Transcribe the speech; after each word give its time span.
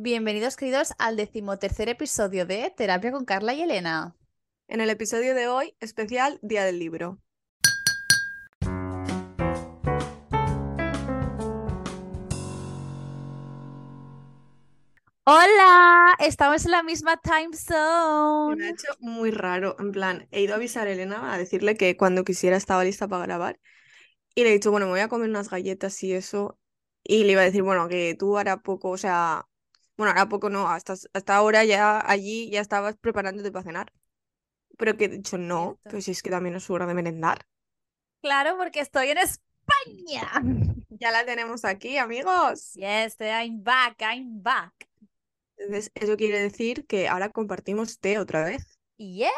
Bienvenidos, 0.00 0.56
queridos, 0.56 0.92
al 1.00 1.16
decimotercer 1.16 1.88
episodio 1.88 2.46
de 2.46 2.72
Terapia 2.76 3.10
con 3.10 3.24
Carla 3.24 3.52
y 3.52 3.62
Elena. 3.62 4.14
En 4.68 4.80
el 4.80 4.90
episodio 4.90 5.34
de 5.34 5.48
hoy, 5.48 5.74
especial 5.80 6.38
Día 6.40 6.64
del 6.64 6.78
Libro. 6.78 7.18
Hola, 15.24 16.14
estamos 16.20 16.64
en 16.64 16.70
la 16.70 16.84
misma 16.84 17.16
time 17.16 17.48
Me 17.48 17.56
zone. 17.56 18.66
ha 18.66 18.70
hecho 18.70 18.92
muy 19.00 19.32
raro. 19.32 19.74
En 19.80 19.90
plan, 19.90 20.28
he 20.30 20.42
ido 20.42 20.52
a 20.52 20.58
avisar 20.58 20.86
a 20.86 20.92
Elena 20.92 21.34
a 21.34 21.38
decirle 21.38 21.76
que 21.76 21.96
cuando 21.96 22.22
quisiera 22.22 22.56
estaba 22.56 22.84
lista 22.84 23.08
para 23.08 23.26
grabar. 23.26 23.58
Y 24.36 24.44
le 24.44 24.50
he 24.50 24.52
dicho, 24.52 24.70
bueno, 24.70 24.86
me 24.86 24.92
voy 24.92 25.00
a 25.00 25.08
comer 25.08 25.28
unas 25.28 25.50
galletas 25.50 26.00
y 26.04 26.12
eso. 26.12 26.56
Y 27.02 27.24
le 27.24 27.32
iba 27.32 27.40
a 27.40 27.46
decir, 27.46 27.64
bueno, 27.64 27.88
que 27.88 28.14
tú 28.16 28.38
hará 28.38 28.58
poco, 28.62 28.90
o 28.90 28.96
sea, 28.96 29.47
bueno, 29.98 30.12
hará 30.12 30.28
poco 30.30 30.48
no, 30.48 30.68
hasta, 30.68 30.94
hasta 31.12 31.36
ahora 31.36 31.64
ya 31.64 32.00
allí 32.00 32.50
ya 32.50 32.62
estabas 32.62 32.96
preparándote 32.96 33.52
para 33.52 33.64
cenar. 33.64 33.92
Pero 34.78 34.96
que 34.96 35.06
he 35.06 35.08
dicho, 35.08 35.38
no, 35.38 35.78
pues 35.84 36.06
si 36.06 36.12
es 36.12 36.22
que 36.22 36.30
también 36.30 36.56
es 36.56 36.70
hora 36.70 36.86
de 36.86 36.94
merendar. 36.94 37.46
Claro, 38.22 38.56
porque 38.56 38.80
estoy 38.80 39.10
en 39.10 39.18
España. 39.18 40.30
Ya 41.00 41.12
la 41.12 41.24
tenemos 41.24 41.64
aquí, 41.64 41.96
amigos. 41.96 42.72
Yes, 42.74 43.16
I'm 43.20 43.62
back, 43.62 44.02
I'm 44.02 44.42
back. 44.42 44.88
Entonces, 45.56 45.92
eso 45.94 46.16
quiere 46.16 46.40
decir 46.40 46.86
que 46.86 47.08
ahora 47.08 47.30
compartimos 47.30 48.00
té 48.00 48.18
otra 48.18 48.44
vez. 48.44 48.78
Yes, 48.98 49.30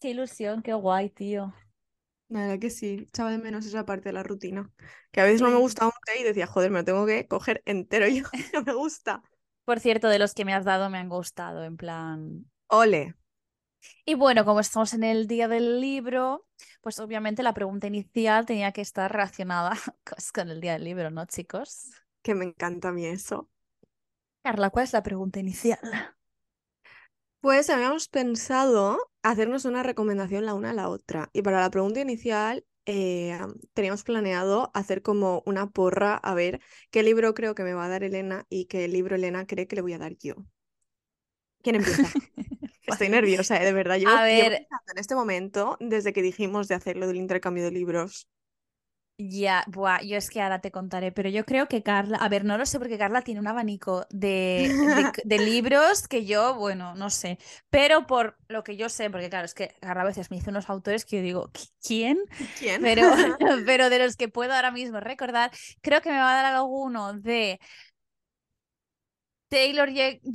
qué 0.00 0.10
ilusión, 0.10 0.62
qué 0.62 0.72
guay, 0.74 1.10
tío. 1.10 1.54
La 2.28 2.42
verdad 2.42 2.58
que 2.60 2.70
sí, 2.70 3.06
echaba 3.08 3.30
de 3.32 3.38
menos 3.38 3.66
esa 3.66 3.84
parte 3.84 4.08
de 4.10 4.12
la 4.12 4.22
rutina. 4.22 4.70
Que 5.10 5.20
a 5.20 5.24
veces 5.24 5.42
no 5.42 5.50
me 5.50 5.58
gustaba 5.58 5.88
un 5.88 6.00
té 6.04 6.20
y 6.20 6.24
decía, 6.24 6.46
joder, 6.46 6.70
me 6.70 6.78
lo 6.78 6.84
tengo 6.84 7.04
que 7.06 7.26
coger 7.26 7.62
entero 7.66 8.06
yo, 8.08 8.22
no 8.54 8.62
me 8.62 8.72
gusta. 8.74 9.22
Por 9.64 9.80
cierto, 9.80 10.08
de 10.08 10.18
los 10.18 10.34
que 10.34 10.44
me 10.44 10.54
has 10.54 10.64
dado 10.64 10.90
me 10.90 10.98
han 10.98 11.08
gustado, 11.08 11.64
en 11.64 11.76
plan. 11.76 12.50
Ole, 12.68 13.14
Y 14.04 14.14
bueno, 14.14 14.44
como 14.44 14.60
estamos 14.60 14.92
en 14.94 15.04
el 15.04 15.26
día 15.26 15.48
del 15.48 15.80
libro, 15.80 16.46
pues 16.82 16.98
obviamente 16.98 17.42
la 17.42 17.54
pregunta 17.54 17.86
inicial 17.86 18.46
tenía 18.46 18.72
que 18.72 18.80
estar 18.82 19.10
relacionada 19.10 19.72
con 20.34 20.50
el 20.50 20.60
día 20.60 20.74
del 20.74 20.84
libro, 20.84 21.10
¿no, 21.10 21.24
chicos? 21.26 21.90
que 22.22 22.34
me 22.34 22.44
encanta 22.46 22.88
a 22.88 22.92
mí 22.92 23.06
eso. 23.06 23.48
Carla, 24.42 24.68
¿cuál 24.70 24.84
es 24.84 24.92
la 24.92 25.02
pregunta 25.02 25.40
inicial? 25.40 25.78
Pues 27.40 27.70
habíamos 27.70 28.08
pensado 28.08 28.98
hacernos 29.22 29.64
una 29.64 29.82
recomendación 29.82 30.44
la 30.46 30.54
una 30.54 30.70
a 30.70 30.74
la 30.74 30.88
otra. 30.88 31.30
Y 31.32 31.42
para 31.42 31.60
la 31.60 31.70
pregunta 31.70 32.00
inicial, 32.00 32.64
eh, 32.86 33.38
teníamos 33.74 34.04
planeado 34.04 34.70
hacer 34.74 35.02
como 35.02 35.42
una 35.46 35.70
porra 35.70 36.16
a 36.16 36.34
ver 36.34 36.60
qué 36.90 37.02
libro 37.02 37.34
creo 37.34 37.54
que 37.54 37.62
me 37.62 37.74
va 37.74 37.84
a 37.86 37.88
dar 37.88 38.02
Elena 38.04 38.46
y 38.48 38.66
qué 38.66 38.88
libro 38.88 39.16
Elena 39.16 39.46
cree 39.46 39.66
que 39.66 39.76
le 39.76 39.82
voy 39.82 39.92
a 39.94 39.98
dar 39.98 40.16
yo. 40.18 40.34
¿Quién 41.62 41.76
empieza? 41.76 42.08
Estoy 42.86 43.08
nerviosa, 43.08 43.60
eh, 43.62 43.64
de 43.64 43.72
verdad. 43.72 43.98
Llevo, 43.98 44.12
A 44.12 44.24
ver. 44.24 44.52
en 44.52 44.98
este 44.98 45.14
momento, 45.14 45.76
desde 45.80 46.12
que 46.12 46.22
dijimos 46.22 46.68
de 46.68 46.74
hacerlo 46.74 47.06
del 47.06 47.16
intercambio 47.16 47.64
de 47.64 47.70
libros. 47.70 48.28
Ya, 49.22 49.64
buah, 49.66 50.00
yo 50.02 50.16
es 50.16 50.30
que 50.30 50.40
ahora 50.40 50.60
te 50.62 50.70
contaré, 50.70 51.12
pero 51.12 51.28
yo 51.28 51.44
creo 51.44 51.66
que 51.68 51.82
Carla, 51.82 52.16
a 52.16 52.28
ver, 52.30 52.44
no 52.46 52.56
lo 52.56 52.64
sé 52.64 52.78
porque 52.78 52.96
Carla 52.96 53.20
tiene 53.20 53.38
un 53.40 53.48
abanico 53.48 54.06
de, 54.08 54.78
de, 54.82 55.12
de 55.24 55.38
libros 55.38 56.08
que 56.08 56.24
yo, 56.24 56.54
bueno, 56.54 56.94
no 56.94 57.10
sé, 57.10 57.38
pero 57.68 58.06
por 58.06 58.38
lo 58.48 58.64
que 58.64 58.76
yo 58.78 58.88
sé, 58.88 59.10
porque 59.10 59.28
claro, 59.28 59.44
es 59.44 59.52
que 59.52 59.74
Carla 59.80 60.02
a 60.04 60.06
veces 60.06 60.30
me 60.30 60.38
dice 60.38 60.48
unos 60.48 60.70
autores 60.70 61.04
que 61.04 61.16
yo 61.18 61.22
digo, 61.22 61.50
"¿Qui- 61.52 61.70
¿quién? 61.86 62.18
¿Quién? 62.54 62.80
Pero, 62.80 63.10
pero 63.66 63.90
de 63.90 63.98
los 63.98 64.16
que 64.16 64.28
puedo 64.28 64.54
ahora 64.54 64.70
mismo 64.70 65.00
recordar, 65.00 65.50
creo 65.82 66.00
que 66.02 66.10
me 66.10 66.18
va 66.18 66.32
a 66.32 66.42
dar 66.42 66.54
alguno 66.54 67.12
de 67.14 67.60
Taylor 69.50 69.88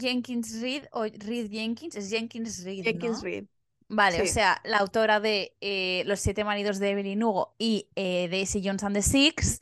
Jenkins 0.03 0.61
Reid 0.61 0.85
o 0.93 1.03
Reid 1.27 1.49
Jenkins, 1.51 1.95
es 1.95 2.09
Jenkins 2.09 2.63
Reid, 2.63 2.85
Jenkins 2.85 2.93
¿no? 2.93 3.21
Reid. 3.21 3.47
Vale, 3.87 4.21
o 4.21 4.25
sea, 4.25 4.61
la 4.63 4.77
autora 4.79 5.19
de 5.19 5.55
eh, 5.61 6.03
Los 6.07 6.19
siete 6.19 6.43
maridos 6.43 6.79
de 6.79 6.91
Evelyn 6.91 7.23
Hugo 7.23 7.53
y 7.59 7.89
eh, 7.95 8.27
Daisy 8.31 8.61
Jones 8.65 8.83
and 8.83 8.95
the 8.95 9.01
Six, 9.03 9.59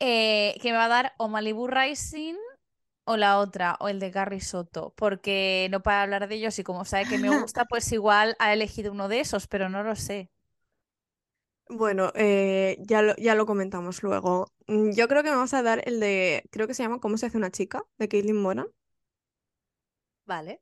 eh, 0.00 0.58
que 0.62 0.72
me 0.72 0.78
va 0.78 0.86
a 0.86 0.88
dar 0.88 1.14
o 1.18 1.28
Malibu 1.28 1.66
Rising 1.66 2.34
o 3.04 3.16
la 3.16 3.38
otra, 3.38 3.76
o 3.80 3.88
el 3.88 4.00
de 4.00 4.10
Gary 4.10 4.40
Soto, 4.40 4.92
porque 4.96 5.68
no 5.72 5.82
para 5.82 6.02
hablar 6.02 6.28
de 6.28 6.36
ellos 6.36 6.58
y 6.58 6.64
como 6.64 6.84
sabe 6.84 7.06
que 7.06 7.18
me 7.18 7.30
gusta, 7.30 7.64
pues 7.66 7.90
igual 7.92 8.36
ha 8.40 8.52
elegido 8.52 8.92
uno 8.92 9.08
de 9.08 9.20
esos, 9.20 9.46
pero 9.48 9.68
no 9.70 9.82
lo 9.84 9.96
sé. 9.96 10.30
Bueno, 11.68 12.12
eh, 12.14 12.76
ya 12.80 13.02
lo, 13.02 13.16
ya 13.16 13.34
lo 13.34 13.44
comentamos 13.46 14.02
luego. 14.02 14.46
Mm, 14.68 14.92
Yo 14.92 15.08
creo 15.08 15.22
que 15.24 15.30
me 15.30 15.36
vas 15.36 15.52
a 15.54 15.62
dar 15.62 15.82
el 15.86 15.98
de, 16.00 16.44
creo 16.50 16.66
que 16.68 16.74
se 16.74 16.82
llama 16.84 17.00
¿Cómo 17.00 17.16
se 17.18 17.26
hace 17.26 17.36
una 17.38 17.50
chica? 17.50 17.84
de 17.98 18.08
Caitlin 18.08 18.36
Moran. 18.40 18.66
Vale. 20.26 20.60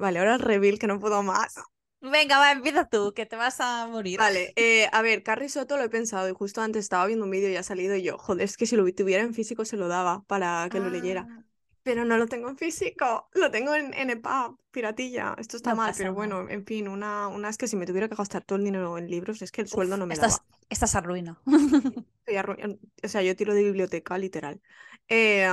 Vale, 0.00 0.18
ahora 0.18 0.34
el 0.34 0.40
reveal 0.40 0.78
que 0.80 0.86
no 0.88 0.98
puedo 0.98 1.22
más. 1.22 1.54
Venga, 2.02 2.38
va, 2.38 2.52
empieza 2.52 2.86
tú, 2.88 3.12
que 3.14 3.26
te 3.26 3.36
vas 3.36 3.60
a 3.60 3.86
morir. 3.86 4.20
Vale, 4.20 4.52
eh, 4.56 4.88
a 4.92 5.00
ver, 5.02 5.22
Carrie 5.22 5.48
Soto 5.48 5.76
lo 5.78 5.84
he 5.84 5.88
pensado 5.88 6.28
y 6.28 6.34
justo 6.34 6.60
antes 6.60 6.80
estaba 6.84 7.06
viendo 7.06 7.24
un 7.24 7.30
vídeo 7.30 7.48
y 7.50 7.56
ha 7.56 7.62
salido 7.62 7.96
y 7.96 8.02
yo, 8.02 8.18
joder, 8.18 8.44
es 8.44 8.56
que 8.58 8.66
si 8.66 8.76
lo 8.76 8.84
tuviera 8.92 9.22
en 9.22 9.32
físico 9.34 9.64
se 9.64 9.76
lo 9.78 9.88
daba 9.88 10.22
para 10.26 10.68
que 10.70 10.78
lo 10.80 10.90
leyera. 10.90 11.28
Ah, 11.28 11.42
Pero 11.82 12.04
no 12.04 12.18
lo 12.18 12.26
tengo 12.28 12.48
en 12.50 12.58
físico, 12.58 13.28
lo 13.34 13.50
tengo 13.50 13.74
en, 13.74 13.94
en 13.94 14.10
EPUB, 14.10 14.58
piratilla. 14.72 15.34
Esto 15.38 15.56
está 15.56 15.72
No 15.72 15.76
mal, 15.76 15.94
pero 15.96 16.14
bueno, 16.14 16.48
en 16.50 16.66
fin, 16.66 16.88
una, 16.88 17.28
una 17.28 17.48
es 17.50 17.58
que 17.58 17.68
si 17.68 17.76
me 17.76 17.86
tuviera 17.86 18.08
que 18.08 18.14
gastar 18.16 18.44
todo 18.44 18.58
el 18.58 18.64
dinero 18.64 18.98
en 18.98 19.08
libros, 19.10 19.42
es 19.42 19.52
que 19.52 19.62
el 19.62 19.68
sueldo 19.68 19.96
no 19.98 20.06
me 20.06 20.16
estás, 20.16 20.16
daba. 20.16 20.44
estás 20.68 20.94
arruina. 20.94 21.40
Estoy 22.24 22.36
arru- 22.36 22.78
O 23.04 23.08
sea, 23.08 23.22
yo 23.22 23.36
tiro 23.36 23.54
de 23.54 23.62
biblioteca, 23.64 24.18
literal. 24.18 24.60
Eh, 25.08 25.48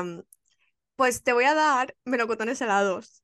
pues 0.96 1.24
te 1.24 1.34
voy 1.34 1.46
a 1.46 1.56
dar 1.56 1.96
melocotones 2.06 2.62
helados. 2.62 3.24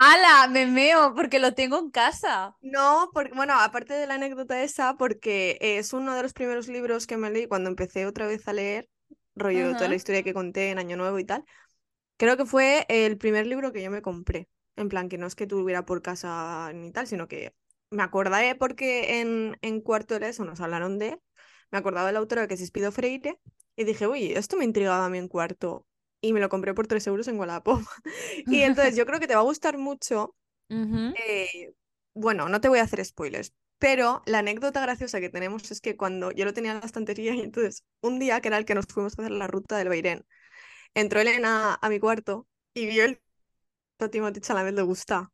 ¡Hala! 0.00 0.48
Me 0.48 0.66
meo 0.66 1.14
porque 1.14 1.38
lo 1.38 1.54
tengo 1.54 1.78
en 1.78 1.90
casa. 1.90 2.56
No, 2.62 3.10
porque, 3.14 3.32
bueno, 3.34 3.54
aparte 3.58 3.94
de 3.94 4.06
la 4.06 4.14
anécdota 4.14 4.62
esa, 4.62 4.96
porque 4.96 5.56
es 5.60 5.92
uno 5.94 6.14
de 6.14 6.22
los 6.22 6.34
primeros 6.34 6.68
libros 6.68 7.06
que 7.06 7.16
me 7.16 7.30
leí 7.30 7.46
cuando 7.46 7.70
empecé 7.70 8.04
otra 8.06 8.26
vez 8.26 8.46
a 8.48 8.52
leer, 8.52 8.88
rollo 9.34 9.72
toda 9.76 9.88
la 9.88 9.94
historia 9.94 10.22
que 10.22 10.34
conté 10.34 10.70
en 10.70 10.78
Año 10.78 10.96
Nuevo 10.96 11.18
y 11.18 11.24
tal. 11.24 11.44
Creo 12.18 12.36
que 12.36 12.46
fue 12.46 12.86
el 12.88 13.18
primer 13.18 13.46
libro 13.46 13.72
que 13.72 13.82
yo 13.82 13.90
me 13.90 14.02
compré. 14.02 14.48
En 14.76 14.88
plan, 14.88 15.08
que 15.08 15.18
no 15.18 15.26
es 15.26 15.34
que 15.36 15.46
tuviera 15.46 15.86
por 15.86 16.02
casa 16.02 16.72
ni 16.74 16.92
tal, 16.92 17.06
sino 17.06 17.28
que 17.28 17.54
me 17.90 18.02
acordaré 18.02 18.54
porque 18.56 19.20
en, 19.20 19.58
en 19.62 19.80
cuarto 19.82 20.18
de 20.18 20.28
eso 20.30 20.44
nos 20.44 20.60
hablaron 20.60 20.98
de 20.98 21.10
él. 21.10 21.20
Me 21.70 21.78
acordaba 21.78 22.08
de 22.08 22.14
la 22.14 22.20
autora 22.20 22.48
que 22.48 22.54
es 22.54 22.62
Espido 22.62 22.92
Freire 22.92 23.40
y 23.76 23.84
dije, 23.84 24.06
uy, 24.08 24.32
esto 24.32 24.56
me 24.56 24.64
intrigaba 24.64 25.06
a 25.06 25.10
mí 25.10 25.18
en 25.18 25.28
cuarto. 25.28 25.86
Y 26.20 26.32
me 26.32 26.40
lo 26.40 26.48
compré 26.48 26.74
por 26.74 26.86
3 26.86 27.06
euros 27.06 27.28
en 27.28 27.38
Wallapop. 27.38 27.80
Y 28.46 28.62
entonces 28.62 28.96
yo 28.96 29.06
creo 29.06 29.20
que 29.20 29.26
te 29.28 29.34
va 29.34 29.40
a 29.40 29.44
gustar 29.44 29.78
mucho. 29.78 30.34
Eh, 30.68 31.72
bueno, 32.14 32.48
no 32.48 32.60
te 32.60 32.68
voy 32.68 32.78
a 32.78 32.82
hacer 32.82 33.04
spoilers, 33.04 33.52
pero 33.78 34.22
la 34.26 34.38
anécdota 34.38 34.80
graciosa 34.80 35.20
que 35.20 35.30
tenemos 35.30 35.70
es 35.70 35.80
que 35.80 35.96
cuando 35.96 36.30
yo 36.30 36.44
lo 36.44 36.52
tenía 36.52 36.72
en 36.72 36.80
la 36.80 36.86
estantería 36.86 37.34
y 37.34 37.40
entonces 37.40 37.84
un 38.00 38.18
día, 38.18 38.40
que 38.40 38.48
era 38.48 38.58
el 38.58 38.64
que 38.64 38.74
nos 38.74 38.86
fuimos 38.86 39.18
a 39.18 39.22
hacer 39.22 39.32
la 39.32 39.46
ruta 39.46 39.78
del 39.78 39.88
Beirén, 39.88 40.24
entró 40.94 41.20
Elena 41.20 41.78
a 41.80 41.88
mi 41.88 41.98
cuarto 41.98 42.46
y 42.74 42.86
vio 42.86 43.04
el 43.04 43.20
a 43.98 44.08
Timothy 44.08 44.40
Chalamet 44.40 44.74
le 44.74 44.82
gusta. 44.82 45.30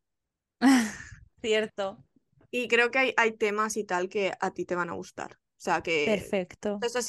Cierto. 1.41 2.05
Y 2.51 2.69
creo 2.69 2.91
que 2.91 2.99
hay, 2.99 3.15
hay 3.17 3.33
temas 3.33 3.77
y 3.77 3.85
tal 3.85 4.09
que 4.09 4.33
a 4.41 4.51
ti 4.53 4.65
te 4.65 4.75
van 4.75 4.91
a 4.91 4.95
gustar. 4.95 5.33
O 5.35 5.61
sea 5.61 5.83
que 5.83 6.05
Perfecto. 6.07 6.81
eso 6.83 7.01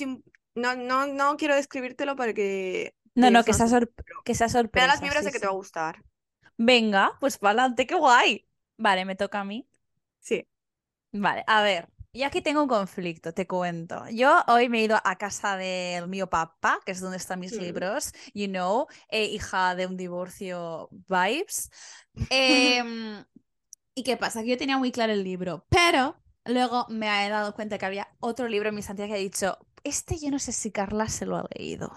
no, 0.56 0.76
no, 0.76 1.08
no 1.08 1.38
quiero 1.38 1.56
describírtelo 1.56 2.16
para 2.16 2.34
que 2.34 2.94
No, 3.18 3.30
no, 3.32 3.44
que 3.44 3.54
sea, 3.54 3.68
sor- 3.68 3.92
que 4.24 4.36
sea 4.36 4.48
me 4.74 4.82
da 4.82 4.88
las 4.88 5.02
sorpresa. 5.02 5.02
vibras 5.02 5.24
sí, 5.24 5.26
de 5.26 5.32
que 5.32 5.40
te 5.40 5.46
va 5.46 5.52
a 5.52 5.56
gustar. 5.56 6.04
Venga, 6.58 7.18
pues 7.20 7.38
para 7.38 7.52
adelante, 7.64 7.88
qué 7.88 7.96
guay. 7.96 8.48
Vale, 8.78 9.06
me 9.06 9.16
toca 9.16 9.42
a 9.42 9.44
mí. 9.44 9.68
Sí. 10.20 10.48
Vale, 11.14 11.44
a 11.48 11.62
ver, 11.64 11.90
y 12.12 12.24
aquí 12.24 12.42
tengo 12.42 12.62
un 12.64 12.68
conflicto, 12.70 13.34
te 13.34 13.48
cuento. 13.48 14.06
Yo 14.12 14.44
hoy 14.48 14.70
me 14.70 14.80
he 14.80 14.84
ido 14.86 14.98
a 15.04 15.18
casa 15.18 15.58
del 15.58 16.08
mío 16.08 16.30
papá, 16.30 16.80
que 16.86 16.92
es 16.92 17.00
donde 17.02 17.18
están 17.18 17.40
mis 17.40 17.54
Mm. 17.58 17.62
libros, 17.62 18.14
you 18.34 18.48
know, 18.48 18.88
eh, 19.10 19.26
hija 19.26 19.76
de 19.76 19.88
un 19.88 19.98
divorcio 19.98 20.90
vibes. 21.08 21.72
Em, 22.32 23.26
¿y 23.96 24.04
qué 24.04 24.18
pasa? 24.18 24.44
Que 24.44 24.50
yo 24.50 24.58
tenía 24.58 24.78
muy 24.78 24.92
claro 24.92 25.14
el 25.14 25.24
libro, 25.24 25.66
pero 25.70 26.18
luego 26.46 26.86
me 26.90 27.08
he 27.26 27.30
dado 27.30 27.54
cuenta 27.56 27.78
que 27.78 27.86
había 27.86 28.10
otro 28.20 28.48
libro 28.48 28.70
en 28.70 28.76
mi 28.76 28.82
santidad 28.84 29.08
que 29.08 29.14
ha 29.16 29.18
dicho, 29.18 29.58
este 29.84 30.20
yo 30.20 30.32
no 30.32 30.40
sé 30.40 30.52
si 30.54 30.72
Carla 30.72 31.10
se 31.10 31.26
lo 31.26 31.38
ha 31.38 31.48
leído. 31.58 31.92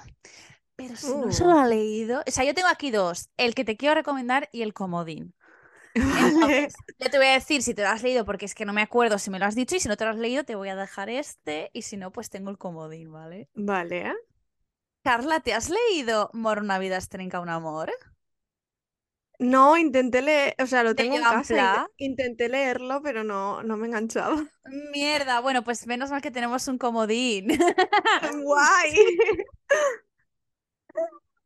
Pero 0.82 0.96
si 0.96 1.18
no 1.18 1.30
se 1.32 1.44
lo 1.44 1.52
Uh, 1.52 1.58
ha 1.58 1.66
leído, 1.66 2.22
o 2.26 2.30
sea, 2.30 2.44
yo 2.44 2.54
tengo 2.54 2.68
aquí 2.68 2.90
dos, 2.90 3.30
el 3.36 3.54
que 3.54 3.64
te 3.64 3.76
quiero 3.76 3.94
recomendar 3.94 4.48
y 4.52 4.62
el 4.62 4.72
comodín. 4.74 5.34
Entonces, 5.94 6.84
yo 6.98 7.10
te 7.10 7.18
voy 7.18 7.26
a 7.28 7.32
decir 7.32 7.62
si 7.62 7.74
te 7.74 7.82
lo 7.82 7.88
has 7.88 8.02
leído 8.02 8.24
porque 8.24 8.44
es 8.46 8.54
que 8.54 8.64
no 8.64 8.72
me 8.72 8.82
acuerdo 8.82 9.18
si 9.18 9.30
me 9.30 9.38
lo 9.38 9.46
has 9.46 9.54
dicho 9.54 9.76
y 9.76 9.80
si 9.80 9.88
no 9.88 9.96
te 9.96 10.04
lo 10.04 10.10
has 10.10 10.18
leído 10.18 10.44
te 10.44 10.54
voy 10.54 10.68
a 10.68 10.76
dejar 10.76 11.10
este 11.10 11.70
y 11.72 11.82
si 11.82 11.96
no 11.96 12.12
pues 12.12 12.30
tengo 12.30 12.50
el 12.50 12.58
comodín, 12.58 13.12
¿vale? 13.12 13.48
Vale. 13.54 14.14
Carla, 15.02 15.40
¿te 15.40 15.54
has 15.54 15.70
leído 15.70 16.30
Mor 16.32 16.60
una 16.60 16.78
vida 16.78 16.96
es 16.96 17.08
trenca 17.08 17.40
un 17.40 17.48
amor? 17.48 17.90
No, 19.38 19.78
intenté 19.78 20.20
leer, 20.20 20.54
o 20.62 20.66
sea, 20.66 20.82
lo 20.82 20.94
tengo 20.94 21.16
en 21.16 21.22
casa, 21.22 21.88
intenté 21.96 22.50
leerlo, 22.50 23.00
pero 23.02 23.24
no, 23.24 23.62
no 23.62 23.78
me 23.78 23.86
enganchaba. 23.86 24.44
Mierda, 24.92 25.40
bueno, 25.40 25.64
pues 25.64 25.86
menos 25.86 26.10
mal 26.10 26.20
que 26.20 26.30
tenemos 26.30 26.68
un 26.68 26.76
comodín. 26.76 27.48
Guay. 28.44 28.94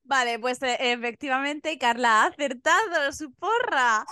Vale, 0.04 0.38
pues 0.38 0.62
eh, 0.62 0.76
efectivamente 0.92 1.78
Carla 1.78 2.22
ha 2.22 2.26
acertado 2.26 3.12
su 3.12 3.32
porra. 3.32 4.04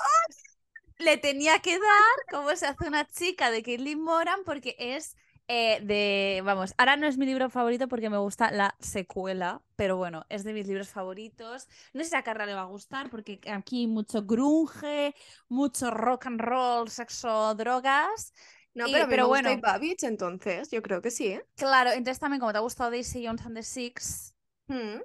Le 0.99 1.17
tenía 1.17 1.59
que 1.59 1.73
dar 1.79 2.17
cómo 2.31 2.55
se 2.57 2.67
hace 2.67 2.87
una 2.87 3.07
chica 3.07 3.51
de 3.51 3.63
Caitlin 3.63 4.01
Moran 4.01 4.41
porque 4.45 4.77
es 4.79 5.17
eh, 5.49 5.81
de, 5.83 6.43
vamos, 6.45 6.73
ahora 6.79 6.97
no 6.97 7.07
es 7.07 7.19
mi 7.19 7.27
libro 7.27 7.51
favorito 7.51 7.89
porque 7.89 8.09
me 8.09 8.19
gusta 8.19 8.51
la 8.53 8.75
secuela, 8.79 9.61
pero 9.77 9.97
bueno, 9.97 10.25
es 10.29 10.45
de 10.45 10.53
mis 10.53 10.67
libros 10.67 10.89
favoritos. 10.89 11.69
No 11.93 12.03
sé 12.03 12.11
si 12.11 12.17
a 12.17 12.23
Carla 12.23 12.47
le 12.47 12.55
va 12.55 12.63
a 12.63 12.67
gustar 12.67 13.11
porque 13.11 13.41
aquí 13.51 13.87
mucho 13.87 14.23
grunge, 14.23 15.15
mucho 15.49 15.91
rock 15.91 16.27
and 16.27 16.41
roll, 16.41 16.89
sexo, 16.89 17.55
drogas. 17.55 18.33
No, 18.75 18.87
Y- 18.87 18.93
pero, 18.93 19.05
mí 19.05 19.11
pero 19.11 19.23
me 19.25 19.29
bueno. 19.29 19.51
Entonces 20.03 20.71
yo 20.71 20.81
creo 20.83 21.03
que 21.03 21.11
sí, 21.11 21.27
¿eh? 21.29 21.45
Claro, 21.57 21.91
entonces 21.91 22.19
también 22.21 22.41
como 22.41 22.53
te 22.53 22.59
ha 22.59 22.63
gustado 22.63 22.91
Daisy 22.91 23.27
Jones 23.27 23.45
and 23.45 23.57
the 23.57 23.63
Six. 23.63 24.35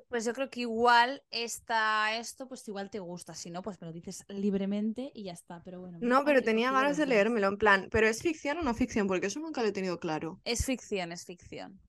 Pues 0.10 0.26
yo 0.26 0.34
creo 0.34 0.50
que 0.50 0.62
igual 0.62 1.24
está 1.32 2.18
esto, 2.18 2.48
pues 2.48 2.68
igual 2.68 2.90
te 2.90 3.00
gusta. 3.00 3.34
Si 3.34 3.50
no, 3.50 3.62
pues 3.62 3.80
me 3.82 3.88
lo 3.88 3.94
dices 3.94 4.24
libremente 4.28 5.12
y 5.14 5.24
ya 5.24 5.34
está. 5.34 5.62
Pero 5.64 5.80
bueno. 5.80 5.98
No, 6.02 6.24
pero 6.26 6.42
tenía 6.42 6.72
ganas 6.72 6.98
de 6.98 7.06
leérmelo, 7.06 7.48
en 7.48 7.58
plan, 7.58 7.88
¿pero 7.92 8.08
es 8.08 8.22
ficción 8.22 8.58
o 8.58 8.62
no 8.64 8.74
ficción? 8.74 9.08
Porque 9.08 9.28
eso 9.28 9.40
nunca 9.40 9.62
lo 9.62 9.70
he 9.70 9.72
tenido 9.72 10.00
claro. 10.00 10.40
Es 10.46 10.66
ficción, 10.66 11.12
es 11.12 11.26
ficción. 11.26 11.80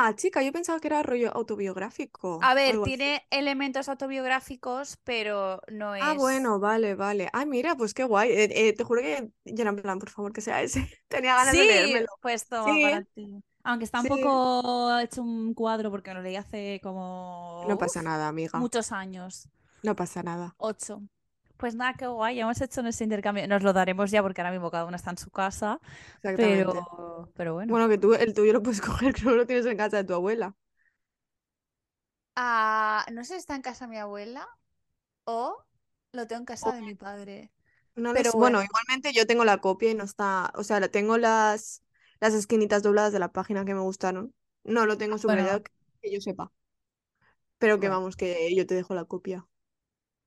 Ah, 0.00 0.14
chica, 0.14 0.42
yo 0.42 0.52
pensaba 0.52 0.78
que 0.78 0.86
era 0.86 1.02
rollo 1.02 1.34
autobiográfico. 1.34 2.38
A 2.40 2.54
ver, 2.54 2.76
así. 2.76 2.84
tiene 2.84 3.26
elementos 3.30 3.88
autobiográficos, 3.88 4.96
pero 5.02 5.60
no 5.66 5.96
es. 5.96 6.02
Ah, 6.04 6.14
bueno, 6.14 6.60
vale, 6.60 6.94
vale. 6.94 7.28
Ay, 7.32 7.46
mira, 7.46 7.74
pues 7.74 7.94
qué 7.94 8.04
guay. 8.04 8.30
Eh, 8.30 8.68
eh, 8.68 8.72
te 8.72 8.84
juro 8.84 9.02
que 9.02 9.30
yo 9.44 9.62
era 9.62 9.70
en 9.70 9.76
plan, 9.76 9.98
por 9.98 10.10
favor, 10.10 10.32
que 10.32 10.40
sea 10.40 10.62
ese. 10.62 10.88
Tenía 11.08 11.34
ganas 11.34 11.56
de 11.56 11.64
leérmelo. 11.64 12.06
pues 12.22 12.46
toma 12.46 12.72
Sí, 12.72 12.82
para 12.82 13.02
ti. 13.02 13.42
Aunque 13.68 13.84
está 13.84 14.00
un 14.00 14.04
sí. 14.04 14.08
poco 14.08 14.98
hecho 14.98 15.22
un 15.22 15.52
cuadro 15.54 15.90
porque 15.90 16.14
lo 16.14 16.22
leí 16.22 16.36
hace 16.36 16.80
como 16.82 17.64
No 17.68 17.78
pasa 17.78 18.02
nada, 18.02 18.26
amiga. 18.28 18.58
muchos 18.58 18.92
años. 18.92 19.48
No 19.82 19.96
pasa 19.96 20.22
nada. 20.22 20.56
Ocho. 20.56 21.02
Pues 21.56 21.74
nada, 21.74 21.94
qué 21.94 22.06
guay, 22.06 22.36
ya 22.36 22.42
hemos 22.42 22.60
hecho 22.60 22.82
nuestro 22.82 23.04
intercambio. 23.04 23.46
Nos 23.48 23.62
lo 23.62 23.72
daremos 23.72 24.10
ya 24.10 24.22
porque 24.22 24.40
ahora 24.40 24.52
mismo 24.52 24.70
cada 24.70 24.84
uno 24.86 24.96
está 24.96 25.10
en 25.10 25.18
su 25.18 25.30
casa. 25.30 25.80
Exactamente. 26.22 26.64
Pero, 26.64 27.32
pero 27.34 27.54
bueno. 27.54 27.72
Bueno, 27.72 27.88
que 27.88 27.98
tú 27.98 28.14
el 28.14 28.34
tuyo 28.34 28.52
lo 28.52 28.62
puedes 28.62 28.80
coger, 28.82 29.14
que 29.14 29.22
no 29.24 29.32
lo 29.32 29.46
tienes 29.46 29.66
en 29.66 29.76
casa 29.76 29.98
de 29.98 30.04
tu 30.04 30.14
abuela. 30.14 30.56
Ah, 32.36 33.04
no 33.12 33.24
sé 33.24 33.34
si 33.34 33.38
está 33.40 33.54
en 33.56 33.62
casa 33.62 33.86
de 33.86 33.90
mi 33.90 33.98
abuela 33.98 34.46
o 35.24 35.64
lo 36.12 36.26
tengo 36.26 36.40
en 36.40 36.46
casa 36.46 36.74
de 36.74 36.82
mi 36.82 36.94
padre. 36.94 37.52
No 37.96 38.14
lo 38.14 38.24
Pero 38.24 38.24
sé. 38.24 38.38
Bueno, 38.38 38.58
bueno. 38.58 38.62
igualmente 38.62 39.12
yo 39.12 39.26
tengo 39.26 39.44
la 39.44 39.58
copia 39.58 39.90
y 39.90 39.94
no 39.94 40.04
está. 40.04 40.52
O 40.54 40.62
sea, 40.64 40.80
la- 40.80 40.88
tengo 40.88 41.18
las, 41.18 41.82
las 42.20 42.34
esquinitas 42.34 42.82
dobladas 42.82 43.12
de 43.12 43.18
la 43.18 43.32
página 43.32 43.64
que 43.64 43.74
me 43.74 43.80
gustaron. 43.80 44.34
No 44.64 44.86
lo 44.86 44.98
tengo 44.98 45.18
subrayado 45.18 45.60
Bueno, 45.60 45.70
que, 46.02 46.12
yo 46.12 46.20
sepa. 46.20 46.52
Pero 47.58 47.80
que 47.80 47.88
bueno. 47.88 48.00
vamos, 48.00 48.16
que 48.16 48.54
yo 48.54 48.66
te 48.66 48.74
dejo 48.74 48.94
la 48.94 49.04
copia. 49.04 49.46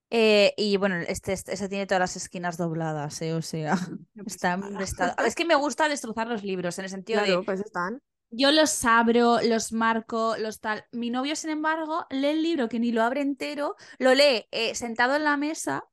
Eh, 0.10 0.54
y 0.58 0.76
bueno, 0.76 0.98
este, 1.08 1.32
este, 1.32 1.70
tiene 1.70 1.88
todas 1.88 2.02
las 2.02 2.16
esquinas 2.18 2.58
dobladas, 2.58 3.22
¿eh? 3.22 3.34
O 3.34 3.42
sea, 3.42 3.76
está 4.26 4.60
estado. 4.80 5.26
Es 5.26 5.36
que 5.36 5.46
me 5.46 5.56
gusta 5.56 5.88
destrozar 5.88 6.28
los 6.28 6.44
libros, 6.44 6.78
en 6.80 6.86
el 6.86 6.92
sentido 6.92 7.22
de 7.22 7.28
Claro, 7.28 7.44
pues 7.44 7.62
están. 7.62 8.02
yo 8.30 8.52
los 8.52 8.84
abro, 8.84 9.42
los 9.42 9.72
marco, 9.72 10.36
los 10.38 10.60
tal. 10.60 10.86
Mi 10.92 11.10
novio, 11.10 11.36
sin 11.36 11.50
embargo, 11.50 12.06
lee 12.10 12.28
el 12.28 12.44
libro 12.44 12.68
que 12.68 12.80
ni 12.80 12.92
lo 12.92 13.04
abre 13.04 13.22
entero, 13.22 13.76
lo 14.00 14.14
lee 14.14 14.48
eh, 14.52 14.76
sentado 14.76 15.16
en 15.16 15.24
la 15.24 15.38
mesa 15.38 15.86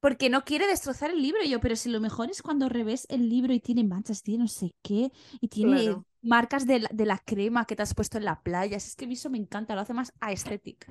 porque 0.00 0.30
no 0.30 0.44
quiere 0.44 0.66
destrozar 0.66 1.10
el 1.10 1.22
libro. 1.22 1.42
Y 1.42 1.50
yo, 1.50 1.60
pero 1.60 1.76
si 1.76 1.88
lo 1.90 2.00
mejor 2.00 2.30
es 2.30 2.42
cuando 2.42 2.68
revés 2.68 3.06
el 3.10 3.28
libro 3.28 3.52
y 3.52 3.60
tiene 3.60 3.84
manchas, 3.84 4.22
tiene 4.22 4.44
no 4.44 4.48
sé 4.48 4.74
qué, 4.82 5.10
y 5.40 5.48
tiene 5.48 5.82
Claro. 5.84 6.04
marcas 6.22 6.66
de 6.66 6.80
la, 6.80 6.88
de 6.92 7.06
la 7.06 7.18
crema 7.18 7.64
que 7.64 7.76
te 7.76 7.82
has 7.82 7.94
puesto 7.94 8.18
en 8.18 8.24
la 8.24 8.42
playa. 8.42 8.76
Es 8.76 8.94
que 8.96 9.04
eso 9.06 9.30
me 9.30 9.38
encanta, 9.38 9.74
lo 9.74 9.80
hace 9.80 9.94
más 9.94 10.12
aesthetic. 10.20 10.88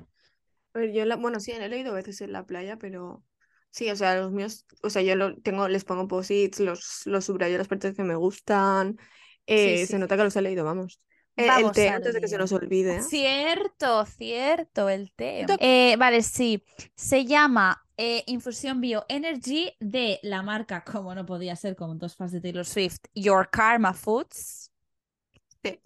A 0.74 0.80
ver, 0.80 0.92
yo 0.92 1.04
la, 1.04 1.16
bueno, 1.16 1.40
sí, 1.40 1.52
he 1.52 1.68
leído 1.68 1.92
a 1.92 1.94
veces 1.94 2.20
en 2.20 2.32
la 2.32 2.44
playa, 2.44 2.76
pero 2.78 3.24
sí, 3.70 3.90
o 3.90 3.96
sea, 3.96 4.16
los 4.16 4.32
míos, 4.32 4.66
o 4.82 4.90
sea, 4.90 5.02
yo 5.02 5.16
lo 5.16 5.36
tengo, 5.36 5.68
les 5.68 5.84
pongo 5.84 6.06
posits, 6.06 6.60
los, 6.60 7.02
los 7.06 7.24
subrayo 7.24 7.58
las 7.58 7.68
partes 7.68 7.94
que 7.96 8.04
me 8.04 8.14
gustan. 8.14 8.98
Eh, 9.46 9.78
sí. 9.78 9.86
se 9.86 9.98
nota 9.98 10.16
que 10.16 10.24
los 10.24 10.36
he 10.36 10.42
leído, 10.42 10.64
vamos. 10.64 11.00
Eh, 11.36 11.48
el 11.58 11.70
té 11.72 11.88
antes 11.88 12.14
de 12.14 12.20
que 12.20 12.28
se 12.28 12.36
nos 12.36 12.52
olvide. 12.52 13.02
Cierto, 13.02 14.04
cierto, 14.04 14.88
el 14.88 15.12
té. 15.12 15.46
Eh, 15.60 15.96
vale, 15.96 16.22
sí. 16.22 16.64
Se 16.96 17.24
llama 17.24 17.87
eh, 17.98 18.24
Infusión 18.26 18.80
Bio 18.80 19.04
Energy 19.08 19.72
de 19.80 20.20
la 20.22 20.42
marca, 20.42 20.84
como 20.84 21.14
no 21.14 21.26
podía 21.26 21.56
ser, 21.56 21.76
como 21.76 21.94
dos 21.96 22.16
fans 22.16 22.32
de 22.32 22.40
Taylor 22.40 22.64
Swift, 22.66 23.00
Your 23.14 23.50
Karma 23.50 23.92
Foods. 23.94 24.70
Sí. 25.62 25.80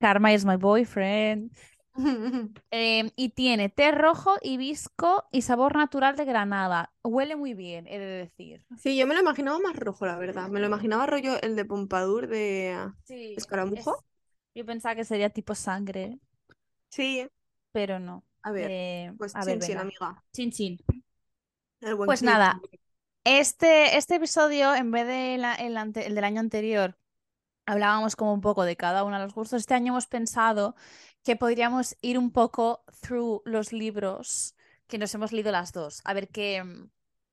Karma 0.00 0.32
is 0.32 0.44
my 0.44 0.56
boyfriend. 0.56 1.50
Eh, 2.70 3.10
y 3.16 3.30
tiene 3.30 3.70
té 3.70 3.90
rojo, 3.90 4.36
hibisco 4.42 5.24
y 5.32 5.42
sabor 5.42 5.76
natural 5.76 6.14
de 6.16 6.26
granada. 6.26 6.92
Huele 7.02 7.36
muy 7.36 7.54
bien, 7.54 7.86
he 7.86 7.98
de 7.98 8.06
decir. 8.06 8.64
Sí, 8.76 8.96
yo 8.98 9.06
me 9.06 9.14
lo 9.14 9.20
imaginaba 9.20 9.58
más 9.58 9.76
rojo, 9.76 10.04
la 10.06 10.18
verdad. 10.18 10.48
Me 10.48 10.60
lo 10.60 10.66
imaginaba 10.66 11.06
rollo 11.06 11.40
el 11.42 11.56
de 11.56 11.64
Pompadour 11.64 12.26
de 12.28 12.76
Sí, 13.04 13.34
Escaramujo. 13.36 13.96
es- 13.96 14.04
yo 14.54 14.66
pensaba 14.66 14.94
que 14.94 15.04
sería 15.04 15.30
tipo 15.30 15.54
sangre, 15.54 16.18
Sí, 16.90 17.26
pero 17.72 17.98
no. 17.98 18.24
a 18.42 18.52
ver, 18.52 18.70
Eh, 18.70 19.12
pues 19.18 19.34
a 19.34 19.44
ver, 19.44 19.58
chin 19.60 19.78
amiga. 19.78 20.22
Chin 20.32 20.50
chin. 20.50 20.78
Pues 22.04 22.20
clip. 22.20 22.30
nada, 22.30 22.60
Este, 23.24 23.96
este 23.98 24.16
episodio, 24.16 24.74
en 24.74 24.90
vez 24.92 25.06
de 25.06 25.38
la- 25.38 25.54
el, 25.56 25.76
ante- 25.76 26.06
el 26.06 26.14
del 26.14 26.24
año 26.24 26.40
anterior, 26.40 26.98
hablábamos 27.66 28.16
como 28.16 28.34
un 28.34 28.40
poco 28.42 28.64
de 28.64 28.76
cada 28.76 29.04
uno 29.04 29.18
de 29.18 29.24
los 29.24 29.34
gustos. 29.34 29.60
Este 29.62 29.74
año 29.74 29.92
hemos 29.92 30.06
pensado 30.08 30.76
que 31.24 31.36
podríamos 31.36 31.96
ir 32.02 32.18
un 32.18 32.32
poco 32.32 32.84
through 33.02 33.42
los 33.46 33.72
libros 33.72 34.56
que 34.88 34.98
nos 34.98 35.14
hemos 35.14 35.32
leído 35.32 35.52
las 35.52 35.72
dos, 35.72 36.02
a 36.04 36.14
ver 36.14 36.28
qué, 36.30 36.64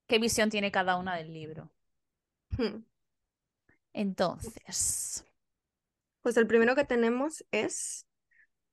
qué 0.08 0.20
visión 0.20 0.50
tiene 0.52 0.72
cada 0.72 0.98
una 0.98 1.16
del 1.18 1.34
libro. 1.34 1.72
Hmm. 2.58 2.84
Entonces, 3.94 5.24
Pues 6.22 6.38
el 6.38 6.48
primero 6.48 6.76
que 6.76 6.86
tenemos 6.86 7.44
es 7.52 8.06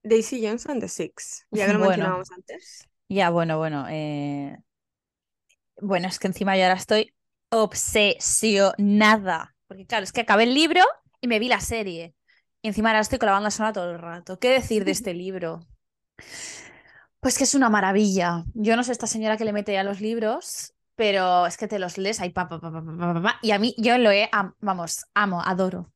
Daisy 0.05 0.44
Jones 0.46 0.66
and 0.69 0.81
the 0.82 0.88
Six. 0.88 1.46
Ya 1.50 1.66
que 1.66 1.75
lo 1.75 1.78
Bueno. 1.84 1.88
mencionábamos 1.88 2.31
antes. 2.32 2.88
ya, 3.08 3.31
bueno, 3.31 3.58
bueno. 3.58 3.87
eh, 3.88 4.58
Bueno, 5.82 6.08
es 6.08 6.18
que 6.18 6.26
encima 6.28 6.56
yo 6.56 6.64
ahora 6.64 6.76
estoy 6.76 7.14
obsesionada. 7.50 9.54
Porque 9.66 9.86
claro, 9.86 10.04
es 10.04 10.12
que 10.12 10.20
acabé 10.22 10.44
el 10.44 10.54
libro 10.54 10.80
y 11.20 11.28
me 11.28 11.38
vi 11.38 11.48
la 11.48 11.60
serie. 11.60 12.14
Y 12.62 12.68
encima 12.68 12.90
ahora 12.90 13.00
estoy 13.00 13.18
con 13.18 13.26
la 13.26 13.32
banda 13.32 13.50
sonora 13.50 13.72
todo 13.72 13.90
el 13.92 13.98
rato. 13.98 14.38
¿Qué 14.38 14.50
decir 14.50 14.84
de 14.84 14.90
este 14.92 15.14
libro? 15.14 15.60
Pues 17.20 17.36
que 17.38 17.44
es 17.44 17.54
una 17.54 17.68
maravilla. 17.70 18.44
Yo 18.54 18.76
no 18.76 18.84
sé 18.84 18.92
esta 18.92 19.06
señora 19.06 19.36
que 19.36 19.44
le 19.44 19.52
mete 19.52 19.78
a 19.78 19.84
los 19.84 20.00
libros, 20.00 20.75
pero 20.96 21.46
es 21.46 21.56
que 21.56 21.68
te 21.68 21.78
los 21.78 21.99
lees 21.99 22.20
ahí, 22.20 22.30
pa, 22.30 22.49
pa, 22.49 22.60
pa, 22.60 22.70
pa, 22.72 23.38
y 23.42 23.50
a 23.52 23.58
mí 23.58 23.75
yo 23.78 23.99
lo 23.99 24.10
he, 24.10 24.28
am- 24.32 24.54
vamos, 24.60 25.04
amo, 25.14 25.42
adoro. 25.42 25.92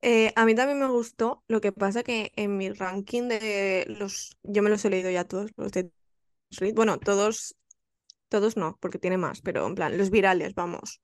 Eh, 0.00 0.32
a 0.36 0.44
mí 0.46 0.54
también 0.54 0.78
me 0.78 0.86
gustó, 0.88 1.42
lo 1.48 1.60
que 1.60 1.72
pasa 1.72 2.04
que 2.04 2.32
en 2.36 2.56
mi 2.56 2.70
ranking 2.70 3.28
de 3.28 3.84
los, 3.98 4.36
yo 4.44 4.62
me 4.62 4.70
los 4.70 4.84
he 4.84 4.90
leído 4.90 5.10
ya 5.10 5.24
todos, 5.24 5.50
los 5.56 5.72
de. 5.72 5.90
Bueno, 6.74 6.98
todos, 6.98 7.56
todos 8.28 8.56
no, 8.56 8.78
porque 8.80 8.98
tiene 8.98 9.18
más, 9.18 9.40
pero 9.42 9.66
en 9.66 9.74
plan, 9.74 9.98
los 9.98 10.10
virales, 10.10 10.54
vamos. 10.54 11.00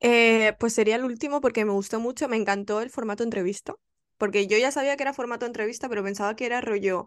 Eh, 0.00 0.54
pues 0.58 0.74
sería 0.74 0.96
el 0.96 1.04
último 1.04 1.40
porque 1.40 1.64
me 1.64 1.72
gustó 1.72 2.00
mucho, 2.00 2.28
me 2.28 2.36
encantó 2.36 2.80
el 2.82 2.90
formato 2.90 3.22
entrevista, 3.24 3.74
porque 4.18 4.46
yo 4.46 4.58
ya 4.58 4.70
sabía 4.72 4.96
que 4.96 5.04
era 5.04 5.12
formato 5.14 5.46
entrevista, 5.46 5.88
pero 5.88 6.02
pensaba 6.04 6.36
que 6.36 6.46
era 6.46 6.60
rollo, 6.60 7.06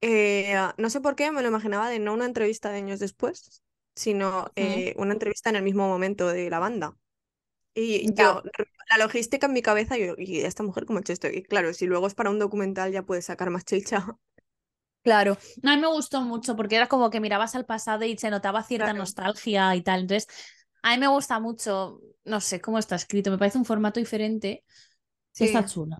eh, 0.00 0.54
no 0.78 0.90
sé 0.90 1.00
por 1.00 1.16
qué, 1.16 1.30
me 1.32 1.42
lo 1.42 1.48
imaginaba 1.48 1.88
de 1.90 1.98
no 1.98 2.14
una 2.14 2.26
entrevista 2.26 2.70
de 2.70 2.78
años 2.78 3.00
después, 3.00 3.62
sino 3.94 4.50
eh, 4.56 4.94
una 4.98 5.12
entrevista 5.14 5.50
en 5.50 5.56
el 5.56 5.62
mismo 5.64 5.88
momento 5.88 6.28
de 6.28 6.50
la 6.50 6.58
banda. 6.60 6.96
Y 7.74 8.12
Ya. 8.16 8.34
yo, 8.34 8.42
la 8.90 8.98
logística 8.98 9.46
en 9.46 9.52
mi 9.52 9.62
cabeza, 9.62 9.96
yo, 9.98 10.14
y 10.18 10.40
esta 10.40 10.62
mujer 10.62 10.84
como 10.86 10.98
hecho 11.00 11.12
esto. 11.12 11.28
Y 11.28 11.42
claro, 11.44 11.72
si 11.74 11.86
luego 11.86 12.06
es 12.06 12.14
para 12.14 12.30
un 12.30 12.38
documental 12.38 12.92
ya 12.92 13.04
puedes 13.04 13.26
sacar 13.26 13.50
más 13.50 13.64
chicha. 13.64 14.06
Claro, 15.08 15.38
no, 15.62 15.70
a 15.70 15.76
mí 15.76 15.80
me 15.80 15.88
gustó 15.88 16.20
mucho 16.22 16.56
porque 16.56 16.76
era 16.76 16.88
como 16.88 17.08
que 17.10 17.20
mirabas 17.20 17.54
al 17.54 17.64
pasado 17.64 18.04
y 18.04 18.16
se 18.18 18.30
notaba 18.30 18.62
cierta 18.62 18.92
Claro. 18.92 18.94
nostalgia 18.94 19.74
y 19.76 19.82
tal. 19.82 20.00
Entonces, 20.02 20.26
a 20.82 20.92
mí 20.92 20.98
me 20.98 21.08
gusta 21.08 21.40
mucho, 21.40 22.00
no 22.24 22.40
sé 22.40 22.60
cómo 22.60 22.78
está 22.78 22.96
escrito, 22.96 23.30
me 23.30 23.38
parece 23.38 23.58
un 23.58 23.64
formato 23.64 24.00
diferente. 24.00 24.64
Sí. 25.32 25.46
Está 25.46 25.64
chulo. 25.64 25.96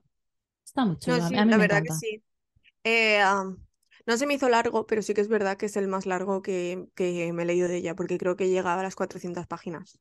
Está 0.64 0.84
muy 0.86 0.98
chulo. 0.98 1.20
No, 1.20 1.26
a 1.26 1.30
sí, 1.30 1.32
mí, 1.32 1.38
a 1.38 1.44
mí 1.46 1.52
la 1.52 1.56
me 1.56 1.58
verdad 1.58 1.82
encanta. 1.82 1.84
que 1.84 1.92
sí. 1.94 2.22
Eh, 2.84 3.20
no 4.06 4.16
se 4.16 4.26
me 4.26 4.34
hizo 4.34 4.48
largo, 4.48 4.86
pero 4.86 5.02
sí 5.02 5.14
que 5.14 5.20
es 5.20 5.28
verdad 5.28 5.56
que 5.56 5.66
es 5.66 5.76
el 5.76 5.88
más 5.88 6.06
largo 6.06 6.42
que, 6.42 6.86
que 6.96 7.32
me 7.32 7.42
he 7.44 7.46
leído 7.46 7.68
de 7.68 7.76
ella, 7.78 7.94
porque 7.94 8.18
creo 8.18 8.36
que 8.36 8.48
llega 8.50 8.78
a 8.78 8.82
las 8.82 8.96
400 8.96 9.46
páginas. 9.46 10.00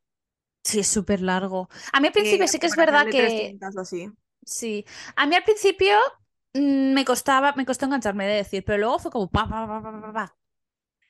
Sí, 0.63 0.79
es 0.79 0.87
súper 0.87 1.21
largo. 1.21 1.69
A 1.93 1.99
mí 1.99 2.07
al 2.07 2.13
principio 2.13 2.47
Eh, 2.47 2.49
sí 2.49 2.59
que 2.59 2.67
es 2.67 2.75
verdad 2.75 3.07
que 3.09 3.15
300 3.15 3.75
o 3.75 3.81
así. 3.81 4.09
sí. 4.45 4.85
A 5.15 5.25
mí 5.27 5.35
al 5.35 5.43
principio 5.43 5.97
me 6.61 7.05
costaba, 7.05 7.53
me 7.55 7.65
costó 7.65 7.85
engancharme 7.85 8.25
de 8.27 8.35
decir, 8.35 8.63
pero 8.65 8.77
luego 8.79 8.99
fue 8.99 9.11
como 9.11 9.29
pa, 9.29 9.47
pa, 9.49 9.67
pa, 9.67 9.81
pa, 9.81 10.01
pa, 10.01 10.13
pa. 10.13 10.37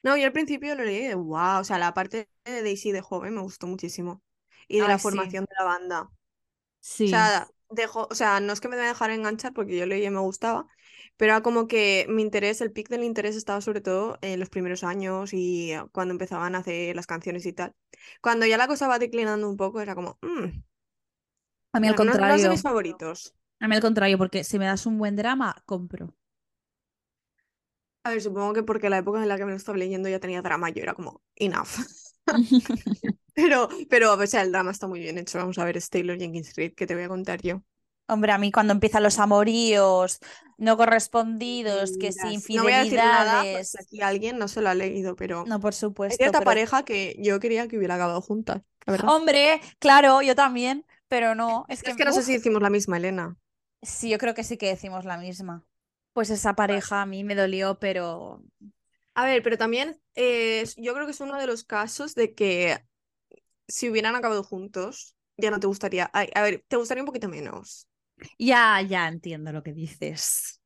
No, 0.04 0.18
yo 0.18 0.26
al 0.26 0.34
principio 0.34 0.76
lo 0.76 0.84
leí 0.86 1.08
de 1.08 1.16
wow, 1.16 1.60
o 1.62 1.64
sea, 1.64 1.80
la 1.80 1.94
parte 1.94 2.30
de 2.46 2.64
Daisy 2.64 2.92
de 2.92 3.02
joven 3.02 3.36
me 3.36 3.42
gustó 3.42 3.68
muchísimo. 3.68 4.24
Y 4.68 4.82
de 4.82 4.88
Ay, 4.88 4.98
la 4.98 5.00
sí. 5.00 5.00
formación 5.00 5.46
de 5.46 5.56
la 5.60 5.66
banda. 5.66 6.04
Sí. 6.80 7.34
O 7.34 7.40
sea, 7.40 7.48
dejó, 7.70 8.08
o 8.12 8.16
sea, 8.16 8.40
no 8.40 8.54
es 8.54 8.62
que 8.62 8.68
me 8.68 8.76
deje 8.76 8.90
dejar 8.90 9.12
enganchar 9.12 9.54
porque 9.54 9.78
yo 9.78 9.86
leí 9.86 10.06
y 10.06 10.10
me 10.10 10.20
gustaba, 10.20 10.68
Pero 11.18 11.34
era 11.34 11.42
como 11.42 11.68
que 11.68 12.06
mi 12.10 12.22
interés, 12.22 12.62
el 12.62 12.72
pic 12.72 12.90
del 12.90 13.04
interés 13.04 13.36
estaba 13.36 13.62
sobre 13.62 13.82
todo 13.82 14.18
en 14.22 14.40
los 14.40 14.50
primeros 14.50 14.84
años 14.84 15.34
y 15.34 15.72
eh, 15.74 15.84
cuando 15.94 16.14
empezaban 16.14 16.56
a 16.56 16.60
hacer 16.60 16.96
las 16.96 17.08
canciones 17.08 17.46
y 17.46 17.54
tal. 17.54 17.74
Cuando 18.22 18.46
ya 18.46 18.58
la 18.58 18.68
cosa 18.68 18.88
va 18.88 19.00
declinando 19.00 19.50
un 19.50 19.58
poco, 19.58 19.82
era 19.82 19.96
como, 19.96 20.18
mm, 20.22 20.62
A 21.72 21.80
mí 21.80 21.88
al 21.88 21.96
no, 21.96 22.18
no- 22.20 22.20
no 22.20 22.38
contrario. 22.38 22.50
mis 22.50 22.62
favoritos. 22.62 23.34
A 23.60 23.68
mí 23.68 23.76
al 23.76 23.82
contrario, 23.82 24.18
porque 24.18 24.44
si 24.44 24.60
me 24.60 24.66
das 24.66 24.86
un 24.86 24.98
buen 24.98 25.16
drama, 25.16 25.56
compro. 25.66 26.14
A 28.04 28.12
ver, 28.12 28.22
supongo 28.22 28.54
que 28.54 28.64
porque 28.64 28.90
la 28.90 29.00
época 29.00 29.22
en 29.22 29.28
la 29.28 29.38
que 29.38 29.46
me 29.46 29.52
lo 29.52 29.58
estaba 29.58 29.78
leyendo 29.78 30.08
ya 30.08 30.20
tenía 30.20 30.42
drama, 30.42 30.70
yo 30.70 30.82
era 30.82 30.94
como, 30.94 31.22
enough. 31.36 31.68
Pero, 33.34 33.70
pero, 33.90 34.14
o 34.16 34.26
sea, 34.28 34.42
el 34.42 34.52
drama 34.52 34.72
está 34.72 34.88
muy 34.88 35.00
bien 35.00 35.20
hecho. 35.20 35.38
Vamos 35.38 35.60
a 35.60 35.64
ver, 35.64 35.78
es 35.78 35.92
Taylor 35.92 36.18
Jenkins 36.18 36.56
Reid, 36.56 36.74
que 36.74 36.88
te 36.88 36.96
voy 36.96 37.04
a 37.04 37.08
contar 37.08 37.40
yo. 37.44 37.62
Hombre, 38.08 38.32
a 38.32 38.40
mí 38.40 38.52
cuando 38.52 38.74
empiezan 38.74 39.04
los 39.04 39.20
amoríos 39.20 40.20
no 40.58 40.76
correspondidos, 40.76 41.98
que 42.00 42.12
sí, 42.12 42.20
Mentiras. 42.24 42.50
No 42.56 42.64
voy 42.64 42.74
a 42.74 42.78
decir 42.80 42.96
nada, 42.96 43.38
infidelidades. 43.42 43.76
aquí 43.80 44.02
alguien 44.02 44.40
no 44.40 44.48
se 44.48 44.62
lo 44.62 44.70
ha 44.70 44.74
leído, 44.74 45.16
pero 45.16 45.46
No, 45.46 45.60
por 45.60 45.74
hay 45.74 45.78
supuesto, 45.80 46.18
cierta 46.18 46.40
pero- 46.40 46.46
pareja 46.50 46.84
que 46.84 47.16
yo 47.20 47.40
quería 47.40 47.68
que 47.68 47.78
hubiera 47.78 47.94
acabado 47.94 48.22
juntas, 48.22 48.64
la 48.88 48.94
verdad. 48.94 49.10
Hombre, 49.10 49.62
claro, 49.78 50.24
yo 50.24 50.34
también, 50.34 50.84
pero 51.08 51.36
no, 51.36 51.66
es 51.70 51.84
que, 51.84 51.92
Es 51.92 51.96
que 51.98 52.06
no 52.06 52.14
sé 52.14 52.24
si 52.24 52.34
decimos 52.34 52.62
la 52.64 52.72
misma, 52.72 52.98
Elena. 52.98 53.38
Sí, 53.88 54.10
yo 54.10 54.18
creo 54.18 54.34
que 54.36 54.44
sí 54.44 54.58
que 54.58 54.68
decimos 54.68 55.06
la 55.06 55.18
misma. 55.18 55.66
Pues 56.14 56.30
esa 56.32 56.56
pareja 56.56 57.02
a 57.02 57.06
mí 57.06 57.24
me 57.24 57.36
dolió, 57.36 57.80
pero 57.80 58.44
A 59.14 59.26
ver, 59.26 59.42
pero 59.44 59.58
también 59.58 60.00
eh, 60.16 60.64
yo 60.78 60.94
creo 60.94 61.06
que 61.06 61.12
es 61.12 61.22
uno 61.22 61.38
de 61.38 61.48
los 61.48 61.64
casos 61.64 62.16
de 62.16 62.34
que 62.36 62.78
si 63.68 63.90
hubieran 63.90 64.16
acabado 64.16 64.44
juntos, 64.44 65.16
ya 65.38 65.52
no 65.52 65.60
te 65.60 65.68
gustaría. 65.68 66.10
ay, 66.14 66.30
a 66.36 66.44
ver, 66.44 66.66
te 66.68 66.78
gustaría 66.78 67.04
un 67.04 67.08
poquito 67.08 67.30
menos. 67.30 67.88
ya, 68.40 68.82
ya 68.82 69.08
entiendo 69.08 69.52
lo 69.52 69.64
que 69.64 69.74
dices. 69.74 70.62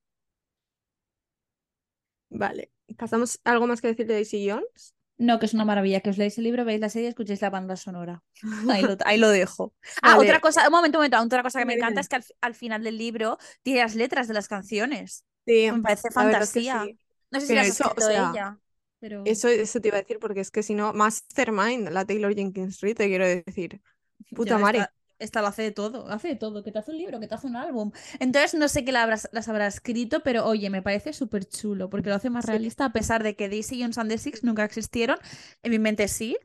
Vale. 2.29 2.71
¿Pasamos 2.97 3.39
algo 3.43 3.67
más 3.67 3.81
que 3.81 3.87
decir 3.89 4.07
de 4.07 4.15
Daisy 4.15 4.49
Jones? 4.49 4.95
No, 5.27 5.37
que 5.39 5.45
es 5.45 5.53
una 5.53 5.65
maravilla, 5.65 6.01
que 6.01 6.09
os 6.09 6.17
leáis 6.17 6.37
el 6.39 6.45
libro, 6.45 6.65
veis 6.65 6.79
la 6.81 6.89
serie, 6.89 7.09
escuchéis 7.09 7.41
la 7.41 7.49
banda 7.51 7.75
sonora. 7.75 8.23
Ahí 8.69 8.81
lo, 8.83 8.95
ahí 9.05 9.17
lo 9.17 9.29
dejo. 9.29 9.73
Ah, 10.01 10.17
Vale. 10.17 10.23
otra 10.23 10.39
cosa, 10.39 10.65
un 10.67 10.71
momento, 10.71 10.97
un 10.97 11.01
momento, 11.03 11.19
otra 11.23 11.43
cosa 11.43 11.59
que 11.59 11.65
me 11.65 11.73
encanta 11.75 12.01
es 12.01 12.07
que 12.09 12.15
al, 12.17 12.23
fi- 12.23 12.33
al 12.41 12.55
final 12.55 12.83
del 12.83 12.97
libro 12.97 13.37
tiene 13.61 13.81
las 13.81 13.95
letras 13.95 14.27
de 14.27 14.33
las 14.33 14.47
canciones. 14.47 15.25
Sí, 15.45 15.69
Me 15.69 15.79
parece 15.81 16.11
fantasía. 16.11 16.79
sí. 16.83 16.99
No 17.31 17.39
sé 17.39 17.45
si 17.47 17.55
las 17.55 17.81
ha 17.81 17.91
o 17.95 18.01
sea, 18.01 18.31
ella, 18.33 18.59
pero 18.99 19.23
Eso, 19.25 19.47
eso 19.49 19.79
te 19.81 19.89
iba 19.89 19.97
a 19.97 20.01
decir, 20.01 20.19
porque 20.19 20.41
es 20.41 20.51
que 20.51 20.63
si 20.63 20.75
no, 20.75 20.93
Mastermind, 20.93 21.89
la 21.89 22.05
Taylor 22.05 22.33
Jenkins 22.35 22.79
Reid, 22.81 22.97
te 22.97 23.07
quiero 23.07 23.25
decir. 23.27 23.81
Puta 24.33 24.57
madre. 24.59 24.91
Esta, 25.21 25.41
lo 25.41 25.47
hace 25.47 25.61
de 25.63 25.71
todo, 25.71 26.07
hace 26.09 26.29
de 26.29 26.35
todo, 26.35 26.63
que 26.63 26.71
te 26.71 26.79
hace 26.79 26.91
un 26.91 26.97
libro, 26.97 27.19
que 27.19 27.27
te 27.27 27.35
hace 27.35 27.47
un 27.47 27.55
álbum. 27.55 27.91
Entonces 28.19 28.53
no 28.55 28.67
sé 28.67 28.83
qué 28.85 28.91
la 28.91 29.03
habrás- 29.03 29.29
las 29.31 29.47
habrá 29.49 29.67
escrito, 29.67 30.21
pero 30.23 30.45
oye, 30.45 30.69
me 30.69 30.81
parece 30.81 31.13
súper 31.13 31.45
chulo, 31.45 31.89
porque 31.89 32.09
lo 32.09 32.15
hace 32.15 32.29
más 32.29 32.45
Sí. 32.45 32.51
realista, 32.51 32.85
a 32.85 32.93
pesar 32.93 33.23
de 33.23 33.35
que 33.35 33.49
Daisy 33.49 33.81
Jones 33.81 33.97
and 33.97 34.09
the 34.11 34.17
Six 34.17 34.43
nunca 34.43 34.63
existieron. 34.65 35.17
En 35.63 35.71
mi 35.71 35.79
mente 35.79 36.07
sí, 36.07 36.37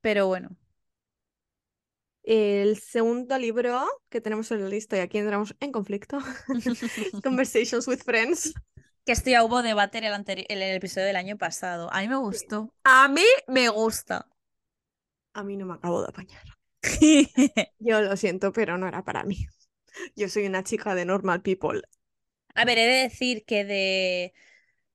pero 0.00 0.26
bueno. 0.28 0.56
El 2.22 2.78
segundo 2.78 3.38
libro 3.38 3.84
que 4.08 4.20
tenemos 4.22 4.50
en 4.50 4.62
la 4.62 4.68
lista, 4.68 4.96
y 4.96 5.00
aquí 5.00 5.18
entramos 5.18 5.54
en 5.60 5.72
conflicto, 5.72 6.18
Conversations 7.22 7.86
with 7.86 8.00
Friends. 8.02 8.54
Que 9.04 9.12
esto 9.12 9.28
ya 9.28 9.44
hubo 9.44 9.62
debate 9.62 9.98
en 9.98 10.04
el, 10.04 10.14
en 10.14 10.62
el 10.62 10.76
episodio 10.76 11.06
del 11.06 11.16
año 11.16 11.36
pasado. 11.36 11.92
A 11.92 12.00
mí 12.00 12.08
me 12.08 12.16
gustó. 12.16 12.72
A 12.84 13.08
mí 13.08 13.22
me 13.46 13.68
gusta. 13.68 14.26
A 15.34 15.42
mí 15.44 15.56
no 15.56 15.66
me 15.66 15.74
acabo 15.74 16.00
de 16.00 16.08
apañar. 16.08 16.53
Yo 17.78 18.00
lo 18.00 18.16
siento, 18.16 18.52
pero 18.52 18.78
no 18.78 18.86
era 18.86 19.04
para 19.04 19.24
mí. 19.24 19.46
Yo 20.16 20.28
soy 20.28 20.46
una 20.46 20.64
chica 20.64 20.94
de 20.94 21.04
normal 21.04 21.42
people. 21.42 21.82
A 22.54 22.64
ver, 22.64 22.78
he 22.78 22.86
de 22.86 23.02
decir 23.02 23.44
que 23.44 23.64
de 23.64 24.32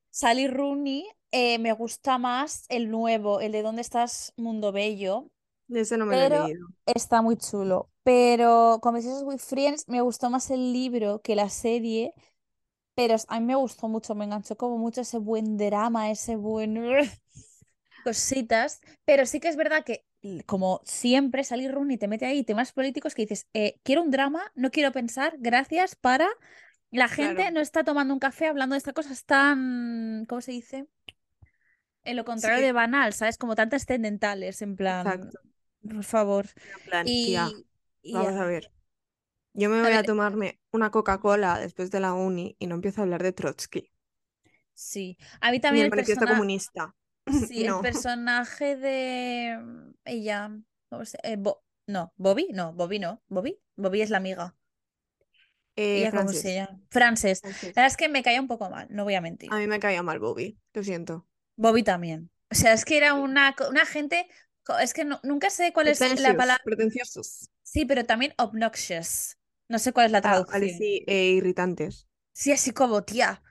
Sally 0.09 0.47
Rooney 0.47 1.05
eh, 1.31 1.59
me 1.59 1.73
gusta 1.73 2.17
más 2.17 2.65
el 2.69 2.89
nuevo, 2.89 3.41
el 3.41 3.51
de 3.51 3.61
¿Dónde 3.61 3.81
estás, 3.81 4.33
Mundo 4.37 4.71
Bello? 4.71 5.29
Ese 5.69 5.97
no 5.97 6.05
me 6.05 6.15
lo 6.29 6.35
he 6.35 6.47
leído. 6.47 6.67
está 6.85 7.21
muy 7.21 7.37
chulo. 7.37 7.89
Pero 8.03 8.79
Conversations 8.81 9.23
with 9.23 9.39
Friends 9.39 9.87
me 9.87 10.01
gustó 10.01 10.29
más 10.29 10.49
el 10.49 10.73
libro 10.73 11.21
que 11.21 11.35
la 11.35 11.49
serie. 11.49 12.13
Pero 12.95 13.15
a 13.27 13.39
mí 13.39 13.45
me 13.45 13.55
gustó 13.55 13.87
mucho, 13.87 14.15
me 14.15 14.25
enganchó 14.25 14.57
como 14.57 14.77
mucho 14.77 15.01
ese 15.01 15.19
buen 15.19 15.57
drama, 15.57 16.09
ese 16.11 16.35
buen 16.35 16.75
cositas. 18.03 18.81
Pero 19.05 19.25
sí 19.25 19.39
que 19.39 19.47
es 19.47 19.55
verdad 19.55 19.83
que, 19.85 20.05
como 20.45 20.81
siempre, 20.85 21.43
Sally 21.43 21.67
Rooney 21.69 21.97
te 21.97 22.07
mete 22.07 22.25
ahí 22.25 22.43
temas 22.43 22.73
políticos 22.73 23.15
que 23.15 23.23
dices, 23.23 23.47
eh, 23.53 23.79
quiero 23.83 24.01
un 24.03 24.11
drama, 24.11 24.51
no 24.55 24.71
quiero 24.71 24.91
pensar, 24.91 25.35
gracias 25.39 25.95
para. 25.95 26.27
La 26.91 27.07
gente 27.09 27.43
Claro. 27.43 27.53
no 27.53 27.61
está 27.61 27.83
tomando 27.83 28.13
un 28.13 28.19
café 28.19 28.47
hablando 28.47 28.73
de 28.75 28.79
estas 28.79 28.93
cosas 28.95 29.25
tan, 29.25 30.25
¿cómo 30.27 30.41
se 30.41 30.51
dice? 30.53 30.87
En 32.03 32.15
lo 32.17 32.25
contrario 32.25 32.59
Sí. 32.59 32.65
de 32.65 32.71
banal, 32.73 33.13
¿sabes? 33.13 33.37
Como 33.37 33.55
tan 33.55 33.69
trascendentales, 33.69 34.61
en 34.61 34.75
plan, 34.75 35.31
Exacto. 35.31 35.39
por 35.81 36.03
favor. 36.03 36.47
En 36.73 36.79
plan, 36.83 37.17
tía, 37.21 37.51
Y, 37.51 37.67
y 38.01 38.13
vamos 38.13 38.33
ya. 38.33 38.41
a 38.41 38.45
ver. 38.45 38.71
Yo 39.53 39.69
me 39.69 39.81
A 39.81 39.89
voy 39.89 39.93
a 39.93 40.03
ver, 40.03 40.05
tomarme 40.05 40.59
una 40.71 40.91
Coca-Cola 40.91 41.59
después 41.59 41.91
de 41.91 41.99
la 42.01 42.13
uni 42.13 42.55
y 42.59 42.67
no 42.67 42.75
empiezo 42.75 43.01
a 43.01 43.05
hablar 43.05 43.23
de 43.23 43.33
Trotsky. 43.33 43.91
sí. 44.73 45.17
A 45.41 45.51
mí 45.51 45.59
también 45.59 45.85
el 45.87 45.91
el 45.91 45.91
persona... 45.93 46.25
comunista. 46.27 46.95
Sí, 47.31 47.65
el 47.65 47.77
personaje 47.79 48.75
de 48.77 49.88
ella, 50.05 50.51
¿cómo 50.89 51.05
se- 51.05 51.19
eh, 51.23 51.35
Bo- 51.37 51.63
no, 51.87 52.13
Bobby, 52.17 52.49
no, 52.53 52.73
Bobby 52.73 52.99
no, 52.99 53.21
Bobby, 53.29 53.59
Bobby 53.75 54.01
es 54.01 54.09
la 54.09 54.17
amiga. 54.17 54.55
Eh, 55.75 56.07
¿Ella 56.07 56.13
cómo 56.13 56.33
se 56.33 56.53
Frances. 56.53 56.55
llama? 56.55 56.79
Frances. 56.89 57.41
La 57.75 57.81
verdad 57.83 57.87
es 57.87 57.97
que 57.97 58.09
me 58.09 58.23
caía 58.23 58.41
un 58.41 58.47
poco 58.47 58.69
mal, 58.69 58.87
no 58.91 59.03
voy 59.03 59.15
a 59.15 59.21
mentir. 59.21 59.55
A 59.55 59.57
mí 59.59 59.67
me 59.67 59.79
caía 59.81 60.01
mal 60.01 60.17
Bobby, 60.19 60.57
lo 60.73 60.81
siento. 60.83 61.27
Bobby 61.57 61.83
también. 61.83 62.31
O 62.51 62.55
sea, 62.55 62.73
es 62.73 62.85
que 62.85 62.97
era 62.97 63.13
una, 63.13 63.55
una 63.69 63.85
gente, 63.85 64.27
es 64.81 64.93
que 64.93 65.05
no- 65.05 65.19
nunca 65.23 65.49
sé 65.49 65.73
cuál 65.73 65.87
es 65.87 66.17
la 66.19 66.35
palabra. 66.35 66.63
pretenciosos. 66.63 67.49
Sí, 67.63 67.85
pero 67.85 68.05
también 68.05 68.33
obnoxious. 68.37 69.37
No 69.69 69.79
sé 69.79 69.93
cuál 69.93 70.07
es 70.07 70.11
la 70.11 70.21
Ah, 70.21 70.43
vale, 70.47 70.69
traducción. 70.69 70.69
sí, 70.69 71.03
eh, 71.07 71.31
irritantes. 71.33 72.07
Sí, 72.33 72.51
así 72.51 72.71
como 72.71 73.03
tía, 73.03 73.41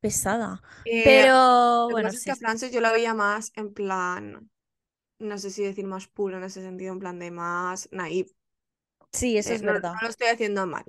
pesada. 0.00 0.62
Eh, 0.84 1.02
Pero 1.02 1.88
lo 1.88 1.96
que 1.98 2.02
bueno, 2.02 2.10
es 2.10 2.24
que 2.24 2.32
a 2.32 2.36
Frances 2.36 2.72
yo 2.72 2.80
la 2.80 2.92
veía 2.92 3.14
más 3.14 3.52
en 3.56 3.74
plan, 3.74 4.50
no 5.18 5.38
sé 5.38 5.50
si 5.50 5.62
decir 5.64 5.86
más 5.86 6.06
puro 6.08 6.38
en 6.38 6.44
ese 6.44 6.62
sentido, 6.62 6.92
en 6.92 6.98
plan 7.00 7.18
de 7.18 7.30
más 7.30 7.88
naive. 7.92 8.30
Sí, 9.12 9.36
eso 9.38 9.52
Eh, 9.52 9.54
es 9.54 9.62
no, 9.62 9.72
verdad. 9.72 9.94
no 9.94 10.02
lo 10.02 10.08
estoy 10.08 10.28
haciendo 10.28 10.66
mal. 10.66 10.84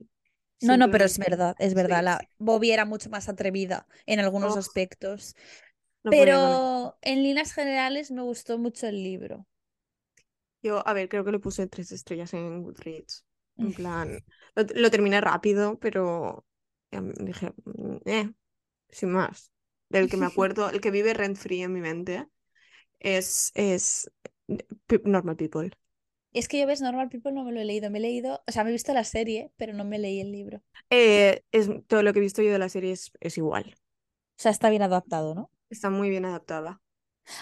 No, 0.59 0.75
no, 0.77 0.89
pero 0.89 1.05
es 1.05 1.19
verdad, 1.19 1.55
es 1.59 1.73
verdad. 1.75 2.03
sí, 2.03 2.03
La 2.03 2.27
Bobby 2.39 2.71
era 2.71 2.85
mucho 2.85 3.09
más 3.09 3.29
atrevida 3.29 3.87
en 4.05 4.19
algunos 4.19 4.55
oh, 4.55 4.57
aspectos. 4.57 5.35
no. 6.03 6.13
Pero 6.13 6.97
en 7.01 7.23
líneas 7.23 7.53
generales 7.53 8.11
me 8.11 8.21
gustó 8.23 8.57
mucho 8.59 8.87
el 8.87 9.03
libro. 9.03 9.47
Yo, 10.61 10.87
a 10.87 10.93
ver, 10.93 11.09
creo 11.09 11.23
que 11.23 11.31
le 11.31 11.39
puse 11.39 11.67
tres 11.67 11.91
estrellas 11.91 12.33
en 12.33 12.63
Goodreads. 12.63 13.25
En 13.57 13.73
plan, 13.73 14.23
lo, 14.55 14.63
lo 14.75 14.91
terminé 14.91 15.21
rápido, 15.21 15.79
pero 15.79 16.45
me 16.91 17.13
dije, 17.25 17.53
"Mm, 17.65 17.97
eh, 18.05 18.33
sin 18.89 19.11
más. 19.11 19.51
Del 19.89 20.09
que 20.09 20.17
me 20.17 20.25
acuerdo, 20.27 20.69
el 20.71 20.81
que 20.81 20.91
vive 20.91 21.13
rent 21.15 21.37
free 21.37 21.63
en 21.63 21.73
mi 21.73 21.81
mente 21.81 22.27
es, 22.99 23.51
es 23.55 24.11
Normal 25.03 25.35
People. 25.35 25.71
Es 26.33 26.47
que 26.47 26.59
yo 26.59 26.67
ves, 26.67 26.81
Normal 26.81 27.09
People 27.09 27.31
no 27.31 27.43
me 27.43 27.51
lo 27.51 27.59
he 27.59 27.65
leído. 27.65 27.89
Me 27.89 27.97
he 27.99 28.01
leído, 28.01 28.41
o 28.47 28.51
sea, 28.51 28.63
me 28.63 28.69
he 28.69 28.73
visto 28.73 28.93
la 28.93 29.03
serie, 29.03 29.51
pero 29.57 29.73
no 29.73 29.85
me 29.85 29.99
leí 29.99 30.19
el 30.21 30.31
libro. 30.31 30.61
Eh, 30.89 31.43
es, 31.51 31.69
todo 31.87 32.03
lo 32.03 32.13
que 32.13 32.19
he 32.19 32.21
visto 32.21 32.41
yo 32.41 32.51
de 32.51 32.59
la 32.59 32.69
serie 32.69 32.91
es, 32.91 33.11
es 33.19 33.37
igual. 33.37 33.75
O 33.75 34.41
sea, 34.41 34.51
está 34.51 34.69
bien 34.69 34.83
adaptado, 34.83 35.33
¿no? 35.33 35.51
Está 35.69 35.89
muy 35.89 36.09
bien 36.09 36.25
adaptada. 36.25 36.81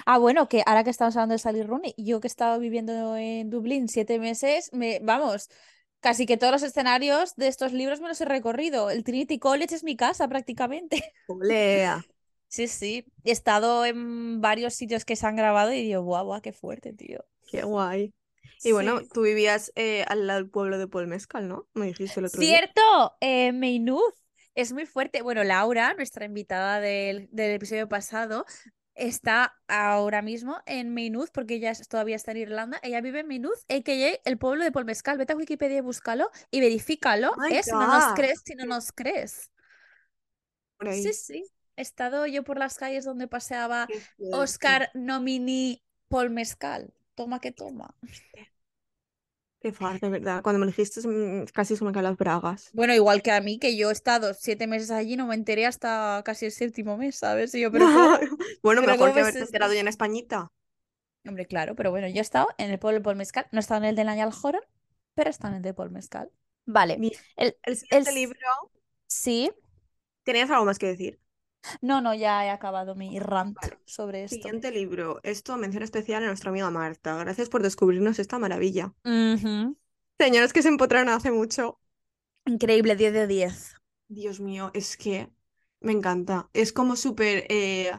Ah, 0.06 0.18
bueno, 0.18 0.48
que 0.48 0.64
ahora 0.66 0.84
que 0.84 0.90
estamos 0.90 1.16
hablando 1.16 1.34
de 1.34 1.40
Sally 1.40 1.64
Rooney, 1.64 1.94
yo 1.98 2.20
que 2.20 2.28
he 2.28 2.30
estado 2.30 2.60
viviendo 2.60 3.18
en 3.18 3.50
Dublín 3.50 3.88
siete 3.88 4.18
meses, 4.20 4.72
me, 4.74 5.00
vamos, 5.04 5.50
casi 6.00 6.26
que 6.26 6.38
todos 6.38 6.54
los 6.54 6.64
escenarios 6.64 7.36
de 7.36 7.48
estos 7.48 7.74
libros 7.74 8.02
me 8.02 8.08
los 8.08 8.20
he 8.22 8.26
recorrido. 8.26 8.90
El 8.90 9.04
Trinity 9.04 9.40
College 9.40 9.76
es 9.76 9.84
mi 9.84 9.96
casa 9.96 10.28
prácticamente. 10.28 11.04
Olea. 11.28 12.04
Sí, 12.48 12.68
sí. 12.68 13.06
He 13.24 13.32
estado 13.32 13.86
en 13.86 14.42
varios 14.42 14.74
sitios 14.74 15.06
que 15.06 15.16
se 15.16 15.28
han 15.28 15.36
grabado 15.36 15.74
y 15.74 15.82
digo, 15.84 16.02
guau, 16.04 16.26
guau, 16.26 16.42
qué 16.42 16.54
fuerte, 16.54 16.94
tío. 16.94 17.26
Qué 17.52 17.64
guay. 17.64 18.14
Y 18.64 18.72
bueno, 18.72 19.02
tú 19.14 19.22
vivías 19.22 19.72
eh, 19.76 20.06
al 20.08 20.28
lado 20.28 20.40
del 20.40 20.50
pueblo 20.50 20.78
de 20.78 20.88
Paul 20.88 21.08
Mezcal, 21.08 21.48
¿no? 21.48 21.68
Me 21.74 21.88
dijiste 21.88 22.20
el 22.20 22.28
otro 22.28 22.40
día. 22.40 22.58
Cierto, 22.58 23.18
eh, 23.22 23.52
es 24.56 24.72
muy 24.72 24.86
fuerte. 24.86 25.22
Bueno, 25.22 25.44
Laura, 25.44 25.94
nuestra 25.96 26.26
invitada 26.26 26.80
del, 26.80 27.28
del 27.32 27.52
episodio 27.52 27.90
pasado, 27.90 28.46
está 28.96 29.54
ahora 29.68 30.22
mismo 30.22 30.62
en 30.66 30.94
Maynooth 30.94 31.30
porque 31.34 31.56
ella 31.56 31.72
es- 31.72 31.88
todavía 31.88 32.16
está 32.16 32.32
en 32.32 32.38
Irlanda. 32.38 32.80
Ella 32.82 33.02
vive 33.02 33.20
en 33.20 33.28
Maynooth, 33.28 33.60
a.k.a. 33.70 34.20
el 34.24 34.38
pueblo 34.38 34.64
de 34.64 34.72
Paul 34.72 34.86
Mescal. 34.86 35.18
Vete 35.18 35.34
a 35.34 35.36
Wikipedia 35.36 35.78
y 35.78 35.82
búscalo 35.82 36.32
y 36.50 36.62
verifícalo, 36.62 37.32
Oh. 37.38 37.44
Si 37.62 37.72
no 37.72 37.88
nos 37.88 38.14
crees, 38.16 38.42
si 38.46 38.56
no 38.56 38.66
nos 38.66 38.92
crees. 38.94 39.52
Por 40.78 40.94
Sí, 40.94 41.14
sí. 41.14 41.44
He 41.78 41.82
estado 41.82 42.26
yo 42.28 42.44
por 42.44 42.58
las 42.58 42.78
calles 42.78 43.06
donde 43.06 43.28
paseaba. 43.28 43.88
Oscar 44.32 44.90
Nomini 44.94 45.82
Paul. 46.08 46.34
Toma 47.16 47.40
que 47.40 47.52
toma. 47.52 47.96
Qué 49.62 49.72
fuerte, 49.72 50.10
¿verdad? 50.10 50.44
Cuando 50.44 50.60
me 50.60 50.68
dijiste 50.68 51.02
casi 51.54 51.76
se 51.76 51.84
me 51.84 51.92
caen 51.92 52.04
las 52.04 52.18
bragas. 52.18 52.70
Bueno, 52.74 52.94
igual 52.94 53.22
que 53.24 53.32
a 53.32 53.42
mí, 53.42 53.58
que 53.58 53.76
yo 53.76 53.90
he 53.90 53.94
estado 53.94 54.34
siete 54.34 54.68
meses 54.68 54.92
allí, 54.92 55.16
no 55.18 55.26
me 55.28 55.36
enteré 55.36 55.66
hasta 55.66 56.22
casi 56.24 56.46
el 56.46 56.52
séptimo 56.52 56.98
mes, 56.98 57.16
¿sabes? 57.16 57.56
Y 57.56 57.62
yo, 57.62 57.72
pero 57.72 57.86
bueno, 58.62 58.82
pero 58.82 58.94
mejor 58.94 58.98
¿cómo 58.98 59.14
que 59.14 59.22
haberte 59.22 59.40
enterado 59.42 59.74
ya 59.74 59.80
en 59.80 59.88
Españita. 59.88 60.52
Hombre, 61.28 61.46
claro, 61.48 61.76
pero 61.76 61.92
bueno, 61.92 62.08
yo 62.08 62.18
he 62.18 62.22
estado 62.22 62.48
en 62.58 62.70
el 62.72 62.80
pueblo 62.80 63.00
de 63.00 63.04
Paul 63.04 63.16
Mezcal, 63.18 63.48
no 63.52 63.60
he 63.60 63.62
estado 63.62 63.80
en 63.84 63.90
el 63.90 63.96
de 63.96 64.04
Nayal 64.06 64.32
Horan, 64.44 64.62
pero 65.16 65.30
he 65.30 65.32
estado 65.32 65.54
en 65.54 65.58
el 65.58 65.64
de 65.64 65.74
Paul 65.74 65.92
Mezcal. 65.92 66.32
Vale, 66.66 66.98
Bien. 66.98 67.14
el, 67.36 67.58
El 67.64 67.78
el 67.90 68.06
siguiente 68.06 68.12
libro. 68.12 68.40
sí, 69.08 69.52
¿Tenías 70.24 70.52
algo 70.52 70.66
más 70.66 70.78
que 70.80 70.88
decir? 70.88 71.20
No, 71.82 72.02
no, 72.02 72.14
ya 72.14 72.46
he 72.46 72.50
acabado 72.50 72.96
mi 72.96 73.20
rant 73.20 73.60
Vale. 73.62 73.80
sobre 73.86 74.24
esto. 74.24 74.56
Siguiente 74.56 74.72
libro. 74.72 75.20
Esto, 75.24 75.58
mención 75.58 75.84
especial 75.84 76.24
a 76.24 76.28
nuestra 76.28 76.50
amiga 76.52 76.70
Marta. 76.72 77.18
Gracias 77.18 77.50
por 77.50 77.64
descubrirnos 77.64 78.20
esta 78.20 78.40
maravilla. 78.40 78.94
Ujú. 79.06 79.76
Señores 80.20 80.52
que 80.54 80.62
se 80.62 80.68
empotraron 80.70 81.08
hace 81.10 81.32
mucho. 81.32 81.80
Increíble, 82.54 82.96
10 82.96 83.14
de 83.14 83.28
10. 83.28 83.76
Dios 84.08 84.40
mío, 84.40 84.72
es 84.74 84.98
que 84.98 85.30
me 85.82 85.92
encanta. 85.92 86.50
Es 86.54 86.72
como 86.74 86.96
súper... 86.96 87.46
eh, 87.50 87.92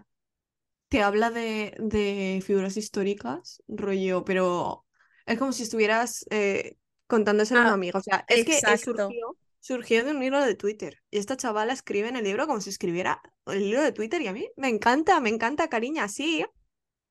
te 0.88 1.02
habla 1.02 1.30
de, 1.30 1.74
de 1.80 2.42
figuras 2.46 2.76
históricas, 2.76 3.62
rollo, 3.68 4.24
pero 4.24 4.86
es 5.26 5.38
como 5.38 5.52
si 5.52 5.64
estuvieras 5.64 6.26
eh, 6.30 6.78
contándoselo 7.08 7.60
a 7.60 7.64
una 7.64 7.72
Ah, 7.72 7.74
amiga. 7.74 7.98
O 7.98 8.02
sea, 8.02 8.24
es 8.28 8.44
que 8.44 8.62
eh, 8.66 8.78
surgió, 8.78 9.36
surgió 9.66 10.04
de 10.04 10.12
un 10.12 10.22
hilo 10.22 10.40
de 10.44 10.54
Twitter. 10.54 11.02
Y 11.10 11.18
esta 11.18 11.36
chavala 11.36 11.72
escribe 11.72 12.08
en 12.08 12.16
el 12.16 12.24
libro 12.24 12.46
como 12.46 12.60
si 12.60 12.70
escribiera 12.70 13.20
el 13.46 13.62
hilo 13.62 13.82
de 13.82 13.92
Twitter. 13.92 14.22
Y 14.22 14.28
a 14.28 14.32
mí 14.32 14.48
me 14.56 14.68
encanta, 14.68 15.20
me 15.20 15.28
encanta, 15.28 15.68
cariña, 15.68 16.08
sí. 16.08 16.44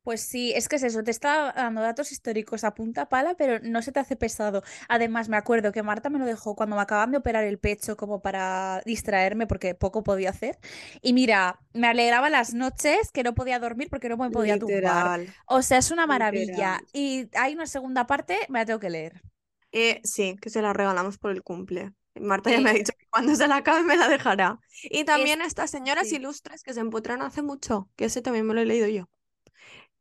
Pues 0.03 0.21
sí, 0.21 0.53
es 0.55 0.69
que 0.69 0.75
es 0.75 0.83
eso, 0.83 1.03
te 1.03 1.09
está 1.09 1.51
dando 1.51 1.81
datos 1.81 2.11
históricos 2.11 2.63
a 2.63 2.75
punta 2.75 3.09
pala, 3.09 3.33
pero 3.35 3.59
no 3.63 3.81
se 3.81 3.91
te 3.91 3.99
hace 3.99 4.15
pesado. 4.15 4.61
Además, 4.87 5.29
me 5.29 5.35
acuerdo 5.37 5.71
que 5.71 5.81
Marta 5.81 6.11
me 6.11 6.19
lo 6.19 6.25
dejó 6.25 6.55
cuando 6.55 6.75
me 6.75 6.83
acaban 6.83 7.11
de 7.11 7.17
operar 7.17 7.43
el 7.43 7.57
pecho 7.57 7.97
como 7.97 8.21
para 8.21 8.83
distraerme 8.85 9.47
porque 9.47 9.73
poco 9.73 10.03
podía 10.03 10.29
hacer. 10.29 10.59
Y 11.01 11.13
mira, 11.13 11.59
me 11.73 11.87
alegraba 11.87 12.29
las 12.29 12.53
noches 12.53 13.11
que 13.11 13.23
no 13.23 13.33
podía 13.33 13.57
dormir 13.59 13.89
porque 13.89 14.07
no 14.09 14.17
me 14.17 14.29
podía 14.29 14.59
tumbar. 14.59 15.09
Literal, 15.09 15.35
O 15.47 15.63
sea, 15.63 15.79
es 15.79 15.89
una 15.91 16.05
maravilla. 16.05 16.45
literal. 16.51 16.87
Y 16.93 17.27
hay 17.35 17.55
una 17.55 17.65
segunda 17.65 18.05
parte, 18.05 18.37
me 18.47 18.59
la 18.59 18.65
tengo 18.65 18.79
que 18.79 18.91
leer. 18.91 19.23
Eh, 19.71 20.01
sí, 20.03 20.37
que 20.41 20.49
se 20.49 20.61
la 20.61 20.73
regalamos 20.73 21.17
por 21.17 21.31
el 21.31 21.43
cumple. 21.43 21.93
Marta 22.19 22.49
ya 22.51 22.61
me 22.61 22.69
ha 22.69 22.73
dicho 22.73 22.93
que 22.97 23.07
cuando 23.09 23.35
se 23.35 23.47
la 23.47 23.57
acabe 23.57 23.83
me 23.83 23.97
la 23.97 24.07
dejará. 24.07 24.59
Y 24.83 24.99
es, 24.99 25.05
también 25.05 25.41
estas 25.41 25.71
señoras 25.71 26.09
sí, 26.09 26.15
ilustres 26.15 26.63
que 26.63 26.73
se 26.73 26.79
empotraron 26.79 27.23
hace 27.23 27.41
mucho, 27.41 27.89
que 27.95 28.05
ese 28.05 28.21
también 28.21 28.45
me 28.45 28.53
lo 28.53 28.61
he 28.61 28.65
leído 28.65 28.87
yo. 28.87 29.09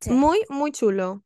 sí. 0.01 0.11
Muy, 0.11 0.41
muy 0.49 0.73
chulo. 0.73 1.25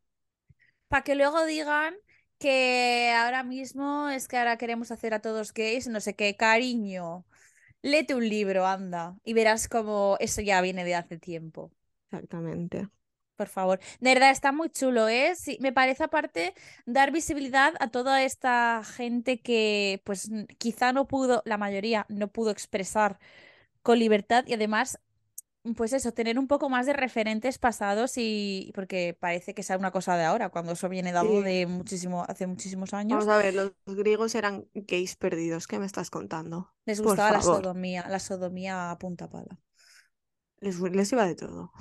Para 0.88 1.02
que 1.02 1.14
luego 1.14 1.44
digan 1.44 1.94
que 2.38 3.12
ahora 3.16 3.42
mismo 3.42 4.08
es 4.08 4.28
que 4.28 4.38
ahora 4.38 4.56
queremos 4.58 4.90
hacer 4.90 5.12
a 5.12 5.20
todos 5.20 5.52
gays, 5.52 5.88
no 5.88 6.00
sé 6.00 6.14
qué, 6.14 6.36
cariño. 6.36 7.26
Léete 7.82 8.14
un 8.14 8.28
libro, 8.28 8.66
anda, 8.66 9.16
y 9.24 9.34
verás 9.34 9.68
como 9.68 10.16
eso 10.20 10.40
ya 10.40 10.60
viene 10.60 10.84
de 10.84 10.94
hace 10.94 11.18
tiempo. 11.18 11.72
Exactamente. 12.10 12.88
Por 13.38 13.46
favor. 13.48 13.78
De 14.00 14.14
verdad, 14.14 14.30
está 14.32 14.50
muy 14.50 14.68
chulo, 14.68 15.08
¿eh? 15.08 15.34
Sí, 15.36 15.58
me 15.60 15.72
parece 15.72 16.02
aparte 16.02 16.54
dar 16.86 17.12
visibilidad 17.12 17.72
a 17.78 17.86
toda 17.88 18.24
esta 18.24 18.82
gente 18.84 19.40
que, 19.40 20.02
pues, 20.04 20.28
quizá 20.58 20.92
no 20.92 21.06
pudo, 21.06 21.42
la 21.44 21.56
mayoría 21.56 22.04
no 22.08 22.26
pudo 22.26 22.50
expresar 22.50 23.20
con 23.82 24.00
libertad 24.00 24.44
y 24.48 24.54
además, 24.54 24.98
pues 25.76 25.92
eso, 25.92 26.12
tener 26.12 26.36
un 26.36 26.48
poco 26.48 26.68
más 26.68 26.86
de 26.86 26.94
referentes 26.94 27.58
pasados 27.58 28.14
y 28.16 28.72
porque 28.74 29.16
parece 29.18 29.54
que 29.54 29.62
sea 29.62 29.78
una 29.78 29.92
cosa 29.92 30.16
de 30.16 30.24
ahora, 30.24 30.48
cuando 30.48 30.72
eso 30.72 30.88
viene 30.88 31.12
dado 31.12 31.30
Sí. 31.38 31.42
de 31.44 31.66
muchísimo, 31.66 32.24
hace 32.26 32.48
muchísimos 32.48 32.92
años. 32.92 33.24
Vamos 33.24 33.32
a 33.32 33.38
ver, 33.38 33.54
los 33.54 33.72
griegos 33.86 34.34
eran 34.34 34.66
gays 34.74 35.14
perdidos. 35.14 35.68
¿Qué 35.68 35.78
me 35.78 35.86
estás 35.86 36.10
contando? 36.10 36.72
Les 36.86 37.00
gustaba 37.00 37.30
la 37.30 37.42
sodomía, 37.42 38.04
la 38.08 38.18
sodomía 38.18 38.90
a 38.90 38.98
punta 38.98 39.28
pala. 39.30 39.60
Les, 40.60 40.78
les 40.80 41.12
iba 41.12 41.26
de 41.26 41.34
todo. 41.34 41.72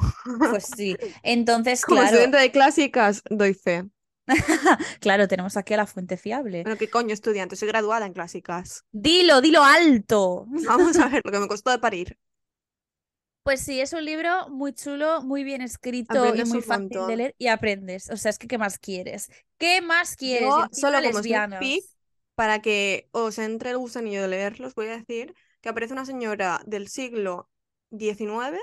Pues 0.50 0.66
sí. 0.76 0.96
Entonces, 1.24 1.82
Como 1.86 2.02
claro, 2.02 2.16
estudiante 2.16 2.38
de 2.38 2.52
clásicas, 2.52 3.24
doy 3.30 3.54
fe. 3.54 3.86
claro, 5.00 5.28
tenemos 5.28 5.58
aquí 5.58 5.74
a 5.74 5.78
la 5.78 5.88
fuente 5.88 6.18
fiable. 6.18 6.64
Bueno, 6.64 6.78
¿qué 6.78 6.90
coño 6.90 7.14
estudiante? 7.14 7.56
Soy 7.56 7.68
graduada 7.68 8.06
en 8.06 8.14
clásicas. 8.14 8.84
Dilo, 8.92 9.42
dilo 9.42 9.64
alto. 9.64 10.46
Vamos 10.68 10.98
a 10.98 11.08
ver 11.08 11.22
lo 11.24 11.32
que 11.32 11.40
me 11.40 11.48
costó 11.48 11.72
de 11.72 11.80
parir. 11.80 12.18
Pues 13.44 13.62
sí, 13.62 13.80
es 13.80 13.94
un 13.94 14.04
libro 14.04 14.50
muy 14.50 14.74
chulo, 14.74 15.22
muy 15.22 15.46
bien 15.46 15.62
escrito 15.62 16.16
y 16.16 16.18
Aprendes 16.18 16.50
muy 16.50 16.58
un 16.58 16.64
fácil 16.64 17.08
de 17.08 17.16
leer 17.16 17.36
y 17.38 17.48
aprendes. 17.48 18.10
O 18.10 18.18
sea, 18.18 18.30
es 18.30 18.38
que 18.38 18.48
¿qué 18.48 18.58
más 18.58 18.78
quieres? 18.78 19.30
¿Qué 19.58 19.80
más 19.82 20.18
quieres? 20.18 20.50
Y 20.50 20.52
Yo, 20.52 20.68
solo 20.74 20.98
como 20.98 21.14
lesbianas. 21.14 21.64
para 22.36 22.62
que 22.62 23.08
os 23.12 23.38
entre 23.40 23.70
el 23.70 23.78
gusanillo 23.78 24.22
de 24.22 24.28
leerlos, 24.28 24.76
voy 24.76 24.88
a 24.88 24.98
decir 24.98 25.34
que 25.62 25.70
aparece 25.70 25.94
una 25.94 26.06
señora 26.06 26.62
del 26.66 26.90
siglo 26.90 27.50
XIX 27.92 28.60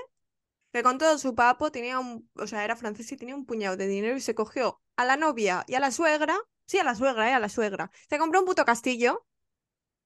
que 0.71 0.83
con 0.83 0.97
todo 0.97 1.17
su 1.17 1.35
papo 1.35 1.71
tenía 1.71 1.99
un, 1.99 2.29
o 2.35 2.47
sea, 2.47 2.63
era 2.65 2.75
francés 2.75 3.11
y 3.11 3.17
tenía 3.17 3.35
un 3.35 3.45
puñado 3.45 3.77
de 3.77 3.87
dinero 3.87 4.17
y 4.17 4.21
se 4.21 4.35
cogió 4.35 4.81
a 4.97 5.05
la 5.05 5.17
novia 5.17 5.63
y 5.67 5.75
a 5.75 5.79
la 5.79 5.91
suegra, 5.91 6.37
sí, 6.67 6.79
a 6.79 6.83
la 6.83 6.95
suegra, 6.95 7.29
eh, 7.29 7.33
a 7.33 7.39
la 7.39 7.49
suegra. 7.49 7.91
Se 8.09 8.17
compró 8.19 8.39
un 8.41 8.45
puto 8.45 8.65
castillo 8.65 9.25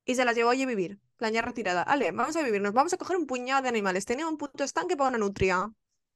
y 0.06 0.16
se 0.16 0.26
las 0.26 0.36
llevó 0.36 0.50
allí 0.52 0.64
a 0.64 0.68
vivir, 0.68 1.00
la 1.20 1.30
ya 1.30 1.42
retirada. 1.42 1.84
Ale, 1.84 2.12
vamos 2.12 2.36
a 2.36 2.44
vivir, 2.44 2.62
nos 2.62 2.74
vamos 2.74 2.94
a 2.94 2.98
coger 2.98 3.18
un 3.18 3.28
puñado 3.28 3.62
de 3.64 3.70
animales. 3.70 4.06
Tenía 4.06 4.28
un 4.28 4.38
puto 4.38 4.64
estanque 4.64 4.98
para 4.98 5.10
una 5.10 5.18
nutria. 5.20 5.72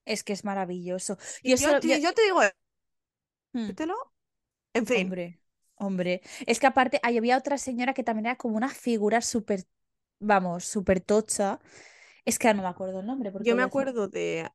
Es 0.05 0.23
que 0.23 0.33
es 0.33 0.43
maravilloso. 0.45 1.17
Y 1.43 1.51
Yo 1.51 1.57
yo, 1.57 1.67
solo, 1.69 1.79
yo- 1.81 1.97
yo 1.97 2.13
te 2.13 2.23
digo, 2.23 2.41
Hmm. 3.53 3.69
En 4.73 4.85
fin, 4.87 5.07
hombre, 5.07 5.39
hombre. 5.75 6.21
Es 6.47 6.59
que 6.59 6.67
aparte 6.67 6.99
ahí 7.03 7.17
había 7.17 7.37
otra 7.37 7.57
señora 7.57 7.93
que 7.93 8.03
también 8.03 8.27
era 8.27 8.37
como 8.37 8.57
una 8.57 8.69
figura 8.69 9.21
súper, 9.21 9.65
vamos, 10.19 10.65
súper 10.65 11.01
tocha. 11.01 11.59
Es 12.25 12.37
que 12.39 12.47
ahora 12.47 12.57
no 12.57 12.63
me 12.63 12.69
acuerdo 12.69 12.99
el 12.99 13.05
nombre 13.05 13.31
porque 13.31 13.53
yo 13.53 13.55
me 13.55 13.63
acuerdo 13.63 14.07
de, 14.07 14.49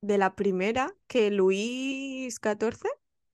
de 0.00 0.18
la 0.18 0.34
primera 0.36 0.94
que 1.06 1.30
Luis 1.30 2.38
XIV 2.40 2.88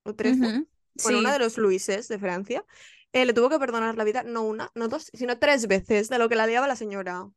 o 0.04 0.14
XIII, 0.14 0.30
Ujú, 0.30 0.66
bueno, 1.02 1.18
uno 1.18 1.32
de 1.32 1.38
los 1.38 1.58
Luises 1.58 2.08
de 2.08 2.18
Francia, 2.18 2.64
eh, 3.12 3.24
le 3.26 3.32
tuvo 3.34 3.50
que 3.50 3.58
perdonar 3.58 3.96
la 3.96 4.04
vida, 4.04 4.22
no 4.24 4.42
una, 4.42 4.70
no 4.74 4.88
dos, 4.88 5.10
sino 5.14 5.38
tres 5.38 5.66
veces 5.68 6.08
de 6.08 6.18
lo 6.18 6.28
que 6.28 6.36
la 6.36 6.46
liaba 6.46 6.66
la 6.68 6.76
señora. 6.76 7.28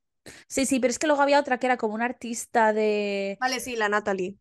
Sí, 0.48 0.66
sí, 0.66 0.80
pero 0.80 0.92
es 0.92 1.00
que 1.00 1.08
luego 1.08 1.22
había 1.22 1.40
otra 1.40 1.60
que 1.60 1.68
era 1.68 1.78
como 1.78 1.96
una 1.96 2.06
artista 2.06 2.74
de... 2.74 3.42
Vale, 3.42 3.60
sí, 3.60 3.76
la 3.76 3.90
Natalie. 3.90 4.38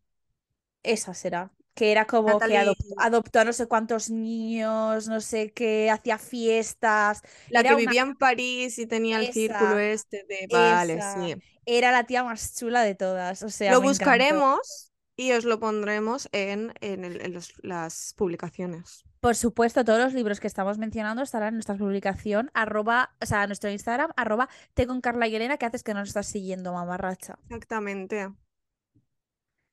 Esa 0.83 1.13
será. 1.13 1.51
Que 1.73 1.91
era 1.91 2.05
como 2.05 2.27
que 2.39 2.53
Natalie, 2.53 2.57
adop- 2.57 2.93
adoptó 2.97 3.39
a 3.39 3.45
no 3.45 3.53
sé 3.53 3.67
cuántos 3.67 4.09
niños, 4.09 5.07
no 5.07 5.21
sé 5.21 5.51
qué, 5.53 5.89
hacía 5.89 6.17
fiestas. 6.17 7.21
la 7.49 7.61
Era 7.61 7.69
que 7.69 7.75
una... 7.75 7.91
vivía 7.91 8.01
en 8.01 8.15
París 8.15 8.77
y 8.79 8.87
tenía 8.87 9.19
el 9.19 9.31
círculo 9.31 9.79
este 9.79 10.25
de... 10.27 10.47
Vale, 10.51 10.93
esa. 10.95 11.15
sí. 11.23 11.35
Era 11.65 11.91
la 11.91 12.03
tía 12.05 12.23
más 12.23 12.55
chula 12.55 12.81
de 12.83 12.95
todas. 12.95 13.43
O 13.43 13.49
sea, 13.49 13.71
Lo 13.71 13.77
encantó. 13.77 13.89
buscaremos 13.89 14.91
y 15.15 15.31
os 15.33 15.45
lo 15.45 15.59
pondremos 15.59 16.27
en, 16.31 16.73
en, 16.81 17.05
el- 17.05 17.21
en 17.21 17.33
los- 17.33 17.53
las 17.63 18.13
publicaciones. 18.17 19.05
Por 19.21 19.35
supuesto, 19.35 19.83
todos 19.85 19.99
los 19.99 20.13
libros 20.13 20.39
que 20.39 20.47
estamos 20.47 20.77
mencionando 20.77 21.21
estarán 21.21 21.49
en 21.49 21.55
nuestra 21.55 21.75
publicación, 21.75 22.51
arroba, 22.53 23.15
o 23.21 23.25
sea, 23.25 23.43
en 23.43 23.49
nuestro 23.49 23.69
Instagram, 23.69 24.11
arroba 24.15 24.47
te 24.73 24.87
con 24.87 25.01
Carla 25.01 25.27
y 25.27 25.35
Elena, 25.35 25.57
que 25.57 25.65
haces 25.65 25.83
que 25.83 25.93
no 25.93 25.99
nos 25.99 26.09
estás 26.09 26.27
siguiendo, 26.27 26.73
mamarracha. 26.73 27.37
Exactamente. 27.49 28.29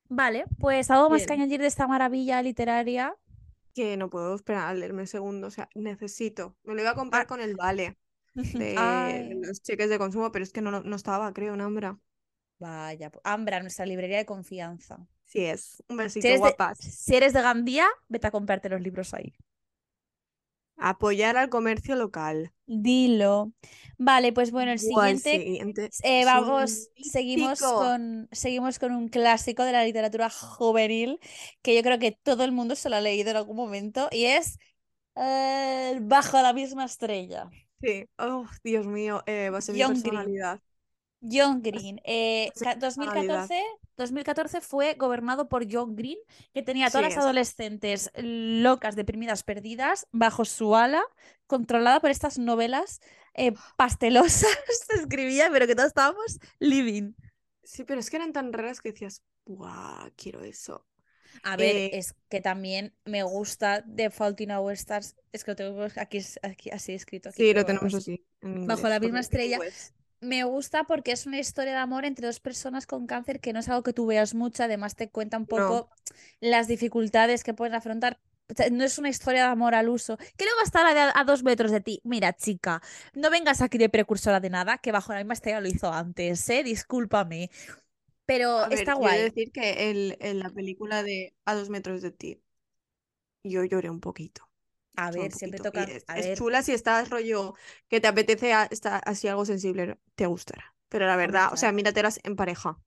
Vale, 0.09 0.45
pues 0.59 0.91
algo 0.91 1.11
más 1.11 1.27
que 1.27 1.33
añadir 1.35 1.61
de 1.61 1.67
esta 1.69 1.87
maravilla 1.87 2.43
literaria. 2.43 3.15
Que 3.75 3.97
no 3.97 4.09
puedo 4.11 4.35
esperar 4.35 4.69
a 4.69 4.75
leerme 4.75 5.03
el 5.03 5.09
segundo, 5.09 5.49
o 5.49 5.51
sea, 5.51 5.69
necesito. 5.75 6.57
Me 6.65 6.75
lo 6.75 6.81
iba 6.81 6.91
a 6.91 6.95
comprar 6.95 7.23
Ah, 7.23 7.27
con 7.27 7.41
el 7.41 7.55
vale 7.57 7.99
de, 8.53 8.65
de 8.75 9.37
los 9.47 9.63
cheques 9.63 9.91
de 9.91 9.99
consumo, 9.99 10.33
pero 10.33 10.43
es 10.45 10.53
que 10.53 10.63
no, 10.63 10.81
no 10.83 10.97
estaba, 10.97 11.33
creo, 11.35 11.55
en 11.55 11.61
Ambra. 11.61 11.99
vaya, 12.59 13.11
pues, 13.11 13.23
Ambra, 13.25 13.61
nuestra 13.61 13.87
librería 13.87 14.19
de 14.19 14.27
confianza. 14.27 15.07
Sí 15.25 15.45
es. 15.45 15.83
Un 15.89 15.97
Si 16.15 16.21
besito, 16.21 16.29
de, 16.29 16.37
guapas. 16.39 16.79
si 16.79 17.15
eres 17.17 17.33
de 17.33 17.43
Gandía, 17.43 17.87
vete 18.09 18.27
a 18.29 18.31
comprarte 18.31 18.69
los 18.69 18.81
libros 18.81 19.15
ahí. 19.15 19.35
Apoyar 20.79 21.37
al 21.37 21.49
comercio 21.49 21.97
local. 21.97 22.53
Dilo. 22.67 23.53
Vale, 23.99 24.33
pues 24.33 24.51
bueno, 24.51 24.73
el 24.73 24.79
siguiente, 24.79 25.39
siguiente. 25.39 25.91
eh, 26.03 26.25
vamos, 26.25 26.91
seguimos 27.01 27.61
con, 27.61 28.29
seguimos 28.33 28.79
con 28.79 28.93
un 28.93 29.09
clásico 29.09 29.63
de 29.65 29.73
la 29.73 29.85
literatura 29.85 30.29
juvenil 30.31 31.19
que 31.63 31.75
yo 31.77 31.83
creo 31.83 31.99
que 31.99 32.13
todo 32.13 32.45
el 32.45 32.53
mundo 32.53 32.75
se 32.75 32.91
lo 32.91 32.97
ha 32.97 33.01
leído 33.01 33.31
en 33.31 33.37
algún 33.37 33.57
momento 33.57 34.09
y 34.11 34.25
es 34.25 34.59
eh, 35.17 35.99
Bajo 36.03 36.41
la 36.43 36.53
misma 36.53 36.85
estrella. 36.85 37.49
Sí. 37.81 38.07
Oh, 38.19 38.47
Dios 38.65 38.87
mío, 38.87 39.23
eh, 39.27 39.51
va 39.51 39.59
a 39.59 39.61
ser 39.61 39.75
mi 39.75 39.83
John 39.83 40.03
Green. 40.03 40.03
personalidad. 40.05 40.61
John 41.31 41.63
Green. 41.63 42.01
eh, 42.05 42.51
ser 42.55 42.65
ca- 42.65 42.75
mi 42.75 42.81
personalidad. 42.81 43.49
2014, 43.49 43.63
2014 43.97 44.61
fue 44.61 44.95
gobernado 44.95 45.49
por 45.49 45.67
John 45.71 45.97
Green, 45.97 46.19
que 46.53 46.63
tenía 46.63 46.87
a 46.87 46.91
todas 46.91 47.03
Sí 47.03 47.05
las 47.05 47.13
es. 47.13 47.19
adolescentes 47.19 48.11
locas, 48.17 48.97
deprimidas, 48.97 49.43
perdidas, 49.43 50.07
bajo 50.13 50.45
su 50.45 50.77
ala, 50.77 51.03
controlada 51.47 52.01
por 52.01 52.11
estas 52.11 52.39
novelas 52.39 53.01
eh, 53.35 53.53
pastelosas 53.77 54.49
que 54.89 54.95
escribía, 55.01 55.49
pero 55.51 55.67
que 55.67 55.75
todos 55.75 55.89
estábamos 55.89 56.39
living. 56.59 57.13
Sí, 57.63 57.85
pero 57.85 58.01
es 58.01 58.11
que 58.11 58.17
eran 58.17 58.33
tan 58.33 58.53
raras 58.53 58.81
que 58.81 58.93
decías, 58.93 59.23
¡buah! 59.45 60.11
Quiero 60.17 60.43
eso. 60.45 60.87
A 61.43 61.57
ver, 61.57 61.77
Eh, 61.77 61.91
es 61.99 62.15
que 62.31 62.41
también 62.41 62.95
me 63.05 63.23
gusta 63.23 63.85
The 63.95 64.11
Fault 64.11 64.41
in 64.41 64.53
Our 64.53 64.73
Stars. 64.73 65.17
Es 65.33 65.45
que 65.45 65.51
lo 65.51 65.57
tengo 65.57 65.83
aquí, 65.97 66.19
aquí 66.43 66.71
así 66.71 66.95
escrito 66.95 67.29
aquí, 67.29 67.43
sí, 67.43 67.53
lo 67.55 67.65
tenemos 67.65 67.95
así, 67.95 68.25
así 68.41 68.67
bajo 68.67 68.89
la 68.89 69.01
misma 69.01 69.21
estrella. 69.21 69.59
bilingües. 69.59 69.93
Me 70.27 70.45
gusta 70.45 70.85
porque 70.85 71.13
es 71.13 71.27
una 71.27 71.39
historia 71.39 71.73
de 71.73 71.79
amor 71.79 72.05
entre 72.05 72.27
dos 72.27 72.41
personas 72.41 72.87
con 72.87 73.07
cáncer 73.07 73.41
que 73.41 73.53
no 73.53 73.61
es 73.61 73.69
algo 73.69 73.83
que 73.83 73.93
tú 73.93 74.07
veas 74.07 74.35
mucho, 74.35 74.63
además 74.65 74.97
te 74.97 75.11
cuenta 75.11 75.39
un 75.39 75.47
No. 75.49 75.81
poco 75.81 75.91
las 76.41 76.69
dificultades 76.69 77.45
que 77.45 77.55
pueden 77.55 77.75
afrontar. 77.75 78.19
O 78.49 78.55
sea, 78.55 78.71
no 78.71 78.85
es 78.85 78.99
una 78.99 79.09
historia 79.09 79.43
de 79.45 79.49
amor 79.51 79.75
al 79.75 79.89
uso. 79.89 80.17
Que 80.37 80.45
luego 80.45 80.61
está 80.65 80.85
la 80.85 80.95
de 80.95 81.01
a, 81.01 81.13
a 81.17 81.25
dos 81.25 81.43
metros 81.43 81.71
de 81.73 81.81
ti. 81.81 82.01
Mira, 82.05 82.33
chica, 82.35 82.81
no 83.15 83.31
vengas 83.31 83.61
aquí 83.63 83.79
de 83.79 83.89
precursora 83.89 84.41
de 84.41 84.51
nada, 84.51 84.79
que 84.79 84.93
bajo 84.93 85.13
la 85.13 85.19
misma 85.19 85.35
estrella 85.35 85.61
lo 85.61 85.69
hizo 85.69 85.93
antes, 85.93 86.49
¿eh? 86.51 86.63
Discúlpame. 86.65 87.51
Pero 88.27 88.51
A 88.63 88.69
está 88.71 88.95
guay. 88.95 89.21
decir 89.25 89.53
que 89.53 89.91
el, 89.91 90.17
en 90.21 90.39
la 90.41 90.51
película 90.51 91.03
de 91.03 91.35
A 91.45 91.55
dos 91.55 91.71
metros 91.71 92.03
de 92.03 92.11
ti, 92.13 92.43
yo 93.43 93.65
lloré 93.65 93.89
un 93.91 94.01
poquito. 94.01 94.46
A 94.97 95.11
ver, 95.13 95.33
siempre 95.33 95.61
toca. 95.61 95.93
es, 95.93 96.07
A 96.07 96.17
es 96.17 96.25
ver, 96.25 96.39
chula 96.39 96.63
si 96.63 96.73
estás 96.73 97.11
rollo 97.11 97.55
que 97.89 98.01
te 98.01 98.09
apetece 98.09 98.53
a- 98.53 98.67
estar 98.71 99.03
así 99.07 99.29
algo 99.29 99.45
sensible, 99.47 99.99
te 100.15 100.27
gustará. 100.27 100.75
Pero 100.89 101.07
la 101.07 101.17
verdad, 101.17 101.53
o 101.53 101.57
sea, 101.57 101.73
míratelas 101.73 102.21
en 102.25 102.37
pareja. 102.37 102.79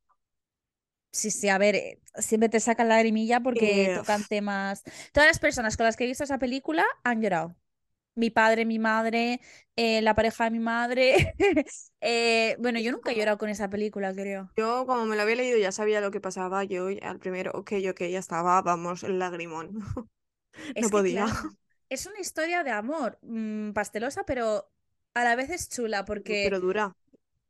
Sí, 1.11 1.31
sí, 1.31 1.49
a 1.49 1.57
ver, 1.57 1.75
eh, 1.75 1.99
siempre 2.19 2.49
te 2.49 2.59
sacan 2.59 2.87
la 2.87 2.95
lagrimilla 2.95 3.39
porque 3.41 3.89
Eh, 3.89 3.93
tocan 3.93 4.25
temas. 4.25 4.83
Todas 5.11 5.27
las 5.27 5.39
personas 5.39 5.75
con 5.75 5.85
las 5.85 5.95
que 5.97 6.03
he 6.03 6.07
visto 6.07 6.23
esa 6.23 6.37
película 6.37 6.85
han 7.03 7.21
llorado. 7.21 7.55
Mi 8.15 8.29
padre, 8.31 8.65
mi 8.65 8.79
madre, 8.79 9.41
eh, 9.75 10.01
la 10.01 10.15
pareja 10.15 10.45
de 10.45 10.51
mi 10.51 10.59
madre. 10.59 11.35
Eh, 12.01 12.55
bueno, 12.59 12.79
yo 12.79 12.91
nunca 12.93 13.11
he 13.11 13.15
llorado 13.17 13.37
con 13.39 13.49
esa 13.49 13.69
película, 13.69 14.13
creo. 14.13 14.51
yo 14.55 14.85
como 14.85 15.05
me 15.05 15.15
lo 15.15 15.21
había 15.23 15.35
leído 15.37 15.57
ya 15.57 15.71
sabía 15.71 16.01
lo 16.01 16.11
que 16.11 16.21
pasaba, 16.21 16.63
yo 16.63 16.87
al 17.01 17.19
primero, 17.19 17.51
ok, 17.53 17.71
ok, 17.91 18.01
ya 18.11 18.19
estaba, 18.19 18.61
vamos, 18.61 19.03
el 19.03 19.19
lagrimón. 19.19 19.71
No 20.79 20.89
Es 20.89 20.91
que, 20.91 21.03
podía. 21.03 21.25
claro, 21.25 21.27
es 21.89 22.05
una 22.05 22.19
historia 22.19 22.63
de 22.63 22.71
amor, 22.71 23.17
mm, 23.21 23.71
pastelosa, 23.73 24.25
pero 24.25 24.69
a 25.13 25.23
la 25.23 25.35
vez 25.35 25.49
es 25.49 25.69
chula 25.69 26.05
porque, 26.05 26.39
Pero 26.41 26.59
dura. 26.59 26.93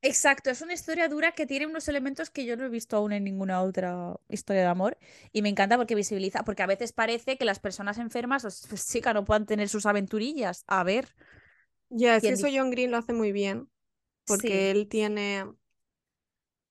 exacto, 0.02 0.49
es 0.52 0.62
una 0.62 0.73
historia 0.73 1.10
dura 1.10 1.34
que 1.34 1.45
tiene 1.47 1.67
unos 1.67 1.88
elementos 1.89 2.30
que 2.32 2.45
yo 2.45 2.58
no 2.58 2.65
he 2.65 2.69
visto 2.69 2.97
aún 2.97 3.13
en 3.13 3.23
ninguna 3.25 3.62
otra 3.63 4.17
historia 4.30 4.63
de 4.63 4.67
amor 4.69 4.97
y 5.34 5.41
me 5.41 5.49
encanta 5.49 5.78
porque 5.78 5.95
visibiliza, 5.95 6.43
porque 6.43 6.63
a 6.63 6.67
veces 6.67 6.93
parece 6.93 7.38
que 7.38 7.45
las 7.45 7.60
personas 7.60 7.97
enfermas, 7.99 8.43
pues, 8.69 8.88
chica, 8.89 9.13
no 9.13 9.25
puedan 9.25 9.45
tener 9.47 9.69
sus 9.69 9.86
aventurillas. 9.86 10.63
A 10.67 10.84
ver, 10.84 11.15
Ya, 11.89 12.15
es 12.17 12.28
que 12.28 12.34
¿quién 12.34 12.36
eso? 12.36 12.47
John 12.54 12.71
Green 12.71 12.91
lo 12.91 12.97
hace 12.97 13.13
muy 13.13 13.32
bien, 13.32 13.69
porque 14.25 14.71
Sí, 14.71 14.71
él 14.71 14.88
tiene, 14.89 15.45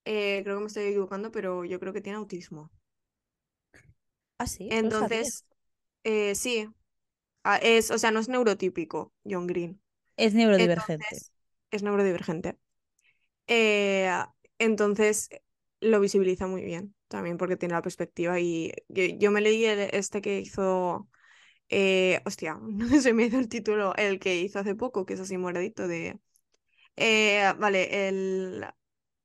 eh, 0.05 0.41
creo 0.45 0.57
que 0.57 0.61
me 0.63 0.67
estoy 0.67 0.85
equivocando, 0.87 1.31
pero 1.33 1.65
yo 1.65 1.79
creo 1.81 1.93
que 1.93 2.01
tiene 2.01 2.19
autismo. 2.19 2.71
ah, 4.39 4.47
sí. 4.47 4.77
Entonces, 4.79 5.45
eh, 6.05 6.35
sí, 6.35 6.69
ah, 7.45 7.59
es, 7.59 7.91
o 7.91 7.99
sea, 7.99 8.11
no 8.11 8.21
es 8.21 8.29
neurotípico, 8.29 9.13
John 9.25 9.47
Green. 9.47 9.81
Es 10.17 10.35
neurodivergente. 10.35 11.23
Entonces, 11.23 11.33
es 11.71 11.83
neurodivergente. 11.83 12.59
Eh, 13.47 14.11
entonces, 14.59 15.31
lo 15.81 16.01
visibiliza 16.01 16.47
muy 16.47 16.63
bien 16.65 16.95
también 17.09 17.39
porque 17.39 17.57
tiene 17.57 17.75
la 17.75 17.83
perspectiva 17.83 18.41
y 18.41 18.73
yo, 18.89 19.05
yo 19.19 19.31
me 19.31 19.41
leí 19.41 19.65
el- 19.65 19.91
este 19.95 20.21
que 20.21 20.41
hizo, 20.41 21.09
eh, 21.71 22.23
hostia, 22.27 22.59
no 22.63 22.89
se 23.03 23.15
me 23.15 23.25
hizo 23.27 23.39
el 23.39 23.49
título, 23.49 23.95
el 23.97 24.19
que 24.21 24.37
hizo 24.41 24.59
hace 24.61 24.75
poco, 24.77 25.07
que 25.07 25.15
es 25.15 25.21
así 25.21 25.39
moradito 25.39 25.89
de, 25.89 26.21
eh, 26.97 27.53
vale, 27.59 28.09
el, 28.09 28.67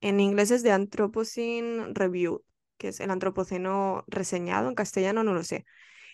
en 0.01 0.19
inglés 0.19 0.51
es 0.51 0.63
de 0.63 0.71
Anthropocene 0.71 1.87
Review, 1.93 2.43
que 2.77 2.89
es 2.89 2.99
el 2.99 3.11
antropoceno 3.11 4.03
reseñado, 4.07 4.69
en 4.69 4.75
castellano 4.75 5.23
no 5.23 5.33
lo 5.33 5.43
sé. 5.43 5.65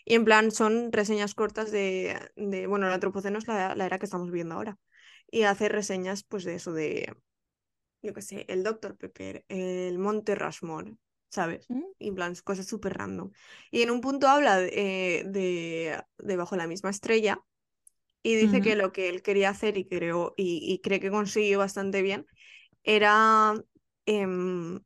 Y 0.05 0.15
en 0.15 0.25
plan 0.25 0.51
son 0.51 0.91
reseñas 0.91 1.35
cortas 1.35 1.71
de, 1.71 2.19
de 2.35 2.67
bueno, 2.67 2.87
el 2.87 2.93
antropoceno 2.93 3.37
es 3.37 3.47
la, 3.47 3.75
la 3.75 3.85
era 3.85 3.99
que 3.99 4.05
estamos 4.05 4.31
viendo 4.31 4.55
ahora. 4.55 4.77
Y 5.31 5.43
hace 5.43 5.69
reseñas 5.69 6.23
pues 6.23 6.43
de 6.43 6.55
eso, 6.55 6.73
de, 6.73 7.13
yo 8.01 8.13
qué 8.13 8.21
sé, 8.21 8.45
el 8.47 8.63
Dr. 8.63 8.95
Pepper, 8.97 9.45
el 9.49 9.99
Monte 9.99 10.35
Rushmore, 10.35 10.95
¿sabes? 11.29 11.69
¿Mm? 11.69 11.83
Y 11.99 12.07
en 12.09 12.15
plan, 12.15 12.33
cosas 12.43 12.67
súper 12.67 12.97
random. 12.97 13.31
Y 13.71 13.81
en 13.81 13.91
un 13.91 14.01
punto 14.01 14.27
habla 14.27 14.57
de, 14.57 15.23
de, 15.27 16.01
de 16.17 16.35
Bajo 16.37 16.55
la 16.55 16.67
misma 16.67 16.89
estrella 16.89 17.39
y 18.23 18.35
dice 18.35 18.61
que 18.61 18.75
lo 18.75 18.91
que 18.91 19.09
él 19.09 19.21
quería 19.21 19.49
hacer 19.49 19.77
y, 19.77 19.87
creo, 19.87 20.33
y, 20.37 20.59
y 20.63 20.79
cree 20.81 20.99
que 20.99 21.11
consiguió 21.11 21.59
bastante 21.59 22.01
bien 22.01 22.25
era, 22.83 23.55
em, 24.05 24.81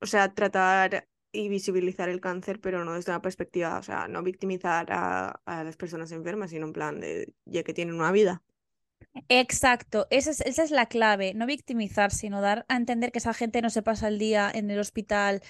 o 0.00 0.06
sea, 0.06 0.32
tratar 0.34 1.08
y 1.34 1.48
visibilizar 1.48 2.08
el 2.08 2.20
cáncer, 2.20 2.60
pero 2.60 2.84
no 2.84 2.94
desde 2.94 3.12
una 3.12 3.22
perspectiva, 3.22 3.78
o 3.78 3.82
sea, 3.82 4.08
no 4.08 4.22
victimizar 4.22 4.86
a, 4.92 5.40
a 5.46 5.64
las 5.64 5.76
personas 5.76 6.12
enfermas, 6.12 6.50
sino 6.50 6.66
en 6.66 6.72
plan 6.72 7.00
de 7.00 7.34
ya 7.46 7.62
que 7.64 7.74
tienen 7.74 7.96
una 7.96 8.12
vida. 8.12 8.42
Exacto, 9.28 10.06
esa 10.10 10.30
es, 10.32 10.40
esa 10.40 10.64
es 10.64 10.70
la 10.72 10.86
clave, 10.86 11.34
no 11.34 11.46
victimizar, 11.46 12.10
sino 12.10 12.40
dar 12.40 12.66
a 12.68 12.76
entender 12.76 13.12
que 13.12 13.18
esa 13.20 13.32
gente 13.32 13.62
no 13.62 13.70
se 13.70 13.80
pasa 13.82 14.08
el 14.08 14.18
día 14.18 14.50
en 14.52 14.70
el 14.70 14.78
hospital. 14.80 15.40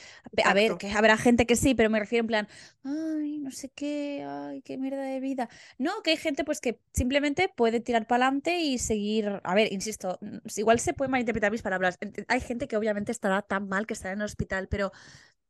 A 0.45 0.53
ver, 0.55 0.77
Exacto. 0.77 0.79
que 0.79 0.91
habrá 0.93 1.17
gente 1.17 1.47
que 1.47 1.57
sí, 1.57 1.75
pero 1.75 1.89
me 1.89 1.99
refiero 1.99 2.23
en 2.23 2.27
plan, 2.27 2.49
ay, 2.85 3.39
no 3.39 3.51
sé 3.51 3.71
qué, 3.71 4.23
ay, 4.29 4.61
qué 4.63 4.77
mierda 4.77 5.03
de 5.03 5.19
vida. 5.19 5.49
No, 5.79 6.03
que 6.03 6.11
hay 6.11 6.17
gente 6.19 6.45
pues 6.45 6.61
que 6.61 6.79
simplemente 6.93 7.49
puede 7.49 7.81
tirar 7.81 8.07
para 8.07 8.27
adelante 8.27 8.61
y 8.61 8.79
seguir. 8.79 9.41
A 9.43 9.55
ver, 9.55 9.73
insisto, 9.73 10.19
igual 10.57 10.79
se 10.79 10.93
pueden 10.93 11.11
malinterpretar 11.13 11.51
mis 11.51 11.63
palabras. 11.63 11.99
Hay 12.29 12.41
gente 12.41 12.69
que 12.69 12.77
obviamente 12.77 13.13
estará 13.13 13.43
tan 13.43 13.69
mal 13.69 13.87
que 13.87 13.95
estará 13.95 14.13
en 14.13 14.21
el 14.21 14.27
hospital, 14.27 14.69
pero 14.69 14.93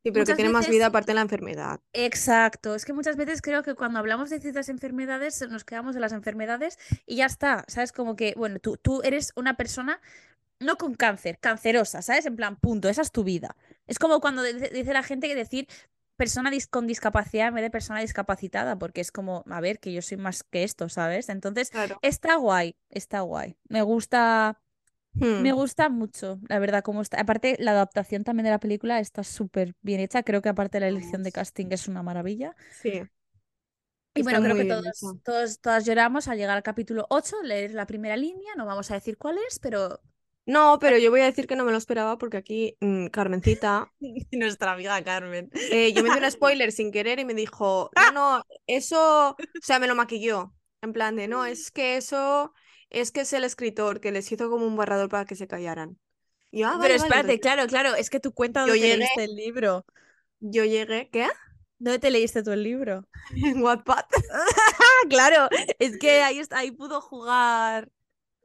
Sí, 0.05 0.11
pero 0.12 0.27
que 0.27 0.35
tiene 0.35 0.51
más 0.51 0.69
vida 0.69 0.87
aparte 0.87 1.11
de 1.12 1.14
la 1.17 1.23
enfermedad. 1.23 1.81
Exacto, 1.93 2.75
es 2.75 2.85
que 2.85 2.93
muchas 2.93 3.17
veces 3.17 3.40
creo 3.40 3.62
que 3.62 3.75
cuando 3.75 3.99
hablamos 3.99 4.29
de 4.31 4.38
ciertas 4.40 4.69
enfermedades 4.69 5.40
nos 5.49 5.64
quedamos 5.64 5.95
en 5.97 6.03
las 6.03 6.12
enfermedades 6.12 6.79
y 7.07 7.17
ya 7.17 7.27
está, 7.27 7.64
¿sabes? 7.69 7.93
Como 7.93 8.14
que, 8.17 8.35
bueno, 8.37 8.59
tú, 8.59 8.77
tú 8.77 9.01
eres 9.03 9.33
una 9.37 9.57
persona 9.57 10.01
no 10.61 10.77
con 10.77 10.95
cáncer, 10.95 11.38
cancerosa, 11.40 12.03
¿sabes? 12.03 12.27
En 12.27 12.37
plan, 12.37 12.57
punto, 12.57 12.88
esa 12.88 13.03
es 13.03 13.12
tu 13.12 13.25
vida. 13.25 13.57
Es 13.87 13.99
como 13.99 14.21
cuando 14.21 14.43
dice, 14.43 14.71
dice 14.73 14.93
la 14.93 15.03
gente 15.03 15.29
que 15.29 15.35
decir 15.35 15.69
persona 16.17 16.51
dis- 16.51 16.69
con 16.69 16.87
discapacidad 16.87 17.49
en 17.49 17.55
vez 17.55 17.64
de 17.64 17.71
persona 17.71 18.01
discapacitada, 18.01 18.79
porque 18.79 19.01
es 19.01 19.12
como, 19.12 19.45
a 19.51 19.61
ver, 19.61 19.81
que 19.81 19.93
yo 19.93 20.03
soy 20.03 20.17
más 20.17 20.45
que 20.45 20.62
esto, 20.64 20.88
¿sabes? 20.88 21.29
Entonces, 21.29 21.71
Claro. 21.71 21.99
está 22.03 22.37
guay, 22.37 22.77
está 22.90 23.21
guay. 23.21 23.57
Me 23.69 23.83
gusta, 23.83 24.61
me 25.37 25.50
Hmm, 25.50 25.55
gusta 25.55 25.88
mucho, 25.88 26.38
la 26.48 26.59
verdad, 26.59 26.83
cómo 26.85 27.03
está. 27.03 27.20
Aparte, 27.20 27.57
la 27.61 27.72
adaptación 27.72 28.24
también 28.24 28.44
de 28.44 28.50
la 28.50 28.61
película 28.61 29.00
está 29.00 29.24
súper 29.24 29.74
bien 29.83 30.00
hecha. 30.00 30.22
Creo 30.22 30.42
que 30.42 30.48
aparte 30.50 30.81
la 30.81 30.88
elección 30.88 31.22
de 31.22 31.33
casting 31.33 31.66
es 31.70 31.88
una 31.88 32.03
maravilla. 32.03 32.55
Sí, 32.68 33.09
Y 34.16 34.22
está 34.22 34.22
bueno, 34.22 34.40
creo 34.42 34.55
que 34.57 34.64
todos, 34.64 35.61
todas 35.61 35.85
lloramos 35.87 36.29
al 36.29 36.38
llegar 36.38 36.57
al 36.57 36.62
capítulo 36.62 37.07
8, 37.11 37.42
leer 37.42 37.74
la 37.74 37.87
primera 37.87 38.16
línea, 38.16 38.55
no 38.57 38.64
vamos 38.66 38.90
a 38.90 38.94
decir 38.94 39.18
cuál 39.18 39.38
es, 39.48 39.59
pero 39.59 40.00
No, 40.46 40.79
pero 40.81 40.98
yo 40.98 41.11
voy 41.11 41.20
a 41.22 41.24
decir 41.24 41.46
que 41.46 41.57
no 41.57 41.64
me 41.64 41.72
lo 41.72 41.79
esperaba 41.79 42.18
porque 42.18 42.37
aquí 42.37 42.77
mm, 42.81 43.07
Carmencita, 43.09 43.92
nuestra 44.33 44.72
amiga 44.72 45.03
Carmen. 45.03 45.50
eh, 45.68 45.92
yo 45.94 46.03
me 46.03 46.11
di 46.11 46.18
un 46.18 46.31
spoiler 46.31 46.72
sin 46.72 46.92
querer 46.92 47.18
y 47.18 47.24
me 47.24 47.35
dijo, 47.35 47.90
no, 47.94 48.11
no, 48.12 48.44
eso, 48.66 49.31
o 49.33 49.37
sea, 49.61 49.79
me 49.79 49.87
lo 49.87 49.94
maquilló. 49.94 50.55
En 50.83 50.92
plan 50.92 51.16
de, 51.16 51.29
no, 51.29 51.46
es 51.46 51.70
que 51.70 51.96
eso, 51.96 52.53
es 53.00 53.12
que 53.12 53.22
es 53.22 53.33
el 53.33 53.44
escritor 53.44 54.00
que 54.00 54.12
les 54.12 54.30
hizo 54.33 54.50
como 54.50 54.66
un 54.66 54.76
borrador 54.76 55.09
para 55.09 55.24
que 55.26 55.37
se 55.37 55.46
callaran. 55.46 55.98
Y 56.50 56.61
yo, 56.61 56.68
ah, 56.68 56.78
Pero 56.80 56.94
vale, 56.94 56.94
vale. 56.94 56.96
espérate, 56.98 57.33
Entonces 57.33 57.40
claro, 57.40 57.66
claro, 57.66 57.94
es 57.96 58.11
que 58.11 58.20
tú 58.20 58.33
cuenta 58.33 58.66
yo 58.66 58.74
dónde 58.74 58.80
te 58.80 58.96
llegué, 58.96 58.96
leíste 58.96 59.24
el 59.24 59.35
libro. 59.37 59.87
yo 60.40 60.64
llegué, 60.64 61.09
¿qué? 61.11 61.28
¿Dónde 61.78 61.98
te 61.98 62.11
leíste 62.11 62.42
tú 62.42 62.52
el 62.52 62.62
libro? 62.62 63.09
En 63.37 63.62
Wattpad. 63.62 64.04
Claro, 65.09 65.48
es 65.78 65.98
que 65.98 66.22
ahí, 66.22 66.40
ahí 66.50 66.70
pudo 66.70 67.00
jugar. 67.00 67.90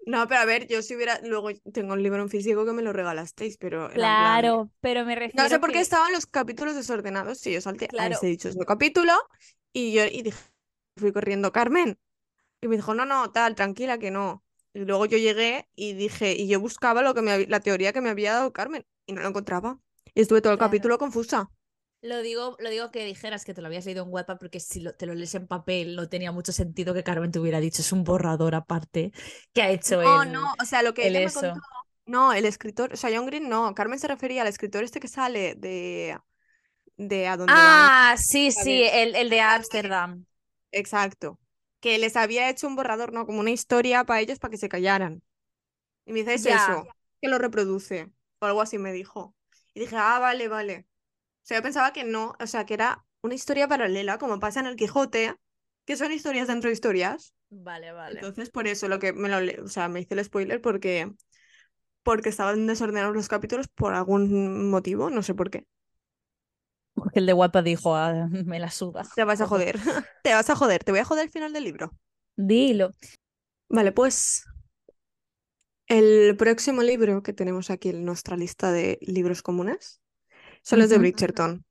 No, 0.05 0.27
pero 0.27 0.41
a 0.41 0.45
ver, 0.45 0.67
yo 0.67 0.81
si 0.81 0.95
hubiera, 0.95 1.19
luego 1.23 1.49
tengo 1.73 1.93
un 1.93 2.01
libro 2.01 2.21
en 2.21 2.29
físico 2.29 2.65
que 2.65 2.73
me 2.73 2.81
lo 2.81 2.93
regalasteis, 2.93 3.57
pero 3.57 3.91
en 3.91 4.01
plan 4.05 4.41
Claro, 4.41 4.71
pero 4.81 5.05
me 5.05 5.15
No 5.33 5.47
sé 5.47 5.57
refiero 5.57 5.59
por 5.59 5.69
qué 5.69 5.73
que, 5.73 5.81
estaban 5.81 6.11
los 6.11 6.25
capítulos 6.25 6.75
desordenados. 6.75 7.39
Sí, 7.39 7.51
yo 7.53 7.61
salté 7.61 7.85
a 7.85 7.87
claro, 7.89 8.15
ese 8.15 8.27
dichoso 8.27 8.59
capítulo 8.65 9.13
y 9.71 9.93
yo 9.93 10.05
y 10.05 10.23
dije, 10.23 10.39
fui 10.97 11.11
corriendo, 11.11 11.51
Carmen. 11.51 11.97
Y 12.61 12.67
me 12.67 12.75
dijo, 12.77 12.93
no, 12.93 13.05
no, 13.05 13.31
tal, 13.31 13.55
tranquila, 13.55 13.97
que 13.99 14.11
no. 14.11 14.43
Y 14.73 14.79
luego 14.81 15.05
yo 15.05 15.17
llegué 15.17 15.67
y 15.75 15.93
dije, 15.93 16.33
y 16.33 16.47
yo 16.47 16.59
buscaba 16.59 17.01
lo 17.01 17.13
que 17.13 17.21
me, 17.21 17.47
la 17.47 17.59
teoría 17.59 17.93
que 17.93 18.01
me 18.01 18.09
había 18.09 18.33
dado 18.33 18.53
Carmen 18.53 18.85
y 19.05 19.13
no 19.13 19.21
lo 19.21 19.29
encontraba. 19.29 19.79
Y 20.13 20.21
estuve 20.21 20.41
todo 20.41 20.53
el 20.53 20.59
claro. 20.59 20.59
capítulo 20.59 20.97
confusa. 20.97 21.51
Lo 22.01 22.21
digo, 22.21 22.55
lo 22.59 22.69
digo 22.69 22.91
que 22.91 23.03
dijeras 23.03 23.43
que 23.43 23.53
te 23.53 23.61
lo 23.61 23.67
habías 23.67 23.85
leído 23.85 24.03
en 24.05 24.09
Wattpad 24.13 24.37
porque 24.39 24.59
si 24.61 24.79
lo- 24.79 24.95
te 24.95 25.05
lo 25.05 25.13
lees 25.15 25.35
en 25.35 25.47
papel 25.47 25.95
no 25.97 26.07
tenía 26.07 26.31
mucho 26.31 26.53
sentido 26.53 26.93
que 26.93 27.03
Carmen 27.03 27.31
te 27.31 27.39
hubiera 27.39 27.59
dicho. 27.59 27.81
Es 27.81 27.91
un 27.91 28.03
borrador 28.05 28.55
aparte 28.55 29.11
que 29.53 29.61
ha 29.61 29.69
hecho 29.69 30.01
No, 30.03 30.23
el, 30.25 30.25
no, 30.25 30.53
o 30.61 30.65
sea, 30.65 30.81
lo 30.83 30.93
que 30.93 31.05
el 31.05 31.07
ella 31.07 31.21
me 31.21 31.31
eso. 31.31 31.53
contó, 31.53 31.59
no, 32.05 32.31
el 32.33 32.45
escritor, 32.45 32.93
o 32.93 32.97
sea, 32.97 33.09
John 33.13 33.25
Green 33.25 33.49
no, 33.49 33.73
Carmen 33.75 33.99
se 33.99 34.07
refería 34.07 34.41
al 34.43 34.47
escritor 34.47 34.83
este 34.83 34.99
que 34.99 35.07
sale 35.09 35.55
de, 35.55 36.17
de 36.97 37.27
a 37.27 37.37
dónde 37.37 37.61
van, 37.63 37.91
Ah, 37.91 38.15
sí, 38.17 38.51
sí, 38.51 38.83
¿sabes? 38.83 38.89
el, 38.91 39.15
el 39.15 39.29
plan 39.29 39.39
de- 39.39 39.39
Ámsterdam. 39.41 40.25
Exacto. 40.71 41.39
Que 41.79 41.97
les 41.97 42.15
había 42.15 42.49
hecho 42.49 42.67
un 42.67 42.75
borrador, 42.75 43.13
¿no? 43.13 43.25
Como 43.25 43.39
una 43.39 43.51
historia 43.51 44.03
para 44.03 44.19
ellos 44.21 44.39
para 44.39 44.51
que 44.51 44.57
se 44.57 44.69
callaran. 44.69 45.21
Y 46.05 46.13
me 46.13 46.19
dice, 46.19 46.33
es 46.35 46.43
Ya, 46.43 46.55
eso, 46.55 46.87
que 47.21 47.29
lo 47.29 47.37
reproduce. 47.37 48.09
O 48.39 48.45
algo 48.45 48.61
así 48.61 48.77
me 48.77 48.91
dijo. 48.91 49.35
Y 49.73 49.81
dije, 49.81 49.95
ah, 49.97 50.19
vale, 50.19 50.47
vale. 50.47 50.85
O 51.43 51.45
sea, 51.49 51.57
yo 51.57 51.63
pensaba 51.63 51.93
que 51.93 52.03
no, 52.03 52.35
o 52.39 52.47
sea, 52.47 52.65
que 52.65 52.73
era 52.73 53.05
una 53.21 53.35
historia 53.35 53.67
paralela, 53.67 54.17
como 54.17 54.39
pasa 54.39 54.59
en 54.59 54.67
el 54.67 54.75
Quijote, 54.75 55.35
que 55.85 55.95
son 55.95 56.11
historias 56.11 56.47
dentro 56.47 56.69
de 56.69 56.73
historias. 56.73 57.33
Vale, 57.49 57.91
vale. 57.91 58.15
Entonces, 58.15 58.49
por 58.49 58.67
eso 58.67 58.87
lo 58.87 58.99
que 58.99 59.13
me 59.13 59.29
lo, 59.29 59.63
o 59.63 59.67
sea, 59.67 59.87
me 59.89 60.01
hice 60.01 60.13
el 60.13 60.23
spoiler 60.23 60.61
porque 60.61 61.11
porque 62.03 62.29
estaban 62.29 62.65
desordenados 62.67 63.15
los 63.15 63.27
capítulos 63.27 63.67
por 63.67 63.93
algún 63.93 64.69
motivo, 64.69 65.09
no 65.09 65.21
sé 65.21 65.35
por 65.35 65.49
qué. 65.49 65.65
Porque 66.99 67.19
el 67.19 67.25
de 67.25 67.33
Wattpad 67.33 67.63
dijo, 67.63 67.95
"Ah, 67.95 68.27
me 68.31 68.59
la 68.59 68.69
suda. 68.71 69.03
Te 69.15 69.23
vas 69.23 69.41
a 69.41 69.47
joder. 69.47 69.77
Te 70.23 70.33
vas 70.33 70.49
a 70.49 70.55
joder. 70.55 70.83
Te 70.83 70.91
voy 70.91 70.99
a 70.99 71.05
joder 71.05 71.23
al 71.23 71.29
final 71.31 71.53
del 71.53 71.63
libro. 71.63 71.91
Dilo. 72.35 72.91
Vale, 73.69 73.91
pues 73.91 74.43
el 75.87 76.35
próximo 76.37 76.81
libro 76.83 77.23
que 77.23 77.33
tenemos 77.33 77.69
aquí 77.69 77.89
en 77.89 78.05
nuestra 78.05 78.37
lista 78.37 78.71
de 78.71 78.99
libros 79.01 79.41
comunes 79.41 80.01
son 80.61 80.79
los 80.79 80.89
de. 80.89 80.97
Bridgerton. 80.97 81.65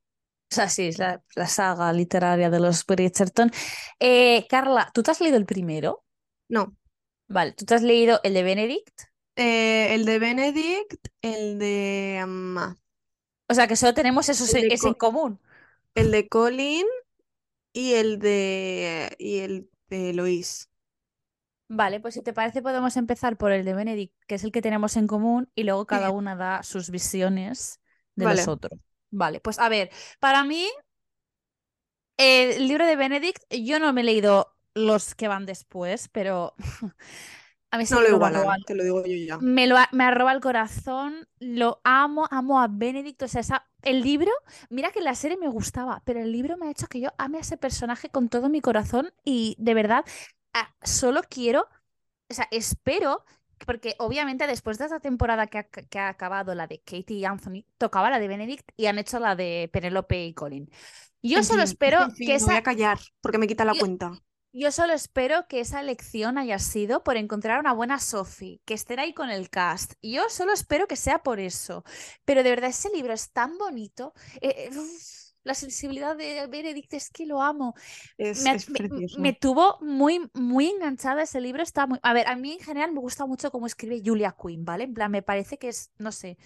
O 0.51 0.55
sea, 0.55 0.67
sí, 0.67 0.87
es 0.87 0.97
la, 0.97 1.21
la 1.35 1.47
saga 1.47 1.93
literaria 1.93 2.49
de 2.49 2.59
los 2.59 2.83
Bridgerton. 2.85 3.51
Eh, 3.99 4.47
Carla, 4.49 4.89
¿tú 4.93 5.03
te 5.03 5.11
has 5.11 5.21
leído 5.21 5.37
el 5.37 5.45
primero? 5.45 6.03
No, 6.49 6.75
Vale, 7.27 7.51
¿tú 7.53 7.65
te 7.65 7.75
has 7.75 7.83
leído 7.83 8.19
el 8.23 8.33
de 8.33 8.41
Benedict? 8.43 9.01
eh, 9.35 9.93
el 9.93 10.05
de 10.05 10.17
Benedict, 10.19 11.07
el 11.21 11.59
de 11.59 12.25
mm, 12.27 12.57
O 13.49 13.53
sea, 13.53 13.67
que 13.67 13.75
solo 13.75 13.93
tenemos 13.93 14.29
esos, 14.29 14.53
ese 14.53 14.69
en 14.69 14.77
Co- 14.77 14.97
común. 15.03 15.39
el 15.95 16.11
de 16.11 16.29
Colin 16.29 16.85
y 17.73 17.93
el 17.95 18.19
de 18.19 19.15
y 19.19 19.39
el 19.39 19.69
de 19.89 20.13
Lois. 20.13 20.69
Vale, 21.71 21.99
pues 21.99 22.15
si 22.15 22.23
te 22.23 22.33
parece 22.33 22.61
podemos 22.63 22.97
empezar 22.97 23.37
por 23.37 23.51
el 23.51 23.63
de 23.63 23.75
Benedict, 23.75 24.13
que 24.27 24.35
es 24.35 24.43
el 24.43 24.51
que 24.51 24.61
tenemos 24.61 24.97
en 24.97 25.05
común, 25.07 25.51
y 25.55 25.63
luego 25.63 25.85
cada 25.85 26.09
una 26.09 26.35
da 26.35 26.63
sus 26.63 26.89
visiones 26.89 27.79
de 28.15 28.25
los 28.27 28.47
Vale. 28.47 28.47
otros. 28.47 28.79
Vale, 29.11 29.39
pues 29.41 29.59
a 29.59 29.69
ver, 29.69 29.91
para 30.19 30.43
mí, 30.43 30.67
el 32.17 32.67
libro 32.67 32.85
de 32.85 32.95
Benedict, 32.95 33.41
yo 33.51 33.79
no 33.79 33.93
me 33.93 34.01
he 34.01 34.03
leído 34.03 34.55
los 34.73 35.15
que 35.15 35.27
van 35.27 35.45
después, 35.45 36.09
pero 36.09 36.53
a 37.71 37.77
mí 37.77 37.85
No 37.89 38.01
lo 38.01 38.09
igualan, 38.09 38.63
te 38.65 38.73
lo 38.75 38.83
digo 38.83 39.03
yo 39.05 39.15
ya. 39.25 39.39
me 39.39 39.67
lo 39.67 39.75
me 39.91 40.03
arroba 40.03 40.33
el 40.33 40.41
corazón, 40.41 41.27
lo 41.39 41.79
amo, 41.83 42.27
amo 42.31 42.61
a 42.61 42.67
Benedict, 42.69 43.21
o 43.23 43.27
sea, 43.27 43.41
esa- 43.41 43.65
el 43.83 44.01
libro, 44.01 44.31
mira 44.69 44.91
que 44.91 44.99
la 45.01 45.15
serie 45.15 45.37
me 45.37 45.47
gustaba, 45.47 46.01
pero 46.05 46.19
el 46.19 46.31
libro 46.31 46.57
me 46.57 46.67
ha 46.67 46.71
hecho 46.71 46.87
que 46.87 46.99
yo 46.99 47.09
ame 47.17 47.37
a 47.37 47.41
ese 47.41 47.55
personaje 47.57 48.09
con 48.09 48.27
todo 48.29 48.49
mi 48.49 48.59
corazón 48.61 49.13
y 49.23 49.55
de 49.59 49.73
verdad, 49.73 50.05
solo 50.83 51.21
quiero, 51.29 51.67
o 52.29 52.33
sea, 52.33 52.47
espero, 52.51 53.25
porque 53.65 53.95
obviamente 53.99 54.47
después 54.47 54.77
de 54.77 54.85
esta 54.85 54.99
temporada 55.01 55.47
que 55.47 55.59
ha, 55.59 55.63
que 55.65 55.99
ha 55.99 56.09
acabado, 56.09 56.55
la 56.55 56.67
de 56.67 56.79
Katie 56.81 57.17
y 57.19 57.25
Anthony, 57.25 57.65
tocaba 57.77 58.09
la 58.09 58.19
de 58.19 58.27
Benedict 58.29 58.71
y 58.77 58.87
han 58.87 58.99
hecho 58.99 59.19
la 59.19 59.35
de 59.35 59.69
Penelope 59.73 60.25
y 60.27 60.33
Colin. 60.33 60.69
Yo 61.23 61.39
En 61.39 61.43
solo 61.43 61.63
fin, 61.63 61.63
espero 61.63 61.99
en 61.99 62.11
fin, 62.15 62.27
que 62.27 62.35
me 62.35 62.45
voy 62.45 62.55
esa... 62.55 62.57
a 62.57 62.63
callar 62.63 62.99
porque 63.21 63.37
me 63.39 63.47
quita 63.47 63.65
la 63.65 63.75
Yo- 63.75 63.79
cuenta. 63.79 64.11
Yo 64.51 64.71
solo 64.71 64.93
espero 64.93 65.47
que 65.47 65.59
esa 65.59 65.79
elección 65.79 66.37
haya 66.39 66.57
sido 66.57 67.03
por 67.03 67.17
encontrar 67.17 67.59
una 67.59 67.73
buena 67.73 67.99
Sophie, 67.99 68.61
que 68.65 68.73
esté 68.73 68.99
ahí 68.99 69.13
con 69.13 69.29
el 69.29 69.49
cast. 69.51 69.93
Yo 70.01 70.27
solo 70.29 70.53
espero 70.53 70.87
que 70.87 70.95
sea 70.95 71.21
por 71.21 71.39
eso. 71.39 71.83
Pero 72.25 72.41
de 72.43 72.49
verdad, 72.49 72.71
ese 72.71 72.89
libro 72.89 73.13
es 73.13 73.31
tan 73.31 73.57
bonito. 73.59 74.13
eh, 74.41 74.69
eh, 74.71 74.71
la 75.43 75.53
sensibilidad 75.53 76.15
de 76.17 76.45
Benedict 76.47 76.93
es 76.95 77.09
que 77.11 77.25
lo 77.27 77.41
amo. 77.41 77.75
Es, 78.19 78.45
Me, 78.45 78.51
es 78.51 78.67
me- 78.67 78.83
precioso. 78.83 79.17
me 79.17 79.33
tuvo 79.33 79.77
muy, 79.81 80.29
muy 80.33 80.69
enganchada 80.69 81.23
ese 81.23 81.41
libro. 81.41 81.63
Está 81.63 81.87
muy... 81.87 81.99
A 82.03 82.13
ver, 82.13 82.27
a 82.27 82.35
mí 82.35 82.53
en 82.53 82.59
general 82.59 82.91
me 82.93 82.99
gusta 83.01 83.25
mucho 83.27 83.51
cómo 83.51 83.67
escribe 83.67 84.01
Julia 84.05 84.35
Quinn, 84.41 84.65
¿vale? 84.65 84.85
En 84.85 84.93
plan, 84.95 85.11
me 85.11 85.21
parece 85.23 85.57
que 85.59 85.69
es, 85.69 85.91
no 85.99 86.11
sé, 86.11 86.37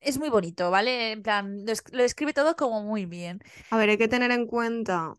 es 0.00 0.18
muy 0.18 0.30
bonito, 0.30 0.70
¿vale? 0.70 1.12
En 1.12 1.22
plan, 1.22 1.64
lo, 1.66 1.72
es- 1.72 1.82
lo 1.92 2.02
describe 2.02 2.32
todo 2.32 2.56
como 2.56 2.82
muy 2.82 3.06
bien. 3.06 3.40
A 3.70 3.76
ver, 3.78 3.88
hay 3.90 3.98
que 3.98 4.08
tener 4.08 4.30
en 4.32 4.46
cuenta, 4.46 5.16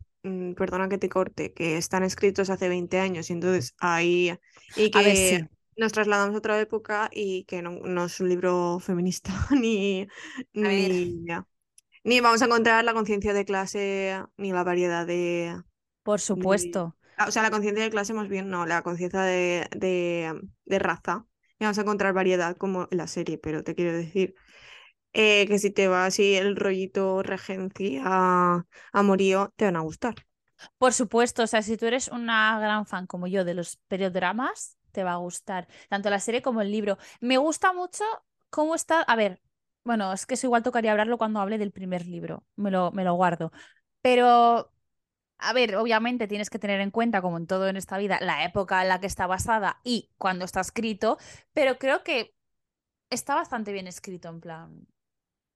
perdona 0.56 0.90
que 0.90 0.98
te 0.98 1.10
corte, 1.10 1.54
que 1.54 1.78
están 1.78 2.04
escritos 2.04 2.50
hace 2.50 2.70
20 2.70 3.00
años 3.00 3.30
y 3.30 3.34
entonces 3.34 3.76
ahí 3.80 4.38
y 4.76 4.92
A 4.94 5.02
ver, 5.04 5.18
que 5.18 5.18
sí. 5.18 5.48
nos 5.78 5.92
trasladamos 5.94 6.36
a 6.36 6.38
otra 6.40 6.60
época 6.60 7.10
y 7.14 7.46
que 7.46 7.62
no, 7.62 7.72
no 7.72 8.06
es 8.06 8.20
un 8.20 8.30
libro 8.30 8.80
feminista 8.80 9.32
ni, 9.52 10.08
ni, 10.54 10.90
ni 12.04 12.22
vamos 12.22 12.42
a 12.42 12.46
encontrar 12.46 12.84
la 12.86 12.94
conciencia 12.94 13.34
de 13.34 13.46
clase 13.46 14.24
ni 14.38 14.52
la 14.54 14.64
variedad 14.64 15.06
de, 15.08 15.56
Por 16.04 16.20
supuesto. 16.22 16.96
ah, 17.18 17.28
o 17.28 17.32
sea, 17.32 17.44
la 17.44 17.52
conciencia 17.52 17.84
de 17.84 17.90
clase 17.92 18.14
más 18.14 18.28
bien 18.30 18.50
no, 18.50 18.66
la 18.66 18.82
conciencia 18.84 19.22
de, 19.22 19.68
de, 19.76 20.40
de 20.66 20.80
raza. 20.80 21.26
Y 21.60 21.64
vamos 21.66 21.78
a 21.78 21.82
encontrar 21.82 22.14
variedad 22.14 22.58
como 22.58 22.88
en 22.92 22.98
la 22.98 23.08
serie, 23.08 23.38
pero 23.38 23.64
te 23.64 23.76
quiero 23.76 23.94
decir 23.94 24.36
eh, 25.14 25.46
que 25.48 25.60
si 25.60 25.72
te 25.72 25.88
va 25.88 26.06
así 26.06 26.36
el 26.36 26.56
rollito 26.56 27.24
regencia 27.24 28.66
amorío, 28.92 29.54
te 29.56 29.66
van 29.66 29.76
a 29.76 29.82
gustar. 29.82 30.16
Por 30.78 30.94
supuesto, 30.94 31.44
o 31.44 31.48
sea, 31.48 31.62
si 31.62 31.78
tú 31.78 31.86
eres 31.86 32.08
una 32.08 32.60
gran 32.60 32.86
fan 32.86 33.08
como 33.08 33.28
yo 33.28 33.44
de 33.44 33.54
los 33.54 33.78
periodramas, 33.88 34.78
te 34.92 35.04
va 35.04 35.14
a 35.14 35.18
gustar 35.18 35.68
tanto 35.90 36.10
la 36.10 36.20
serie 36.20 36.42
como 36.42 36.62
el 36.62 36.72
libro. 36.72 36.98
Me 37.20 37.38
gusta 37.38 37.74
mucho 37.74 38.04
cómo 38.50 38.76
está. 38.76 39.02
A 39.02 39.16
ver, 39.16 39.42
bueno, 39.84 40.14
es 40.14 40.26
que 40.26 40.36
eso 40.36 40.48
igual 40.48 40.64
tocaría 40.64 40.92
hablarlo 40.92 41.18
cuando 41.18 41.40
hable 41.40 41.58
del 41.58 41.72
primer 41.72 42.06
libro, 42.06 42.46
me 42.56 42.72
lo, 42.72 42.92
me 42.92 43.04
lo 43.04 43.14
guardo. 43.16 43.52
Pero, 44.02 44.72
a 45.40 45.54
ver, 45.54 45.76
obviamente 45.76 46.28
tienes 46.28 46.50
que 46.50 46.60
tener 46.60 46.82
en 46.82 46.92
cuenta, 46.92 47.22
como 47.22 47.38
en 47.38 47.48
todo 47.48 47.68
en 47.68 47.78
esta 47.78 47.98
vida, 47.98 48.20
la 48.22 48.46
época 48.46 48.82
en 48.82 48.90
la 48.90 49.00
que 49.00 49.08
está 49.08 49.28
basada 49.28 49.80
y 49.84 50.12
cuando 50.18 50.46
está 50.46 50.62
escrito, 50.62 51.18
pero 51.54 51.78
creo 51.80 52.04
que 52.04 52.36
está 53.10 53.36
bastante 53.36 53.74
bien 53.74 53.88
escrito, 53.88 54.30
en 54.30 54.42
plan, 54.42 54.88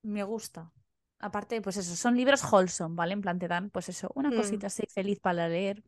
me 0.05 0.23
gusta. 0.23 0.71
Aparte, 1.19 1.61
pues 1.61 1.77
eso, 1.77 1.95
son 1.95 2.15
libros 2.17 2.43
wholesome, 2.51 2.95
¿vale? 2.95 3.13
En 3.13 3.21
plan, 3.21 3.39
te 3.39 3.47
dan, 3.47 3.69
pues 3.69 3.89
eso, 3.89 4.11
una 4.15 4.31
Mm. 4.31 4.33
cosita 4.33 4.67
así 4.67 4.83
feliz 4.93 5.19
para 5.19 5.47
leer. 5.49 5.83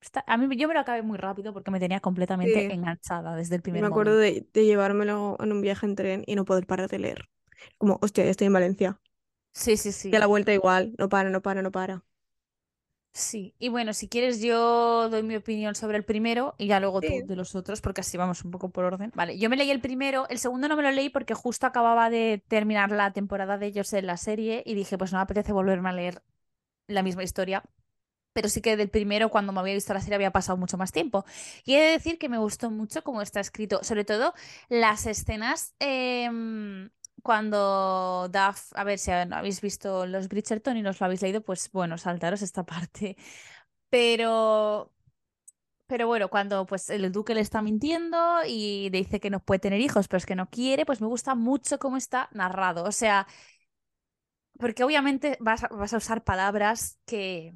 Está- 0.00 0.24
a 0.26 0.36
mí 0.38 0.56
yo 0.56 0.68
me 0.68 0.74
lo 0.74 0.80
acabé 0.80 1.02
muy 1.02 1.18
rápido 1.18 1.52
porque 1.52 1.70
me 1.70 1.80
tenía 1.80 2.00
completamente 2.00 2.66
Sí. 2.66 2.74
enganchada 2.74 3.36
desde 3.36 3.56
el 3.56 3.62
primer 3.62 3.82
Me 3.82 3.88
acuerdo 3.88 4.16
momento. 4.16 4.18
de, 4.18 4.48
de 4.52 4.64
llevármelo 4.66 5.36
en 5.40 5.52
un 5.52 5.60
viaje 5.62 5.86
en 5.86 5.96
tren 5.96 6.24
y 6.26 6.34
no 6.36 6.44
poder 6.44 6.66
parar 6.66 6.88
de 6.90 6.98
leer. 7.00 7.28
Como, 7.78 7.98
hostia, 8.02 8.24
ya 8.24 8.30
estoy 8.30 8.48
en 8.48 8.52
Valencia. 8.54 9.00
Sí, 9.52 9.76
sí, 9.76 9.92
sí. 9.92 10.12
Y 10.12 10.16
a 10.16 10.20
la 10.20 10.26
vuelta 10.26 10.52
igual, 10.52 10.94
no 10.98 11.08
para, 11.08 11.30
no 11.30 11.42
para, 11.42 11.62
no 11.62 11.72
para. 11.72 12.04
Sí. 13.12 13.54
Y 13.58 13.68
bueno, 13.68 13.92
si 13.92 14.08
quieres 14.08 14.40
yo 14.40 15.08
doy 15.08 15.22
mi 15.22 15.36
opinión 15.36 15.74
sobre 15.74 15.96
el 15.98 16.04
primero 16.04 16.54
y 16.58 16.68
ya 16.68 16.78
luego 16.78 17.00
tú 17.00 17.08
de 17.26 17.36
los 17.36 17.54
otros, 17.56 17.80
porque 17.80 18.02
así 18.02 18.16
vamos 18.16 18.44
un 18.44 18.52
poco 18.52 18.70
por 18.70 18.84
orden. 18.84 19.10
Vale, 19.14 19.36
yo 19.36 19.50
me 19.50 19.56
leí 19.56 19.70
el 19.70 19.80
primero, 19.80 20.28
el 20.28 20.38
segundo 20.38 20.68
no 20.68 20.76
me 20.76 20.82
lo 20.82 20.92
leí 20.92 21.10
porque 21.10 21.34
justo 21.34 21.66
acababa 21.66 22.08
de 22.08 22.42
terminar 22.46 22.92
la 22.92 23.12
temporada 23.12 23.58
de 23.58 23.66
ellos 23.66 23.92
en 23.92 24.06
la 24.06 24.16
serie 24.16 24.62
y 24.64 24.74
dije, 24.74 24.96
pues 24.96 25.12
no 25.12 25.18
me 25.18 25.22
apetece 25.22 25.52
volverme 25.52 25.88
a 25.88 25.92
leer 25.92 26.22
la 26.86 27.02
misma 27.02 27.24
historia. 27.24 27.64
Pero 28.32 28.48
sí 28.48 28.60
que 28.60 28.76
del 28.76 28.90
primero, 28.90 29.28
cuando 29.28 29.52
me 29.52 29.58
había 29.60 29.74
visto 29.74 29.92
la 29.92 30.00
serie, 30.00 30.14
había 30.14 30.30
pasado 30.30 30.56
mucho 30.56 30.78
más 30.78 30.92
tiempo. 30.92 31.24
Y 31.64 31.74
he 31.74 31.80
de 31.80 31.90
decir 31.90 32.16
que 32.18 32.28
me 32.28 32.38
gustó 32.38 32.70
mucho 32.70 33.02
cómo 33.02 33.22
está 33.22 33.40
escrito, 33.40 33.82
sobre 33.82 34.04
todo 34.04 34.34
las 34.68 35.06
escenas 35.06 35.74
em, 35.80 36.90
cuando 37.22 38.28
Duff, 38.28 38.72
a 38.74 38.84
ver 38.84 38.98
si 38.98 39.10
habéis 39.10 39.60
visto 39.60 40.06
los 40.06 40.28
Bridgerton 40.28 40.76
y 40.76 40.82
no 40.82 40.90
lo 40.92 40.96
habéis 41.00 41.22
leído, 41.22 41.42
pues 41.42 41.70
bueno, 41.72 41.98
saltaros 41.98 42.42
esta 42.42 42.64
parte. 42.66 43.16
Pero, 43.90 44.92
pero 45.86 46.06
bueno, 46.06 46.28
cuando 46.30 46.66
pues 46.66 46.90
el 46.90 47.10
duque 47.12 47.34
le 47.34 47.40
está 47.42 47.62
mintiendo 47.62 48.18
y 48.46 48.90
dice 48.90 49.20
que 49.20 49.30
no 49.30 49.40
puede 49.40 49.60
tener 49.60 49.80
hijos, 49.80 50.08
pero 50.08 50.18
es 50.18 50.26
que 50.26 50.36
no 50.36 50.50
quiere, 50.50 50.86
pues 50.86 51.00
me 51.00 51.08
gusta 51.08 51.34
mucho 51.34 51.78
cómo 51.78 51.96
está 51.96 52.28
narrado. 52.32 52.84
O 52.84 52.92
sea, 52.92 53.26
porque 54.58 54.84
obviamente 54.84 55.36
vas 55.40 55.64
a, 55.64 55.68
vas 55.68 55.92
a 55.94 55.98
usar 55.98 56.24
palabras 56.24 56.98
que 57.06 57.54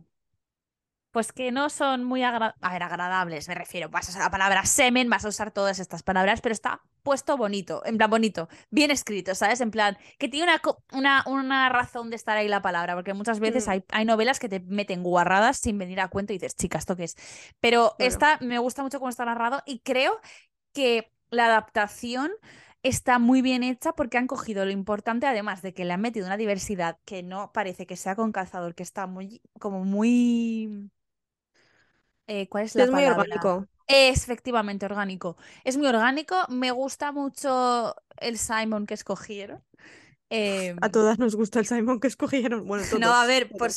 pues 1.15 1.33
que 1.33 1.53
no 1.53 1.71
son 1.71 2.03
muy 2.03 2.23
agra- 2.25 2.57
a 2.61 2.73
ver, 2.73 2.83
agradables, 2.83 3.47
me 3.49 3.55
refiero. 3.55 3.89
Vas 3.89 4.09
a 4.09 4.11
usar 4.11 4.23
la 4.23 4.31
palabra 4.31 4.67
semen, 4.67 5.09
vas 5.09 5.25
a 5.25 5.29
usar 5.29 5.53
todas 5.53 5.79
estas 5.79 6.03
palabras, 6.03 6.41
pero 6.41 6.53
está 6.53 6.83
puesto 7.05 7.37
bonito, 7.37 7.83
en 7.87 7.99
plan 7.99 8.11
bonito, 8.11 8.49
bien 8.71 8.91
escrito, 8.91 9.35
¿sabes? 9.37 9.61
En 9.61 9.71
plan, 9.71 9.97
que 10.19 10.29
tiene 10.29 10.47
una, 10.53 10.61
una, 10.93 11.25
una 11.27 11.69
razón 11.69 12.11
de 12.11 12.17
estar 12.17 12.37
ahí 12.37 12.49
la 12.49 12.63
palabra, 12.63 12.95
porque 12.97 13.15
muchas 13.15 13.39
veces 13.41 13.69
Mm. 13.69 13.71
hay, 13.71 13.85
hay 13.93 14.05
novelas 14.05 14.41
que 14.41 14.49
te 14.49 14.59
meten 14.61 15.03
guarradas 15.05 15.59
sin 15.59 15.79
venir 15.79 16.01
a 16.01 16.09
cuento 16.09 16.33
y 16.33 16.37
dices, 16.39 16.57
chica, 16.57 16.79
¿esto 16.79 16.97
qué 16.97 17.05
es? 17.05 17.17
Pero 17.61 17.95
esta 17.99 18.39
me 18.41 18.59
gusta 18.59 18.83
mucho 18.83 18.99
cómo 18.99 19.11
está 19.11 19.25
narrado 19.25 19.63
y 19.67 19.81
creo 19.81 20.21
que 20.73 21.13
la 21.31 21.47
adaptación 21.47 22.33
está 22.83 23.19
muy 23.19 23.41
bien 23.43 23.63
hecha 23.63 23.93
porque 23.93 24.19
han 24.19 24.27
cogido 24.27 24.65
lo 24.65 24.71
importante, 24.71 25.27
además 25.27 25.63
de 25.63 25.73
que 25.75 25.85
le 25.85 25.93
han 25.95 26.01
metido 26.03 26.27
una 26.27 26.37
diversidad 26.37 26.99
que 27.05 27.23
no 27.23 27.53
parece 27.53 27.87
que 27.87 27.97
sea 27.97 28.17
con 28.17 28.33
calzador, 28.33 28.75
que 28.75 28.83
está 28.83 29.07
muy, 29.07 29.41
como 29.59 29.85
muy... 29.85 30.91
eh, 32.27 32.49
¿cuál 32.49 32.65
es 32.65 32.75
la 32.75 32.85
es 32.85 32.91
muy 32.91 33.05
palabra? 33.05 33.23
orgánico. 33.23 33.69
Es 33.87 34.23
efectivamente 34.25 34.87
orgánico. 34.87 35.37
Es 35.65 35.77
muy 35.77 35.87
orgánico. 35.87 36.37
Me 36.49 36.71
gusta 36.71 37.13
mucho 37.13 37.95
el 38.17 38.39
Simon 38.39 38.87
que 38.87 38.95
escogieron. 38.95 39.63
Em, 40.31 40.77
A 40.81 40.91
todas 40.91 41.19
nos 41.19 41.37
gusta 41.37 41.61
el 41.61 41.67
Simon 41.67 42.01
que 42.01 42.09
escogieron. 42.09 42.67
Bueno, 42.67 42.87
todos. 42.89 43.01
no, 43.01 43.13
a 43.13 43.27
ver, 43.27 43.51
por, 43.51 43.71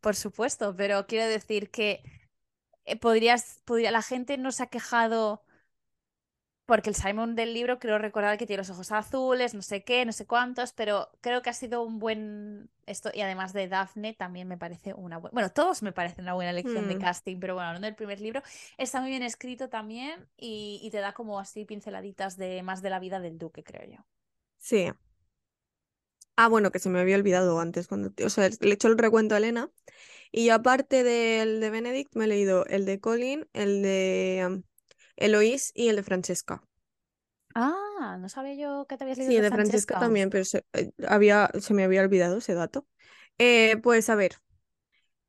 por 0.00 0.16
supuesto, 0.16 0.74
pero 0.76 1.06
quiero 1.06 1.26
decir 1.28 1.70
que 1.70 2.02
eh, 2.84 2.96
podrías, 2.96 3.60
podría, 3.64 3.90
la 3.90 4.02
gente 4.02 4.38
no 4.38 4.52
se 4.52 4.62
ha 4.64 4.66
quejado 4.66 5.42
porque 6.70 6.90
el 6.90 6.96
Simon 6.96 7.34
del 7.34 7.52
libro 7.54 7.78
creo 7.80 7.98
recordar 7.98 8.38
que 8.38 8.46
tiene 8.46 8.58
los 8.62 8.70
ojos 8.70 8.92
azules, 8.92 9.54
no 9.54 9.62
sé 9.62 9.82
qué, 9.84 10.04
no 10.06 10.12
sé 10.12 10.26
cuántos, 10.26 10.72
pero 10.72 11.10
creo 11.20 11.42
que 11.42 11.50
ha 11.50 11.52
sido 11.54 11.82
un 11.82 11.98
buen 11.98 12.70
esto 12.86 13.10
y 13.12 13.22
además 13.22 13.52
de 13.52 13.66
Daphne 13.68 14.14
también 14.14 14.46
me 14.48 14.56
parece 14.58 14.94
una 14.94 15.18
buena, 15.18 15.32
bueno, 15.34 15.50
todos 15.50 15.82
me 15.82 15.92
parecen 15.92 16.24
una 16.24 16.34
buena 16.34 16.50
elección 16.50 16.86
de 16.86 16.96
Mm, 16.96 17.06
casting, 17.06 17.38
pero 17.40 17.54
bueno, 17.54 17.68
hablando 17.70 17.86
del 17.86 17.96
primer 17.96 18.20
libro, 18.20 18.42
está 18.78 19.00
muy 19.00 19.10
bien 19.10 19.22
escrito 19.24 19.68
también 19.68 20.28
y, 20.36 20.80
y 20.82 20.90
te 20.90 20.98
da 20.98 21.12
como 21.12 21.40
así 21.40 21.64
pinceladitas 21.64 22.36
de 22.36 22.62
más 22.62 22.82
de 22.82 22.90
la 22.90 23.00
vida 23.00 23.20
del 23.20 23.38
duque, 23.38 23.64
creo 23.64 23.84
yo. 23.90 24.04
sí. 24.58 24.90
Ah, 26.36 26.48
bueno, 26.48 26.70
que 26.70 26.78
se 26.78 26.88
me 26.88 27.00
había 27.00 27.16
olvidado 27.16 27.60
antes 27.60 27.86
cuando, 27.86 28.12
o 28.24 28.30
sea, 28.30 28.48
le 28.48 28.70
he 28.70 28.72
hecho 28.72 28.88
el 28.88 28.96
recuento 28.98 29.34
a 29.34 29.38
Elena. 29.38 29.70
Y 30.32 30.46
yo, 30.46 30.54
aparte 30.54 31.04
del 31.04 31.60
de 31.60 31.70
Benedict, 31.70 32.16
me 32.16 32.26
he 32.26 32.28
leído 32.28 32.66
el 32.66 32.86
de 32.86 33.00
Colin, 33.00 33.48
el 33.54 33.82
de 33.82 34.62
Eloís 35.20 35.72
y 35.74 35.88
el 35.88 35.96
de 35.96 36.02
Francesca. 36.04 36.62
Ah, 37.54 38.16
no 38.20 38.28
sabía 38.28 38.54
yo 38.54 38.86
que 38.88 38.96
te 38.96 39.04
habías 39.04 39.18
leído 39.18 39.32
Sí, 39.32 39.36
el 39.36 39.42
de 39.42 39.52
Francesca 39.52 39.96
Francesca. 39.98 39.98
también, 39.98 40.30
pero 40.30 40.44
se, 40.44 40.64
eh, 40.72 40.92
había, 41.08 41.50
se 41.60 41.74
me 41.74 41.82
había 41.84 42.02
olvidado 42.02 42.38
ese 42.38 42.54
dato. 42.54 42.86
Eh, 43.38 43.76
pues 43.82 44.08
a 44.10 44.14
ver, 44.14 44.36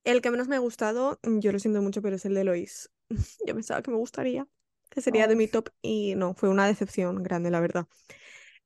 el 0.04 0.22
que 0.22 0.32
menos 0.32 0.48
me 0.48 0.56
ha 0.56 0.60
gustado, 0.60 1.20
mm, 1.24 1.40
yo 1.40 1.52
lo 1.52 1.60
siento 1.60 1.82
mucho, 1.82 2.02
pero 2.02 2.16
es 2.18 2.26
el 2.26 2.36
de 2.36 2.42
Eloís. 2.42 2.92
Yo 3.48 3.56
pensaba 3.56 3.82
que 3.84 3.92
me 3.92 3.98
gustaría, 3.98 4.48
que 4.92 5.02
sería 5.02 5.28
de 5.28 5.36
mi 5.36 5.48
top 5.48 5.70
y 5.82 6.16
no, 6.16 6.34
fue 6.36 6.50
una 6.50 6.68
decepción 6.68 7.24
grande, 7.24 7.52
la 7.52 7.60
verdad. 7.62 7.88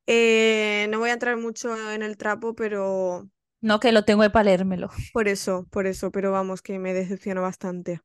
Eh, 0.07 0.88
no 0.91 0.99
voy 0.99 1.11
a 1.11 1.13
entrar 1.13 1.38
mucho 1.38 1.75
en 1.93 2.03
el 2.03 2.17
trapo, 2.17 2.55
pero 2.55 3.29
No, 3.61 3.79
que 3.81 3.91
lo 3.91 4.05
tengo 4.05 4.21
para 4.31 4.45
leérmelo. 4.45 4.89
por 5.11 5.27
eso, 5.27 5.65
por 5.71 5.88
eso, 5.88 6.11
pero 6.11 6.31
vamos, 6.31 6.61
que 6.61 6.77
me 6.79 6.93
decepciona 6.93 7.41
bastante. 7.41 8.01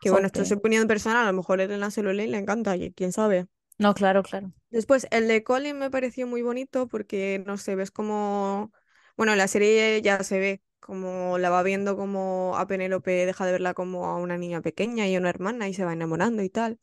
Que 0.00 0.10
bueno, 0.10 0.26
esto 0.26 0.42
es 0.42 0.50
Jope. 0.50 0.56
opinión 0.56 0.88
personal, 0.88 1.24
a 1.24 1.30
lo 1.30 1.36
mejor 1.36 1.60
Elena 1.60 1.90
se 1.90 2.02
lo 2.02 2.12
lee 2.12 2.24
y 2.24 2.28
le 2.28 2.38
encanta, 2.38 2.76
y 2.76 2.92
quién 2.92 3.12
sabe. 3.12 3.46
No, 3.78 3.94
claro, 3.94 4.22
claro. 4.22 4.52
Después, 4.70 5.06
el 5.10 5.26
de 5.28 5.42
Colin 5.42 5.78
me 5.78 5.90
pareció 5.90 6.26
muy 6.26 6.42
bonito 6.42 6.86
porque, 6.88 7.42
no 7.46 7.58
sé, 7.58 7.74
ves 7.74 7.90
como, 7.90 8.72
bueno, 9.16 9.32
en 9.32 9.38
la 9.38 9.48
serie 9.48 10.00
ya 10.02 10.22
se 10.22 10.38
ve 10.38 10.62
como 10.78 11.38
la 11.38 11.50
va 11.50 11.62
viendo 11.62 11.96
como 11.96 12.56
a 12.56 12.66
Penélope 12.66 13.26
deja 13.26 13.44
de 13.46 13.52
verla 13.52 13.74
como 13.74 14.06
a 14.06 14.16
una 14.16 14.38
niña 14.38 14.60
pequeña 14.62 15.06
y 15.08 15.14
a 15.16 15.18
una 15.18 15.28
hermana 15.28 15.68
y 15.68 15.74
se 15.74 15.84
va 15.84 15.92
enamorando 15.92 16.42
y 16.42 16.50
tal. 16.50 16.78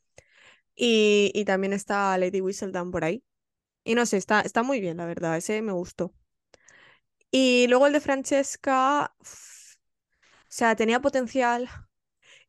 Y, 0.75 1.32
y 1.36 1.45
también 1.45 1.73
está 1.73 2.17
Lady 2.17 2.41
Whistledown 2.41 2.91
por 2.91 3.06
ahí. 3.06 3.23
Y 3.86 3.95
no 3.95 4.06
sé, 4.08 4.17
está, 4.17 4.41
está 4.41 4.63
muy 4.63 4.82
bien, 4.82 4.97
la 4.97 5.06
verdad, 5.08 5.38
ese 5.38 5.62
me 5.62 5.73
gustó. 5.73 6.13
Y 7.32 7.67
luego 7.67 7.88
el 7.88 7.93
de 7.93 7.99
Francesca, 8.01 9.13
uf, 9.19 9.75
o 9.75 9.77
sea, 10.49 10.75
tenía 10.75 11.01
potencial 11.01 11.69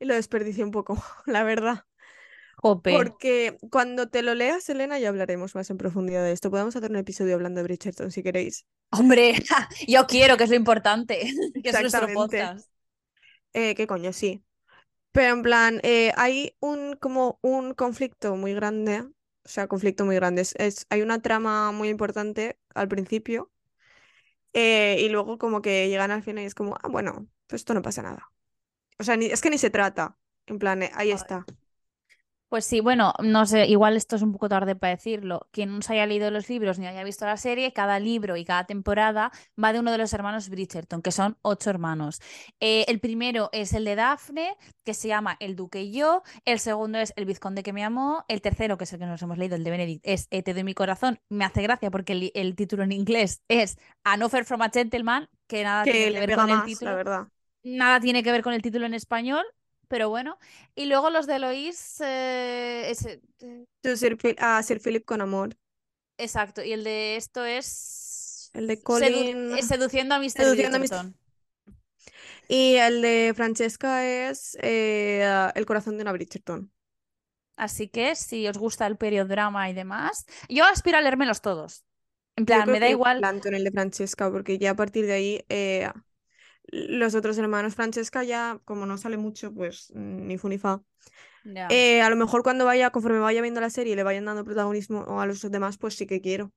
y 0.01 0.05
lo 0.07 0.15
desperdicié 0.15 0.65
un 0.65 0.71
poco, 0.73 1.03
la 1.27 1.43
verdad. 1.45 1.85
Porque 2.87 3.59
cuando 3.71 4.09
te 4.09 4.23
lo 4.23 4.35
leas, 4.35 4.69
Elena, 4.71 4.99
ya 4.99 5.11
hablaremos 5.11 5.55
más 5.55 5.69
en 5.71 5.77
profundidad 5.77 6.25
de 6.25 6.33
esto. 6.33 6.51
Podemos 6.51 6.75
hacer 6.77 6.91
un 6.91 6.97
episodio 6.97 7.35
hablando 7.35 7.59
de 7.59 7.65
Bridgerton 7.65 8.11
si 8.11 8.23
queréis. 8.23 8.67
Hombre, 8.91 9.35
yo 9.89 10.07
quiero, 10.07 10.37
que 10.37 10.45
es 10.45 10.51
lo 10.51 10.57
importante, 10.57 11.21
que 11.63 11.71
es 11.71 11.81
nuestro 11.81 12.11
podcast. 12.13 12.71
Eh, 13.55 13.75
¿qué 13.77 13.87
coño? 13.87 14.13
Sí. 14.13 14.45
Pero 15.13 15.35
en 15.35 15.43
plan, 15.43 15.81
eh, 15.85 16.13
hay 16.17 16.57
un 16.61 16.97
como 16.97 17.39
un 17.43 17.75
conflicto 17.75 18.37
muy 18.37 18.55
grande. 18.55 19.03
O 19.03 19.49
sea, 19.51 19.69
conflicto 19.69 20.05
muy 20.07 20.17
grande. 20.17 20.43
Es, 20.43 20.55
es- 20.59 20.87
hay 20.91 21.03
una 21.03 21.23
trama 21.23 21.73
muy 21.73 21.89
importante 21.91 22.59
al 22.75 22.89
principio. 22.89 23.51
eh, 24.53 24.97
y 25.01 25.09
luego 25.09 25.39
como 25.39 25.63
que 25.63 25.89
llegan 25.89 26.11
al 26.11 26.23
final 26.23 26.45
y 26.45 26.47
es 26.47 26.55
como, 26.55 26.77
ah, 26.83 26.89
bueno, 26.89 27.29
pues 27.47 27.61
esto 27.63 27.75
no 27.75 27.83
pasa 27.83 28.03
nada. 28.03 28.31
O 29.01 29.05
sea, 29.05 29.17
ni, 29.17 29.27
es 29.27 29.41
que 29.41 29.51
ni 29.51 29.59
se 29.59 29.71
trata. 29.71 30.19
En 30.47 30.59
plan, 30.59 30.83
eh, 30.83 30.91
ahí 30.95 31.11
está. 31.11 31.49
Pues 32.49 32.65
sí, 32.65 32.81
bueno, 32.81 33.13
no 33.23 33.45
sé, 33.45 33.67
igual 33.67 33.95
esto 33.95 34.17
es 34.17 34.23
un 34.23 34.33
poco 34.33 34.49
tarde 34.49 34.75
para 34.75 34.95
decirlo. 34.97 35.49
Quien 35.53 35.69
no 35.75 35.83
se 35.83 35.93
haya 35.93 36.07
leído 36.07 36.31
los 36.31 36.49
libros 36.49 36.79
ni 36.79 36.87
haya 36.87 37.05
visto 37.05 37.27
la 37.27 37.37
serie, 37.37 37.75
cada 37.75 38.01
libro 38.01 38.39
y 38.39 38.45
cada 38.47 38.65
temporada 38.65 39.31
va 39.63 39.75
de 39.75 39.81
uno 39.81 39.93
de 39.93 39.99
los 39.99 40.15
hermanos 40.15 40.49
Bridgerton, 40.49 41.03
que 41.03 41.13
son 41.13 41.37
ocho 41.43 41.69
hermanos. 41.69 42.23
Eh, 42.59 42.87
el 42.89 43.01
primero 43.01 43.51
es 43.53 43.75
el 43.75 43.85
de 43.85 43.97
Daphne, 43.97 44.57
que 44.83 44.95
se 44.95 45.09
llama 45.09 45.37
El 45.41 45.57
Duque 45.57 45.83
y 45.83 45.93
yo. 45.93 46.23
El 46.47 46.59
segundo 46.59 46.97
es 46.99 47.13
El 47.17 47.27
Vizconde 47.27 47.63
que 47.63 47.75
me 47.75 47.85
amó. 47.85 48.25
El 48.29 48.41
tercero, 48.41 48.79
que 48.79 48.85
es 48.85 48.93
el 48.95 48.99
que 48.99 49.05
nos 49.07 49.21
hemos 49.21 49.37
leído, 49.37 49.55
el 49.57 49.63
de 49.65 49.71
Benedict, 49.71 50.01
es 50.07 50.27
eh, 50.31 50.43
Te 50.43 50.55
doy 50.55 50.65
mi 50.65 50.73
corazón. 50.73 51.21
Me 51.29 51.45
hace 51.45 51.61
gracia 51.61 51.91
porque 51.91 52.15
el, 52.15 52.31
el 52.35 52.57
título 52.57 52.83
en 52.83 52.93
inglés 52.93 53.43
es 53.49 53.77
An 54.05 54.23
Offer 54.23 54.47
from 54.47 54.63
a 54.63 54.71
Gentleman, 54.71 55.29
que 55.49 55.65
nada 55.65 55.87
tiene 55.87 56.07
Que 56.07 56.11
que 56.11 56.19
le 56.21 56.23
ver 56.23 56.33
con 56.33 56.49
el 56.49 56.63
más, 56.63 56.81
la 56.83 56.95
título. 56.95 56.95
verdad. 56.95 57.29
Nada 57.63 58.01
tiene 58.01 58.23
que 58.23 58.33
ver 58.33 58.43
con 58.43 58.53
el 58.55 58.63
título 58.63 58.87
en 58.87 58.95
español, 58.95 59.45
pero 59.89 60.09
bueno. 60.09 60.39
Y 60.75 60.87
luego 60.87 61.11
los 61.11 61.27
de 61.27 61.37
Eloís, 61.37 62.01
eh, 62.01 62.91
eh, 63.41 63.65
To 63.83 63.97
Sir 63.97 64.17
Phil- 64.17 64.37
a 64.39 64.63
Sir 64.63 64.79
Philip 64.81 65.05
con 65.05 65.21
amor. 65.21 65.57
exacto. 66.17 66.63
Y 66.63 66.73
el 66.73 66.85
de 66.85 67.17
esto 67.17 67.45
es 67.45 68.51
El 68.53 68.67
de 68.67 68.77
sedu- 68.77 68.83
Colin. 68.83 69.59
eh, 69.59 69.63
seduciendo 69.63 70.15
a 70.15 70.19
Mr. 70.19 70.29
Seduciendo 70.43 70.77
a 70.77 70.81
Mr. 70.81 71.13
Y 72.49 72.77
el 72.77 73.03
de 73.03 73.33
Francesca 73.37 74.07
es 74.07 74.57
eh, 74.63 75.51
El 75.55 75.67
corazón 75.67 75.97
de 75.97 76.03
una 76.03 76.13
Bridgerton. 76.13 76.71
Así 77.57 77.89
que 77.89 78.15
si 78.15 78.47
os 78.49 78.57
gusta 78.59 78.87
el 78.87 78.97
periodrama 78.97 79.69
y 79.69 79.75
demás, 79.75 80.27
yo 80.49 80.65
aspiro 80.65 80.99
a 80.99 81.01
leérmelos 81.01 81.41
todos. 81.41 81.85
En 82.37 82.47
plan, 82.47 82.71
me 82.71 82.81
da 82.81 82.89
igual. 82.89 83.19
planto 83.19 83.49
en 83.49 83.55
el 83.55 83.65
de 83.65 83.71
Francesca, 83.73 84.31
porque 84.31 84.59
ya 84.59 84.71
a 84.73 84.77
partir 84.77 85.07
de 85.07 85.13
ahí 85.13 85.45
eh, 85.49 85.91
los 86.73 87.15
otros 87.15 87.39
hermanos 87.39 87.75
Francesca 87.75 88.25
ya, 88.25 88.61
como 88.65 88.87
no 88.87 88.99
sale 88.99 89.17
mucho, 89.17 89.53
pues 89.55 89.93
mm, 89.95 90.27
ni 90.27 90.39
fu 90.39 90.49
ni 90.49 90.59
fa. 90.59 90.83
Ya. 91.45 91.69
Eh, 91.71 92.03
a 92.03 92.11
lo 92.11 92.17
mejor 92.17 92.43
cuando 92.43 92.65
vaya, 92.67 92.91
conforme 92.91 93.19
vaya 93.21 93.43
viendo 93.43 93.61
la 93.61 93.71
serie 93.71 93.95
y 93.95 93.97
le 93.97 94.03
vayan 94.05 94.25
dando 94.27 94.45
protagonismo 94.45 95.21
a 95.21 95.27
los 95.27 95.43
demás, 95.51 95.79
pues 95.79 95.97
sí 95.97 96.07
que 96.07 96.21
quiero. 96.21 96.53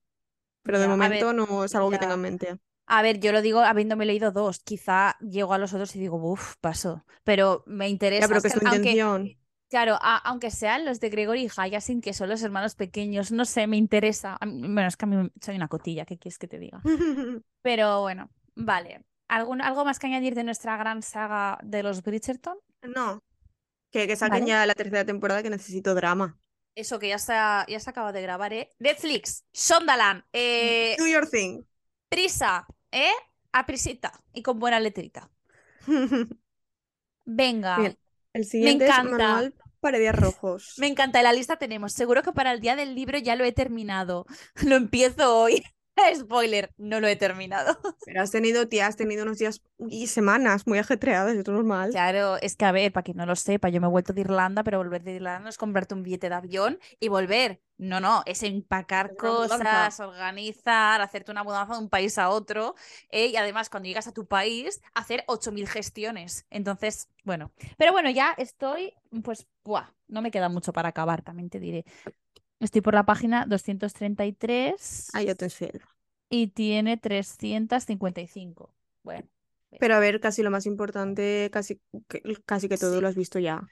Pero 0.63 0.79
de 0.79 0.87
Ya, 0.87 0.93
a 0.93 1.09
ver, 1.09 1.27
momento 1.27 1.33
no 1.33 1.65
es 1.65 1.75
algo 1.75 1.91
que 1.91 1.99
tenga 1.99 2.15
en 2.15 2.21
mente. 2.21 2.57
A 2.87 3.01
ver, 3.01 3.19
yo 3.19 3.31
lo 3.31 3.41
digo 3.41 3.61
habiéndome 3.61 4.05
leído 4.05 4.31
dos. 4.31 4.59
Quizá 4.59 5.17
llego 5.21 5.53
a 5.53 5.57
los 5.57 5.73
otros 5.73 5.95
y 5.95 5.99
digo, 5.99 6.17
uff, 6.17 6.55
paso. 6.59 7.05
Pero 7.23 7.63
me 7.65 7.89
interesa. 7.89 8.27
pero 8.27 8.41
que 8.41 8.47
es 8.47 8.53
tu 8.53 8.59
aunque, 8.65 8.95
intención. 8.95 9.37
claro, 9.69 9.95
a- 10.01 10.17
aunque 10.17 10.51
sean 10.51 10.85
los 10.85 10.99
de 10.99 11.09
Gregory 11.09 11.43
y 11.45 11.49
Hyacinth, 11.49 12.03
que 12.03 12.13
son 12.13 12.29
los 12.29 12.43
hermanos 12.43 12.75
pequeños, 12.75 13.31
no 13.31 13.45
sé, 13.45 13.67
me 13.67 13.77
interesa. 13.77 14.37
Mí- 14.45 14.61
bueno, 14.63 14.87
es 14.87 14.97
que 14.97 15.05
a 15.05 15.07
mí 15.09 15.31
soy 15.41 15.55
una 15.55 15.67
cotilla, 15.69 16.05
¿qué 16.05 16.17
quieres 16.19 16.37
que 16.39 16.47
te 16.47 16.59
diga? 16.59 16.83
Pero 17.61 18.01
bueno, 18.01 18.29
vale. 18.55 19.05
¿Algún, 19.31 19.61
¿Algo 19.61 19.85
más 19.85 19.97
que 19.97 20.07
añadir 20.07 20.35
de 20.35 20.43
nuestra 20.43 20.75
gran 20.77 21.01
saga 21.01 21.57
de 21.63 21.83
los 21.83 22.03
Bridgerton? 22.03 22.57
No, 22.83 23.23
que, 23.91 24.07
que 24.07 24.15
saquen 24.15 24.41
Vale. 24.41 24.51
ya 24.51 24.65
la 24.65 24.75
tercera 24.75 25.05
temporada 25.05 25.41
que 25.41 25.49
necesito 25.49 25.95
drama. 25.95 26.37
Eso 26.75 26.99
que 26.99 27.09
ya 27.09 27.17
se, 27.19 27.33
ya 27.33 27.79
se 27.79 27.89
acaba 27.89 28.11
de 28.11 28.21
grabar, 28.21 28.53
¿eh? 28.53 28.69
Netflix, 28.79 29.45
Shondaland, 29.53 30.23
eh, 30.33 30.95
Do 30.97 31.07
your 31.07 31.29
thing. 31.29 31.63
prisa, 32.09 32.65
¿eh? 32.91 33.11
A 33.53 33.65
prisita 33.65 34.11
y 34.33 34.41
con 34.43 34.59
buena 34.59 34.79
letrita. 34.79 35.29
Venga, 37.25 37.77
Bien, 37.77 37.97
el 38.33 38.41
me 38.41 38.45
siguiente 38.45 38.85
es. 38.87 39.03
Manual 39.03 39.53
para 39.79 39.97
días 39.97 40.15
rojos. 40.15 40.73
Me 40.77 40.87
encanta, 40.87 41.19
en 41.19 41.23
la 41.25 41.33
lista 41.33 41.57
tenemos. 41.57 41.93
Seguro 41.93 42.23
que 42.23 42.31
para 42.33 42.51
el 42.51 42.61
día 42.61 42.75
del 42.75 42.95
libro 42.95 43.17
ya 43.17 43.35
lo 43.35 43.43
he 43.43 43.51
terminado. 43.51 44.25
Lo 44.65 44.75
empiezo 44.75 45.37
hoy. 45.37 45.63
Spoiler, 46.15 46.73
no 46.77 46.99
lo 46.99 47.07
he 47.07 47.15
terminado. 47.15 47.77
Pero 48.05 48.21
has 48.21 48.31
tenido, 48.31 48.67
tía, 48.67 48.87
has 48.87 48.95
tenido 48.95 49.23
unos 49.23 49.37
días 49.37 49.61
y 49.89 50.07
semanas 50.07 50.67
muy 50.67 50.79
ajetreadas, 50.79 51.35
es 51.35 51.47
normal. 51.47 51.91
Claro, 51.91 52.37
es 52.41 52.55
que 52.55 52.65
a 52.65 52.71
ver, 52.71 52.91
para 52.91 53.03
quien 53.03 53.17
no 53.17 53.25
lo 53.25 53.35
sepa, 53.35 53.69
yo 53.69 53.81
me 53.81 53.87
he 53.87 53.89
vuelto 53.89 54.13
de 54.13 54.21
Irlanda, 54.21 54.63
pero 54.63 54.77
volver 54.77 55.03
de 55.03 55.13
Irlanda 55.13 55.39
no 55.39 55.49
es 55.49 55.57
comprarte 55.57 55.93
un 55.93 56.03
billete 56.03 56.29
de 56.29 56.35
avión 56.35 56.79
y 56.99 57.07
volver. 57.07 57.61
No, 57.77 57.99
no, 57.99 58.21
es 58.27 58.43
empacar 58.43 59.07
Es 59.11 59.17
cosas, 59.17 59.99
organizar, 59.99 61.01
hacerte 61.01 61.31
una 61.31 61.43
mudanza 61.43 61.73
de 61.73 61.79
un 61.79 61.89
país 61.89 62.19
a 62.19 62.29
otro 62.29 62.75
eh, 63.09 63.27
y 63.27 63.37
además 63.37 63.69
cuando 63.69 63.87
llegas 63.87 64.07
a 64.07 64.13
tu 64.13 64.27
país, 64.27 64.81
hacer 64.93 65.23
8.000 65.27 65.67
gestiones. 65.67 66.45
Entonces, 66.51 67.09
bueno, 67.23 67.51
pero 67.77 67.91
bueno, 67.91 68.11
ya 68.11 68.35
estoy, 68.37 68.93
pues, 69.23 69.47
buah, 69.63 69.89
no 70.07 70.21
me 70.21 70.29
queda 70.29 70.47
mucho 70.47 70.73
para 70.73 70.89
acabar, 70.89 71.23
también 71.23 71.49
te 71.49 71.59
diré. 71.59 71.85
Estoy 72.61 72.81
por 72.81 72.93
la 72.93 73.05
página 73.05 73.45
233 73.45 75.09
Ah, 75.13 75.21
yo 75.23 75.35
te 75.35 75.49
sé. 75.49 75.71
y 76.29 76.47
tiene 76.47 76.97
355. 76.97 78.73
Bueno, 79.03 79.27
Pero 79.79 79.95
a 79.95 79.99
ver, 79.99 80.19
casi 80.19 80.43
lo 80.43 80.51
más 80.51 80.65
importante, 80.65 81.49
casi 81.51 81.81
que, 82.07 82.21
casi 82.45 82.69
que 82.69 82.77
todo 82.77 82.95
Sí. 82.95 83.01
lo 83.01 83.07
has 83.07 83.15
visto 83.15 83.39
ya. 83.39 83.67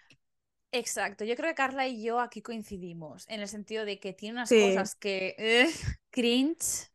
Exacto, 0.72 1.24
yo 1.26 1.36
creo 1.36 1.50
que 1.50 1.56
Carla 1.56 1.88
y 1.88 2.04
yo 2.04 2.20
aquí 2.20 2.42
coincidimos, 2.42 3.26
en 3.28 3.42
el 3.42 3.48
sentido 3.48 3.86
de 3.86 4.00
que 4.00 4.14
tiene 4.14 4.34
unas 4.36 4.50
Sí. 4.50 4.60
cosas 4.62 4.96
que 4.96 5.36
eh, 5.38 5.70
cringe, 6.12 6.90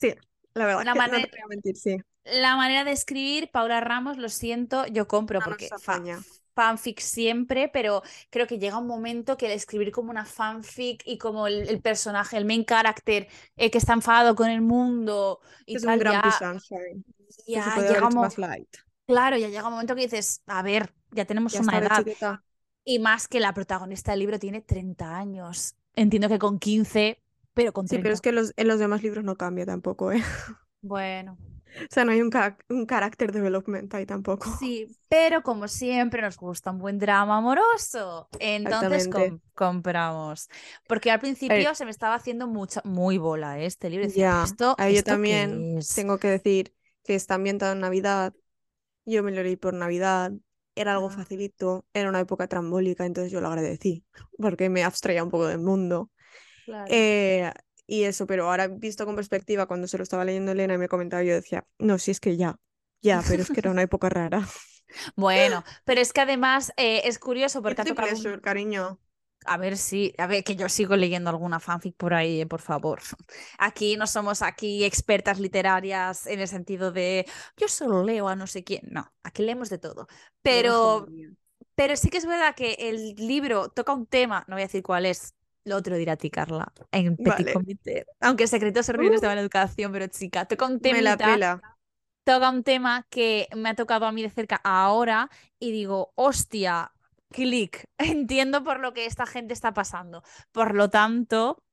Sí, 0.00 0.14
la 0.54 0.66
verdad 0.66 0.84
La 0.84 0.92
que 0.92 0.98
no 0.98 1.04
manera- 1.06 1.22
te 1.24 1.30
voy 1.30 1.40
a 1.44 1.46
mentir, 1.48 1.76
sí. 1.76 1.96
la 2.24 2.56
manera 2.56 2.84
de 2.84 2.92
escribir, 2.92 3.50
Paula 3.52 3.80
Ramos, 3.80 4.16
lo 4.18 4.28
siento, 4.28 4.86
yo 4.86 5.06
compro 5.06 5.38
No 5.40 5.46
nos 5.46 5.48
porque 5.48 5.68
apaña. 5.72 6.20
Fanfic 6.54 7.00
siempre, 7.00 7.68
pero 7.68 8.02
creo 8.30 8.46
que 8.46 8.58
llega 8.58 8.78
un 8.78 8.86
momento 8.86 9.36
que 9.36 9.46
el 9.46 9.52
escribir 9.52 9.92
como 9.92 10.10
una 10.10 10.24
fanfic 10.24 11.02
y 11.06 11.18
como 11.18 11.46
el, 11.46 11.68
el 11.68 11.80
personaje, 11.80 12.36
el 12.36 12.44
main 12.44 12.64
character 12.64 13.28
eh, 13.56 13.70
que 13.70 13.78
está 13.78 13.92
enfadado 13.94 14.34
con 14.34 14.48
el 14.50 14.60
mundo 14.62 15.40
y 15.66 15.78
Es 15.78 15.84
un 15.84 15.88
tal, 15.88 16.04
ya, 16.06 16.22
Sunshine. 16.30 17.04
Ya 17.46 17.80
llega 17.82 18.06
un 18.08 18.14
hecho 18.14 18.14
mo- 18.14 18.28
más 18.28 18.38
light. 18.38 18.76
claro, 19.06 19.36
ya 19.36 19.48
llega 19.48 19.66
un 19.68 19.72
momento 19.74 19.94
que 19.94 20.02
dices, 20.02 20.42
a 20.46 20.62
ver, 20.62 20.94
ya 21.12 21.24
tenemos 21.26 21.58
Ya 21.58 21.60
una 21.60 21.78
edad. 21.78 21.90
chiquita. 21.90 22.42
Y 22.84 22.98
más 23.00 23.28
que 23.28 23.40
la 23.40 23.54
protagonista 23.54 24.12
del 24.12 24.20
libro 24.20 24.38
tiene 24.38 24.60
30 24.62 25.16
años. 25.16 25.76
Entiendo 25.94 26.28
que 26.28 26.38
con 26.38 26.58
15, 26.58 27.22
pero 27.54 27.72
con 27.72 27.88
30. 27.88 27.88
Sí, 27.88 27.98
pero 28.02 28.14
es 28.14 28.20
que 28.20 28.32
los, 28.32 28.52
en 28.56 28.68
los 28.68 28.78
demás 28.78 29.02
libros 29.02 29.24
no 29.24 29.36
cambia 29.36 29.66
tampoco, 29.66 30.12
¿eh? 30.12 30.22
Bueno. 30.80 31.38
O 31.80 31.86
sea, 31.90 32.04
no 32.04 32.12
hay 32.12 32.20
un, 32.20 32.30
un 32.68 32.86
character 32.86 33.32
development 33.32 33.92
ahí 33.94 34.06
tampoco. 34.06 34.48
Sí, 34.58 34.86
pero 35.08 35.42
como 35.42 35.68
siempre 35.68 36.22
nos 36.22 36.36
gusta 36.36 36.70
un 36.70 36.78
buen 36.78 36.98
drama 36.98 37.38
amoroso. 37.38 38.28
Entonces 38.38 39.08
compramos. 39.54 40.48
Porque 40.86 41.10
al 41.10 41.20
principio 41.20 41.74
se 41.74 41.84
me 41.84 41.90
estaba 41.90 42.14
haciendo 42.14 42.46
mucha, 42.46 42.80
muy 42.84 43.18
bola 43.18 43.58
¿eh? 43.58 43.66
este 43.66 43.90
libro. 43.90 44.08
ya, 44.08 44.44
¿esto, 44.44 44.76
yo 44.92 45.02
también 45.02 45.80
tengo 45.94 46.18
que 46.18 46.28
decir 46.28 46.74
que 47.04 47.14
está 47.14 47.34
ambientado 47.34 47.72
en 47.72 47.80
Navidad. 47.80 48.34
Yo 49.04 49.22
me 49.22 49.32
lo 49.32 49.42
leí 49.42 49.56
por 49.56 49.74
Navidad. 49.74 50.32
Era 50.74 50.92
algo 50.92 51.10
facilito, 51.10 51.84
era 51.92 52.08
una 52.08 52.20
época 52.20 52.46
trambólica, 52.46 53.04
entonces 53.04 53.30
yo 53.30 53.42
lo 53.42 53.48
agradecí, 53.48 54.06
porque 54.38 54.70
me 54.70 54.84
abstraía 54.84 55.22
un 55.22 55.30
poco 55.30 55.46
del 55.46 55.58
mundo. 55.58 56.10
Eh, 56.88 57.52
y 57.86 58.04
eso, 58.04 58.26
pero 58.26 58.48
ahora 58.48 58.68
visto 58.68 59.04
con 59.04 59.16
perspectiva, 59.16 59.66
cuando 59.66 59.86
se 59.88 59.98
lo 59.98 60.02
estaba 60.02 60.24
leyendo 60.24 60.52
Elena 60.52 60.74
y 60.74 60.78
me 60.78 60.88
comentaba, 60.88 61.22
yo 61.22 61.34
decía, 61.34 61.66
no, 61.78 61.98
si 61.98 62.10
es 62.10 62.20
que 62.20 62.36
ya, 62.36 62.56
ya, 63.00 63.22
pero 63.28 63.42
es 63.42 63.50
que 63.50 63.60
era 63.60 63.70
una 63.70 63.82
época 63.82 64.08
rara. 64.08 64.46
Bueno, 65.16 65.64
pero 65.84 66.00
es 66.00 66.12
que 66.12 66.20
además 66.20 66.72
eh, 66.76 67.02
es 67.04 67.18
curioso 67.18 67.62
porque 67.62 67.82
ha 67.82 67.84
tocado. 67.84 68.08
cariño. 68.40 68.98
A 69.44 69.56
ver 69.56 69.76
si, 69.76 70.14
a 70.18 70.28
ver, 70.28 70.44
que 70.44 70.54
yo 70.54 70.68
sigo 70.68 70.94
leyendo 70.94 71.28
alguna 71.28 71.58
fanfic 71.58 71.96
por 71.96 72.14
ahí, 72.14 72.42
eh, 72.42 72.46
por 72.46 72.60
favor. 72.60 73.00
Aquí 73.58 73.96
no 73.96 74.06
somos 74.06 74.40
aquí 74.40 74.84
expertas 74.84 75.40
literarias 75.40 76.26
en 76.26 76.38
el 76.38 76.46
sentido 76.46 76.92
de 76.92 77.26
yo 77.56 77.66
solo 77.66 78.04
leo 78.04 78.28
a 78.28 78.36
no 78.36 78.46
sé 78.46 78.62
quién. 78.62 78.82
No, 78.90 79.12
aquí 79.24 79.42
leemos 79.42 79.68
de 79.68 79.78
todo. 79.78 80.06
Pero, 80.42 81.06
pero 81.74 81.96
sí 81.96 82.08
que 82.08 82.18
es 82.18 82.26
verdad 82.26 82.54
que 82.54 82.74
el 82.78 83.16
libro 83.16 83.68
toca 83.68 83.92
un 83.92 84.06
tema, 84.06 84.44
no 84.46 84.54
voy 84.54 84.62
a 84.62 84.66
decir 84.66 84.84
cuál 84.84 85.06
es, 85.06 85.34
lo 85.64 85.76
otro 85.76 85.96
dirá 85.96 86.14
a 86.14 86.16
ti, 86.16 86.30
Carla, 86.30 86.72
en 86.90 87.16
Petit 87.16 87.52
Comité. 87.52 88.06
Aunque 88.20 88.46
secretos 88.46 88.88
horribles 88.88 89.20
de 89.20 89.28
la 89.28 89.40
educación, 89.40 89.92
pero 89.92 90.06
chica, 90.08 90.44
toca 90.46 90.66
un 90.66 90.80
tema. 90.80 91.00
la 91.00 91.16
pela. 91.16 91.60
Toca 92.24 92.50
un 92.50 92.62
tema 92.62 93.06
que 93.10 93.48
me 93.56 93.70
ha 93.70 93.74
tocado 93.74 94.06
a 94.06 94.12
mí 94.12 94.22
de 94.22 94.30
cerca 94.30 94.60
ahora 94.62 95.28
y 95.58 95.72
digo, 95.72 96.12
hostia, 96.14 96.92
clic, 97.32 97.88
entiendo 97.98 98.62
por 98.62 98.80
lo 98.80 98.92
que 98.92 99.06
esta 99.06 99.26
gente 99.26 99.54
está 99.54 99.74
pasando. 99.74 100.22
Por 100.52 100.74
lo 100.74 100.88
tanto, 100.88 101.64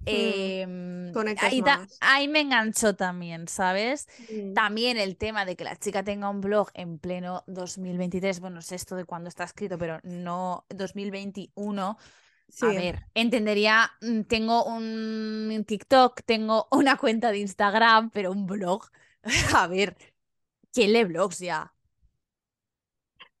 hmm, 0.00 0.06
em, 0.06 1.12
ahí, 1.40 1.62
ahí, 2.00 2.28
me 2.28 2.40
enganchó 2.40 2.94
también, 2.94 3.48
¿sabes? 3.48 4.08
Hmm. 4.30 4.54
También 4.54 4.98
el 4.98 5.16
tema 5.16 5.44
de 5.44 5.56
que 5.56 5.64
la 5.64 5.76
chica 5.76 6.04
tenga 6.04 6.28
un 6.28 6.40
blog 6.40 6.70
en 6.74 6.98
pleno 6.98 7.42
2023, 7.48 8.38
bueno, 8.38 8.62
sé 8.62 8.76
esto 8.76 8.94
de 8.94 9.04
cuándo 9.04 9.28
está 9.28 9.42
escrito, 9.42 9.78
pero 9.78 9.98
no 10.04 10.64
2021 10.68 11.98
a 12.60 12.66
ver, 12.68 13.06
entendería, 13.14 13.92
mm, 14.00 14.22
tengo 14.22 14.64
un 14.64 15.64
TikTok, 15.66 16.22
tengo 16.24 16.68
una 16.70 16.96
cuenta 16.96 17.32
de 17.32 17.38
Instagram, 17.38 18.10
pero 18.10 18.30
un 18.30 18.46
blog. 18.46 18.90
A 19.56 19.66
ver, 19.66 19.96
¿quién 20.72 20.92
lee 20.92 21.04
blogs 21.04 21.38
ya? 21.38 21.74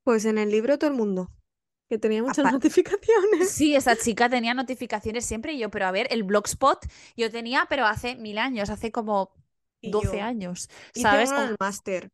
Pues 0.04 0.24
en 0.24 0.38
el 0.38 0.50
libro 0.50 0.78
todo 0.78 0.90
el 0.90 0.96
mundo, 0.96 1.30
que 1.88 1.98
tenía 1.98 2.22
muchas 2.22 2.50
notificaciones. 2.50 3.50
Sí, 3.50 3.76
esa 3.76 3.96
chica 3.96 4.28
tenía 4.28 4.54
notificaciones 4.54 5.24
siempre 5.24 5.52
y 5.52 5.58
yo, 5.58 5.70
pero 5.70 5.86
a 5.86 5.92
ver, 5.92 6.08
el 6.10 6.22
blogspot 6.22 6.86
yo 7.16 7.30
tenía, 7.30 7.66
pero 7.68 7.86
hace 7.86 8.16
mil 8.16 8.38
años, 8.38 8.70
hace 8.70 8.90
como 8.90 9.32
12 9.82 10.20
años. 10.20 10.68
¿Sabes? 10.94 11.30
Hice 11.30 11.44
el 11.44 11.56
máster. 11.58 12.10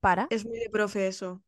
¿Para? 0.00 0.26
Es 0.30 0.46
muy 0.46 0.58
de 0.58 0.70
profe 0.70 1.06
eso. 1.06 1.42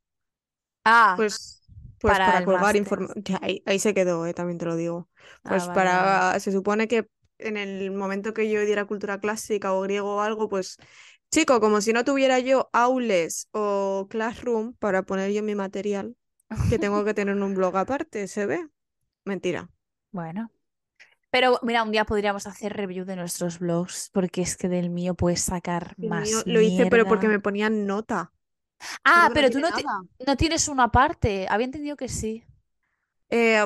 Ah. 0.85 1.15
Pues 1.17 1.62
pues 2.03 2.19
para, 2.19 2.45
colgar 2.45 2.77
información. 2.77 3.39
Ahí, 3.41 3.79
se 3.79 3.95
quedó, 3.95 4.27
eh, 4.27 4.35
también 4.35 4.59
te 4.59 4.67
lo 4.67 4.77
digo. 4.77 5.09
Ah, 5.45 5.51
pues 5.51 5.69
para. 5.69 6.39
Se 6.41 6.53
supone 6.53 6.89
que 6.89 7.09
en 7.39 7.57
el 7.57 7.93
momento 7.93 8.35
que 8.35 8.51
yo 8.51 8.65
diera 8.65 8.85
cultura 8.85 9.21
clásica 9.21 9.73
o 9.73 9.81
griego 9.81 10.17
o 10.17 10.21
algo, 10.21 10.49
pues. 10.49 10.77
Chico, 11.31 11.61
como 11.61 11.81
si 11.81 11.95
no 11.95 12.05
tuviera 12.05 12.41
yo 12.41 12.69
Aules 12.75 13.49
o 13.53 14.07
Classroom 14.11 14.75
para 14.75 15.05
poner 15.05 15.33
yo 15.33 15.43
mi 15.43 15.55
material, 15.55 16.15
que 16.69 16.79
tengo 16.79 17.07
que 17.07 17.15
tener 17.15 17.35
un 17.37 17.55
blog 17.55 17.75
aparte, 17.77 18.29
¿se 18.29 18.45
ve? 18.45 18.69
Mentira. 19.25 19.71
Bueno. 20.11 20.51
Pero 21.31 21.59
mira, 21.63 21.83
un 21.83 21.91
día 21.91 22.05
podríamos 22.05 22.47
hacer 22.47 22.75
review 22.75 23.07
de 23.07 23.17
nuestros 23.17 23.61
blogs, 23.61 24.11
porque 24.13 24.43
es 24.43 24.59
que 24.59 24.69
del 24.69 24.91
mío 24.91 25.15
puedes 25.15 25.41
sacar 25.41 25.95
más. 25.97 26.45
lo 26.45 26.61
hice, 26.61 26.87
pero 26.91 27.07
porque 27.07 27.29
me 27.29 27.41
ponían 27.41 27.87
nota. 27.87 28.33
Ah, 29.05 29.31
pero 29.33 29.51
tú 29.51 29.61
no, 29.61 29.69
no, 30.27 30.37
tienes 30.37 30.69
una 30.69 30.91
parte. 30.91 31.47
Había 31.49 31.67
entendido 31.67 31.97
que 31.97 32.09
sí. 32.09 32.45
Eh, 33.29 33.65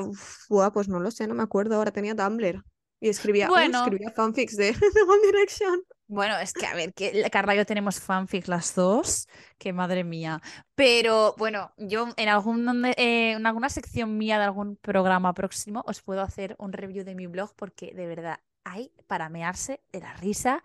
pues 0.49 0.89
no 0.89 1.01
lo 1.01 1.11
sé, 1.11 1.27
no 1.27 1.35
me 1.35 1.43
acuerdo. 1.43 1.77
Ahora 1.77 1.91
tenía 1.91 2.15
Tumblr. 2.15 2.63
Y 2.99 3.09
escribía, 3.11 3.49
bueno, 3.49 3.83
escribía 3.83 4.11
fanfics 4.11 4.57
de, 4.57 4.69
One 4.71 5.27
Direction. 5.27 5.83
Bueno, 6.09 6.39
es 6.39 6.53
que 6.53 6.67
a 6.67 6.75
ver, 6.75 6.95
que 6.95 7.29
Carla 7.31 7.55
y 7.55 7.59
yo 7.59 7.67
tenemos 7.67 8.01
fanfics 8.01 8.49
las 8.49 8.75
dos, 8.75 9.29
que 9.59 9.73
madre 9.73 10.05
mía. 10.05 10.41
Pero 10.75 11.35
bueno, 11.37 11.73
yo 11.77 12.09
en, 12.17 12.29
algún, 12.29 12.85
eh, 12.87 13.33
en 13.33 13.45
alguna 13.45 13.69
sección 13.69 14.17
mía 14.17 14.39
de 14.39 14.45
algún 14.45 14.77
programa 14.77 15.35
próximo 15.35 15.83
os 15.87 16.01
puedo 16.01 16.23
hacer 16.23 16.55
un 16.59 16.73
review 16.73 17.05
de 17.05 17.15
mi 17.15 17.27
blog 17.27 17.55
porque 17.57 17.93
de 17.93 18.07
verdad 18.07 18.39
hay 18.65 18.93
para 19.07 19.29
mearse 19.29 19.83
de 19.93 20.01
la 20.01 20.15
risa 20.15 20.63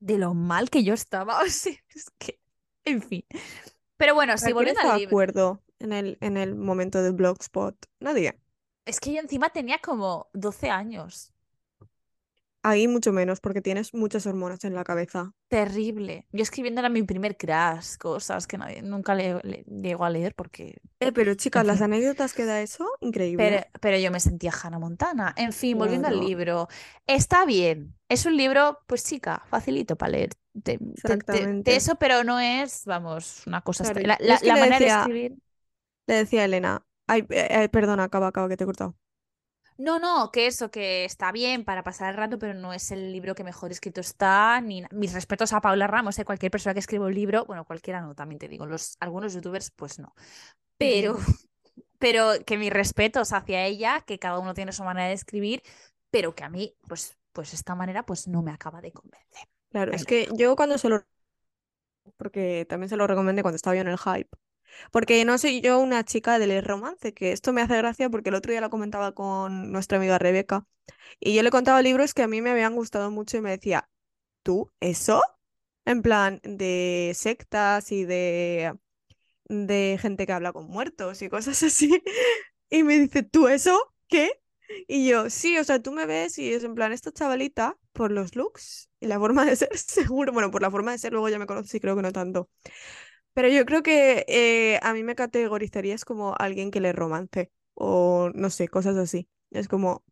de 0.00 0.18
lo 0.18 0.34
mal 0.34 0.70
que 0.70 0.84
yo 0.84 0.94
estaba. 0.94 1.38
O 1.44 1.48
sea, 1.48 1.72
es 1.94 2.10
que 2.18 2.38
en 2.84 3.02
fin. 3.02 3.24
Pero 3.96 4.14
bueno, 4.14 4.36
si 4.38 4.52
volviendo 4.52 4.80
al 4.80 4.98
libro. 4.98 5.08
acuerdo 5.08 5.62
en 5.78 5.92
el, 5.92 6.18
en 6.20 6.36
el 6.36 6.54
momento 6.54 7.02
de 7.02 7.10
Blogspot? 7.10 7.76
Nadie. 8.00 8.38
Es 8.84 9.00
que 9.00 9.12
yo 9.14 9.20
encima 9.20 9.50
tenía 9.50 9.78
como 9.78 10.28
12 10.34 10.70
años. 10.70 11.34
Ahí 12.66 12.88
mucho 12.88 13.12
menos, 13.12 13.40
porque 13.40 13.60
tienes 13.60 13.92
muchas 13.92 14.26
hormonas 14.26 14.64
en 14.64 14.74
la 14.74 14.84
cabeza. 14.84 15.34
Terrible. 15.48 16.26
Yo 16.32 16.42
escribiendo 16.42 16.80
era 16.80 16.88
mi 16.88 17.02
primer 17.02 17.36
crash, 17.36 17.98
cosas 17.98 18.46
que 18.46 18.56
nadie, 18.56 18.80
nunca 18.80 19.14
le, 19.14 19.38
llego 19.66 20.02
a 20.02 20.08
leer 20.08 20.34
porque... 20.34 20.78
Eh, 21.00 21.12
pero 21.12 21.34
chicas, 21.34 21.66
las 21.66 21.82
anécdotas 21.82 22.32
que 22.32 22.46
da 22.46 22.62
eso, 22.62 22.90
increíble. 23.00 23.68
Pero, 23.82 23.98
yo 23.98 24.10
me 24.10 24.18
sentía 24.18 24.50
Hannah 24.50 24.78
Montana. 24.78 25.34
En 25.36 25.52
fin, 25.52 25.76
volviendo 25.76 26.08
al 26.08 26.18
libro. 26.18 26.68
Está 27.06 27.44
bien. 27.44 27.94
Es 28.08 28.24
un 28.24 28.34
libro, 28.34 28.78
pues 28.86 29.04
chica, 29.04 29.42
facilito 29.50 29.96
para 29.96 30.12
leer. 30.12 30.30
De, 30.54 30.78
eso, 31.66 31.96
pero 31.96 32.22
no 32.22 32.38
es, 32.38 32.84
vamos, 32.86 33.44
una 33.46 33.60
cosa... 33.62 33.92
La, 33.92 34.18
manera 34.54 34.78
de 34.78 34.86
escribir... 34.86 35.34
Le 36.06 36.14
decía 36.14 36.42
a 36.42 36.44
Elena, 36.44 36.86
ay, 37.08 37.26
eh, 37.30 37.48
eh, 37.50 37.68
perdona, 37.68 38.04
acaba, 38.04 38.28
acaba, 38.28 38.48
que 38.48 38.56
te 38.56 38.62
he 38.62 38.66
cortado. 38.66 38.96
No, 39.76 39.98
no, 39.98 40.30
que 40.30 40.46
eso, 40.46 40.70
que 40.70 41.04
está 41.04 41.32
bien 41.32 41.64
para 41.64 41.82
pasar 41.82 42.10
el 42.10 42.16
rato, 42.16 42.38
pero 42.38 42.54
no 42.54 42.72
es 42.72 42.92
el 42.92 43.10
libro 43.10 43.34
que 43.34 43.42
mejor 43.42 43.72
escrito 43.72 44.00
está. 44.00 44.60
Ni... 44.60 44.84
Mis 44.92 45.12
respetos 45.12 45.52
a 45.52 45.60
Paula 45.60 45.88
Ramos, 45.88 46.16
¿eh? 46.20 46.24
cualquier 46.24 46.52
persona 46.52 46.74
que 46.74 46.80
escriba 46.80 47.06
un 47.06 47.14
libro, 47.14 47.44
bueno, 47.46 47.64
cualquiera 47.64 48.00
no, 48.00 48.14
también 48.14 48.38
te 48.38 48.46
digo, 48.46 48.66
los, 48.66 48.96
algunos 49.00 49.34
youtubers, 49.34 49.72
pues 49.72 49.98
no. 49.98 50.14
Pero, 50.78 51.16
pero 51.98 52.34
que 52.46 52.58
mis 52.58 52.72
respetos 52.72 53.32
hacia 53.32 53.64
ella, 53.64 54.02
que 54.06 54.20
cada 54.20 54.38
uno 54.38 54.54
tiene 54.54 54.70
su 54.70 54.84
manera 54.84 55.08
de 55.08 55.14
escribir, 55.14 55.62
pero 56.10 56.36
que 56.36 56.44
a 56.44 56.48
mí, 56.48 56.76
pues, 56.86 57.18
pues 57.32 57.54
esta 57.54 57.74
manera, 57.74 58.06
pues 58.06 58.28
no 58.28 58.42
me 58.42 58.52
acaba 58.52 58.80
de 58.80 58.92
convencer. 58.92 59.48
Claro, 59.74 59.92
es 59.92 60.04
que 60.06 60.28
yo 60.38 60.56
cuando 60.56 60.78
se 60.78 60.88
lo. 60.88 61.04
Porque 62.16 62.66
también 62.68 62.88
se 62.88 62.96
lo 62.96 63.06
recomendé 63.06 63.42
cuando 63.42 63.56
estaba 63.56 63.74
yo 63.76 63.82
en 63.82 63.88
el 63.88 63.98
hype. 63.98 64.28
Porque 64.92 65.24
no 65.24 65.38
soy 65.38 65.60
yo 65.60 65.80
una 65.80 66.04
chica 66.04 66.38
del 66.38 66.64
romance, 66.64 67.14
que 67.14 67.32
esto 67.32 67.52
me 67.52 67.62
hace 67.62 67.76
gracia 67.78 68.10
porque 68.10 68.30
el 68.30 68.36
otro 68.36 68.52
día 68.52 68.60
lo 68.62 68.70
comentaba 68.70 69.12
con 69.14 69.72
nuestra 69.72 69.98
amiga 69.98 70.18
Rebeca 70.18 70.66
y 71.20 71.34
yo 71.34 71.42
le 71.42 71.50
contaba 71.50 71.82
libros 71.82 72.14
que 72.14 72.22
a 72.22 72.28
mí 72.28 72.42
me 72.42 72.50
habían 72.50 72.74
gustado 72.76 73.10
mucho 73.10 73.36
y 73.38 73.42
me 73.42 73.50
decía, 73.52 73.88
¿tú 74.42 74.72
eso? 74.80 75.22
En 75.86 76.02
plan 76.02 76.40
de 76.44 77.12
sectas 77.16 77.92
y 77.92 78.04
de, 78.04 78.74
de 79.48 79.98
gente 80.00 80.26
que 80.26 80.32
habla 80.32 80.52
con 80.52 80.66
muertos 80.68 81.22
y 81.22 81.28
cosas 81.28 81.62
así. 81.64 82.02
Y 82.70 82.82
me 82.84 82.98
dice, 83.00 83.22
¿tú 83.22 83.48
eso? 83.48 83.94
¿Qué? 84.08 84.32
Y 84.88 85.08
yo, 85.08 85.30
sí, 85.30 85.58
o 85.58 85.64
sea, 85.64 85.80
tú 85.82 85.92
me 85.92 86.06
ves 86.06 86.38
y 86.38 86.52
es 86.54 86.64
en 86.64 86.74
plan, 86.74 86.92
esta 86.92 87.12
chavalita, 87.12 87.78
por 87.92 88.10
los 88.12 88.36
looks 88.36 88.90
y 89.04 89.08
la 89.08 89.18
forma 89.20 89.44
de 89.46 89.56
ser, 89.56 89.70
seguro, 89.78 90.32
bueno, 90.32 90.50
por 90.50 90.62
la 90.62 90.70
forma 90.70 90.92
de 90.92 90.98
ser, 90.98 91.12
luego 91.12 91.28
ya 91.28 91.38
me 91.38 91.46
conoces 91.46 91.74
y 91.74 91.80
creo 91.80 91.96
que 91.96 92.02
no 92.02 92.12
tanto. 92.12 92.50
Pero 93.34 93.48
yo 93.48 93.66
creo 93.66 93.82
que 93.82 94.24
eh, 94.28 94.80
a 94.82 94.94
mí 94.94 95.02
me 95.04 95.14
categorizarías 95.16 96.04
como 96.04 96.34
alguien 96.38 96.70
que 96.70 96.80
lee 96.80 96.92
romance 96.92 97.52
o 97.74 98.30
no 98.34 98.50
sé, 98.50 98.68
cosas 98.68 98.96
así. 98.96 99.28
Es 99.50 99.68
como, 99.68 100.04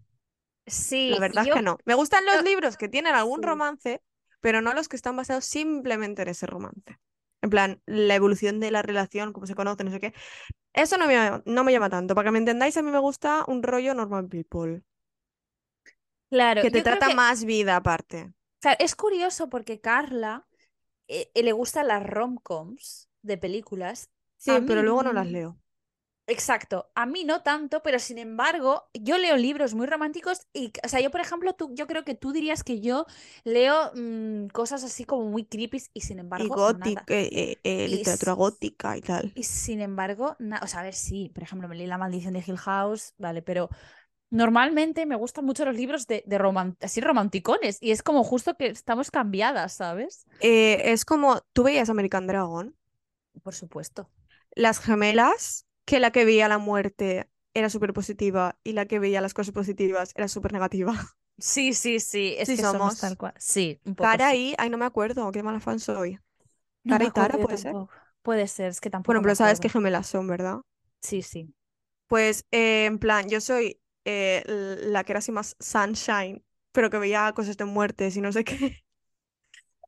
Sí, 0.67 1.17
la 1.17 1.21
verdad 1.21 1.45
es 1.45 1.51
que 1.51 1.63
no. 1.63 1.79
Me 1.85 1.95
gustan 1.95 2.25
los 2.27 2.43
libros 2.45 2.77
que 2.77 2.89
tienen 2.89 3.15
algún 3.15 3.43
romance, 3.43 4.03
pero 4.41 4.63
no 4.63 4.75
los 4.75 4.89
que 4.89 4.97
están 4.97 5.17
basados 5.17 5.45
simplemente 5.45 6.23
en 6.23 6.29
ese 6.29 6.47
romance. 6.47 6.99
En 7.43 7.51
plan, 7.51 7.83
la 7.87 8.15
evolución 8.15 8.61
de 8.61 8.71
la 8.71 8.83
relación, 8.83 9.33
cómo 9.33 9.47
se 9.47 9.55
conoce, 9.57 9.83
no 9.85 9.91
sé 9.91 9.99
qué. 10.01 10.15
Eso 10.75 10.99
no 10.99 11.07
me, 11.09 11.43
no 11.47 11.65
me 11.65 11.73
llama 11.73 11.91
tanto. 11.91 12.15
Para 12.15 12.27
que 12.29 12.33
me 12.33 12.39
entendáis, 12.41 12.77
a 12.77 12.83
mí 12.83 12.91
me 12.91 12.99
gusta 13.01 13.45
un 13.49 13.63
rollo 13.63 13.95
normal 13.95 14.29
people. 14.29 14.83
claro, 16.31 16.63
Que 16.63 16.71
te 16.75 16.81
trata 16.87 17.11
más 17.11 17.45
vida 17.45 17.77
aparte. 17.77 18.33
Es 18.79 18.95
curioso 18.97 19.49
porque 19.49 19.81
Carla 19.81 20.47
eh, 21.09 21.31
le 21.35 21.53
gustan 21.53 21.89
las 21.89 22.05
romcoms 22.07 23.11
de 23.23 23.39
películas. 23.39 24.11
Sí, 24.37 24.61
pero 24.67 24.83
luego 24.83 25.03
no 25.03 25.13
las 25.15 25.31
leo. 25.31 25.59
Exacto, 26.29 26.91
a 26.95 27.05
mí 27.05 27.25
no 27.25 27.43
tanto, 27.43 27.83
pero 27.83 27.99
sin 27.99 28.17
embargo, 28.17 28.89
yo 28.95 29.19
leo 29.19 29.37
libros 29.37 29.75
muy 29.75 29.87
románticos 29.87 30.47
y, 30.53 30.73
o 30.85 30.89
sea, 30.89 31.01
yo 31.01 31.11
por 31.11 31.21
ejemplo, 31.21 31.53
tú, 31.55 31.73
yo 31.75 31.87
creo 31.89 32.05
que 32.05 32.15
tú 32.15 32.33
dirías 32.33 32.63
que 32.63 32.81
yo 32.81 33.07
leo 33.45 33.91
mm, 33.95 34.47
cosas 34.49 34.85
así 34.85 35.05
como 35.05 35.27
muy 35.27 35.45
creepy 35.47 35.83
y 35.93 36.01
sin 36.03 36.21
Y 36.35 36.49
embargo, 36.49 36.51
gótica, 36.51 37.05
nada. 37.05 37.09
eh, 37.09 37.59
eh, 37.65 37.89
Y, 37.89 37.89
literatura 37.89 38.35
gótica 38.35 38.97
y 38.99 39.01
tal. 39.03 39.35
y 39.35 39.45
sin 39.45 39.81
embargo, 39.81 40.37
o 40.63 40.67
sea, 40.67 40.81
a 40.81 40.83
ver, 40.83 40.95
sí, 40.95 41.31
por 41.35 41.43
ejemplo, 41.43 41.69
me 41.69 41.75
leí 41.77 41.87
La 41.87 41.97
maldición 41.99 42.35
de 42.35 42.45
Hill 42.47 42.59
House, 42.59 43.15
vale, 43.19 43.41
pero 43.43 43.71
normalmente 44.33 45.07
me 45.07 45.17
gustan 45.17 45.47
mucho 45.47 45.65
los 45.67 45.77
libros 45.77 46.09
de, 46.09 46.25
de 46.27 46.39
roman- 46.39 46.77
así 46.83 47.01
romanticones 47.03 47.79
y 47.83 47.93
es 47.93 48.03
como 48.05 48.25
justo 48.25 48.57
que 48.57 48.67
estamos 48.69 49.13
cambiadas, 49.13 49.75
¿sabes? 49.75 50.27
Eh, 50.41 50.93
es 50.93 51.05
como, 51.07 51.41
tú 51.55 51.63
veías 51.63 51.89
American 51.91 52.27
Dragon, 52.27 52.77
Por 53.43 53.55
supuesto. 53.55 54.09
las 54.55 54.81
gemelas, 54.81 55.67
que 55.85 56.01
la 56.01 56.11
que 56.13 56.25
veía 56.25 56.49
la 56.49 56.59
muerte 56.59 57.29
era 57.55 57.69
súper 57.71 57.93
positiva 57.93 58.59
y 58.65 58.73
la 58.73 58.87
que 58.87 58.99
veía 58.99 59.21
las 59.21 59.35
cosas 59.35 59.53
positivas 59.55 60.13
era 60.17 60.29
súper 60.29 60.53
negativa. 60.53 60.95
Sí, 61.39 61.75
sí, 61.75 61.99
sí, 62.01 62.35
es 62.39 62.53
Sí 62.53 62.55
que 62.55 62.65
somos 62.65 62.97
tal 62.99 63.17
cual. 63.17 63.35
Sí, 63.39 63.81
un 63.85 63.95
poco 63.95 64.19
Cara 64.19 64.35
sí. 64.35 64.37
y, 64.37 64.55
ay, 64.59 64.71
no 64.71 64.79
me 64.79 64.85
acuerdo, 64.87 65.31
qué 65.33 65.43
mala 65.43 65.61
fan 65.61 65.81
soy. 65.81 66.21
No 66.85 66.97
Cara 66.97 67.07
y 67.07 67.11
Tara, 67.13 67.39
¿puede 67.41 67.59
ser? 67.59 67.79
Puede 68.23 68.47
ser, 68.49 68.69
es 68.69 68.81
que 68.81 68.91
Bueno, 69.07 69.21
tampoco 69.21 69.23
me 69.23 69.31
pero 69.31 69.37
sabes 69.37 69.61
qué 69.61 69.69
acuerdo. 69.69 69.69
gemelas 69.69 70.09
son, 70.09 70.27
¿verdad? 70.27 70.63
Sí, 71.03 71.23
sí. 71.23 71.55
Pues, 72.07 72.47
eh, 72.51 72.85
en 72.87 72.99
plan, 72.99 73.29
yo 73.29 73.41
soy 73.41 73.81
eh, 74.05 74.45
la 74.47 75.05
que 75.05 75.13
era 75.13 75.19
así 75.21 75.33
más 75.33 75.57
sunshine, 75.61 76.45
pero 76.73 76.91
que 76.91 76.99
veía 76.99 77.33
cosas 77.35 77.57
de 77.57 77.65
muertes 77.67 78.17
y 78.17 78.21
no 78.21 78.33
sé 78.33 78.45
qué 78.45 78.85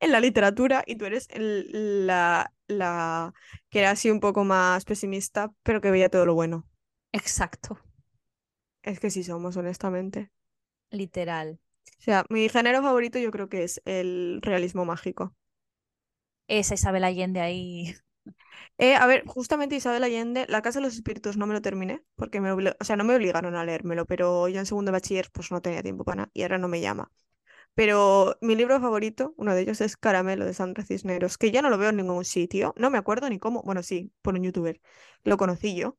en 0.00 0.12
la 0.12 0.20
literatura, 0.20 0.82
y 0.86 0.96
tú 0.96 1.04
eres 1.06 1.26
el- 1.30 2.06
la, 2.06 2.52
la 2.68 3.32
que 3.70 3.80
era 3.80 3.90
así 3.92 4.10
un 4.10 4.20
poco 4.20 4.44
más 4.44 4.84
pesimista, 4.84 5.52
pero 5.62 5.80
que 5.80 5.90
veía 5.90 6.08
todo 6.10 6.26
lo 6.26 6.34
bueno. 6.34 6.66
Exacto. 7.12 7.78
Es 8.82 9.00
que 9.00 9.10
sí 9.10 9.24
somos, 9.24 9.56
honestamente. 9.56 10.30
Literal. 10.92 11.58
O 11.98 12.02
sea, 12.04 12.24
mi 12.30 12.48
género 12.48 12.82
favorito 12.82 13.18
yo 13.18 13.30
creo 13.32 13.48
que 13.48 13.64
es 13.64 13.80
el 13.84 14.38
realismo 14.42 14.84
mágico. 14.84 15.34
Esa 16.48 16.74
Isabel 16.74 17.04
Allende 17.04 17.40
ahí. 17.40 17.94
Eh, 18.78 18.94
a 18.96 19.06
ver, 19.06 19.24
justamente 19.26 19.76
Isabel 19.76 20.02
Allende, 20.04 20.46
La 20.48 20.62
Casa 20.62 20.78
de 20.80 20.86
los 20.86 20.94
Espíritus 20.94 21.36
no 21.36 21.46
me 21.46 21.54
lo 21.54 21.62
terminé, 21.62 22.02
porque 22.16 22.40
me 22.40 22.52
o 22.52 22.58
sea, 22.84 22.96
no 22.96 23.04
me 23.04 23.14
obligaron 23.14 23.54
a 23.54 23.64
leérmelo, 23.64 24.06
pero 24.06 24.48
yo 24.48 24.58
en 24.60 24.66
segundo 24.66 24.92
bachiller 24.92 25.30
pues 25.32 25.50
no 25.50 25.60
tenía 25.62 25.82
tiempo 25.82 26.04
para 26.04 26.16
nada 26.16 26.30
y 26.34 26.42
ahora 26.42 26.58
no 26.58 26.68
me 26.68 26.80
llama. 26.80 27.10
Pero 27.74 28.36
mi 28.42 28.56
libro 28.56 28.80
favorito, 28.80 29.34
uno 29.38 29.54
de 29.54 29.62
ellos 29.62 29.80
es 29.80 29.96
Caramelo 29.96 30.44
de 30.46 30.54
Sandra 30.54 30.84
Cisneros, 30.84 31.38
que 31.38 31.50
ya 31.52 31.62
no 31.62 31.70
lo 31.70 31.78
veo 31.78 31.90
en 31.90 31.96
ningún 31.96 32.24
sitio, 32.24 32.74
no 32.78 32.90
me 32.90 32.98
acuerdo 32.98 33.28
ni 33.30 33.38
cómo, 33.38 33.62
bueno, 33.64 33.82
sí, 33.82 34.12
por 34.22 34.34
un 34.34 34.44
youtuber, 34.44 34.80
lo 35.24 35.36
conocí 35.38 35.76
yo. 35.76 35.98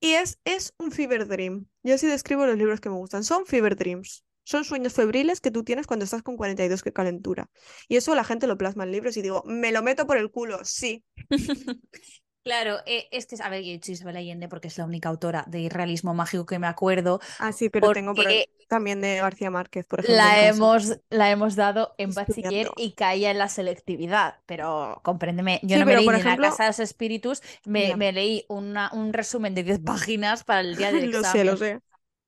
Y 0.00 0.14
es, 0.14 0.40
es 0.44 0.74
un 0.78 0.92
fever 0.92 1.26
dream. 1.28 1.68
Yo 1.82 1.94
así 1.96 2.06
describo 2.06 2.46
los 2.46 2.58
libros 2.58 2.80
que 2.80 2.90
me 2.90 2.96
gustan, 2.96 3.24
son 3.24 3.46
fever 3.46 3.76
dreams. 3.76 4.24
Son 4.50 4.64
sueños 4.64 4.92
febriles 4.94 5.40
que 5.40 5.50
tú 5.50 5.64
tienes 5.64 5.86
cuando 5.86 6.04
estás 6.04 6.22
con 6.22 6.36
42 6.36 6.82
que 6.82 6.92
calentura. 6.92 7.48
Y 7.88 7.96
eso 7.96 8.14
la 8.14 8.24
gente 8.24 8.46
lo 8.46 8.58
plasma 8.58 8.84
en 8.84 8.92
libros 8.92 9.16
y 9.16 9.22
digo, 9.22 9.42
me 9.46 9.72
lo 9.72 9.82
meto 9.82 10.06
por 10.06 10.16
el 10.18 10.30
culo, 10.30 10.60
sí. 10.64 11.04
Claro, 12.42 12.78
eh, 12.86 13.06
es 13.12 13.26
que, 13.26 13.36
a 13.42 13.50
ver, 13.50 13.62
yo 13.62 13.68
he 13.70 13.72
dicho 13.74 13.92
Isabel 13.92 14.16
Allende 14.16 14.48
porque 14.48 14.68
es 14.68 14.78
la 14.78 14.86
única 14.86 15.10
autora 15.10 15.44
de 15.46 15.68
realismo 15.68 16.14
mágico 16.14 16.46
que 16.46 16.58
me 16.58 16.66
acuerdo, 16.66 17.20
Ah, 17.38 17.52
sí, 17.52 17.70
pero 17.70 17.90
tengo 17.90 18.14
por 18.14 18.26
porque 18.28 18.44
también 18.68 19.00
de 19.00 19.16
García 19.16 19.50
Márquez, 19.50 19.86
por 19.86 19.98
ejemplo, 20.00 20.30
en 20.30 20.38
la 20.38 20.46
hemos, 20.46 20.98
la 21.10 21.30
hemos 21.30 21.56
dado 21.56 21.94
en 21.98 22.14
bachiller 22.14 22.72
y 22.76 22.92
caía 22.94 23.30
en 23.30 23.38
la 23.38 23.48
selectividad, 23.48 24.40
pero 24.46 25.00
compréndeme, 25.04 25.60
yo 25.62 25.76
Sí, 25.76 25.78
no 25.78 25.86
me 25.86 25.94
leí 25.94 26.02
por 26.02 26.14
ni 26.14 26.22
La 26.22 26.38
ejemplo, 26.38 26.40
Casa 26.40 26.64
de 26.64 26.68
los 26.70 26.78
Espíritus, 26.80 27.42
me, 27.64 27.94
leí 28.12 28.44
una- 28.48 28.90
un 28.92 29.12
resumen 29.12 29.54
de 29.54 29.62
10 29.64 29.78
páginas 29.80 30.44
para 30.44 30.60
el 30.60 30.76
día 30.76 30.92
del 30.92 31.04
lo 31.12 31.24
sé, 31.24 31.44
lo 31.44 31.56
examen, 31.56 31.56
sé. 31.56 31.80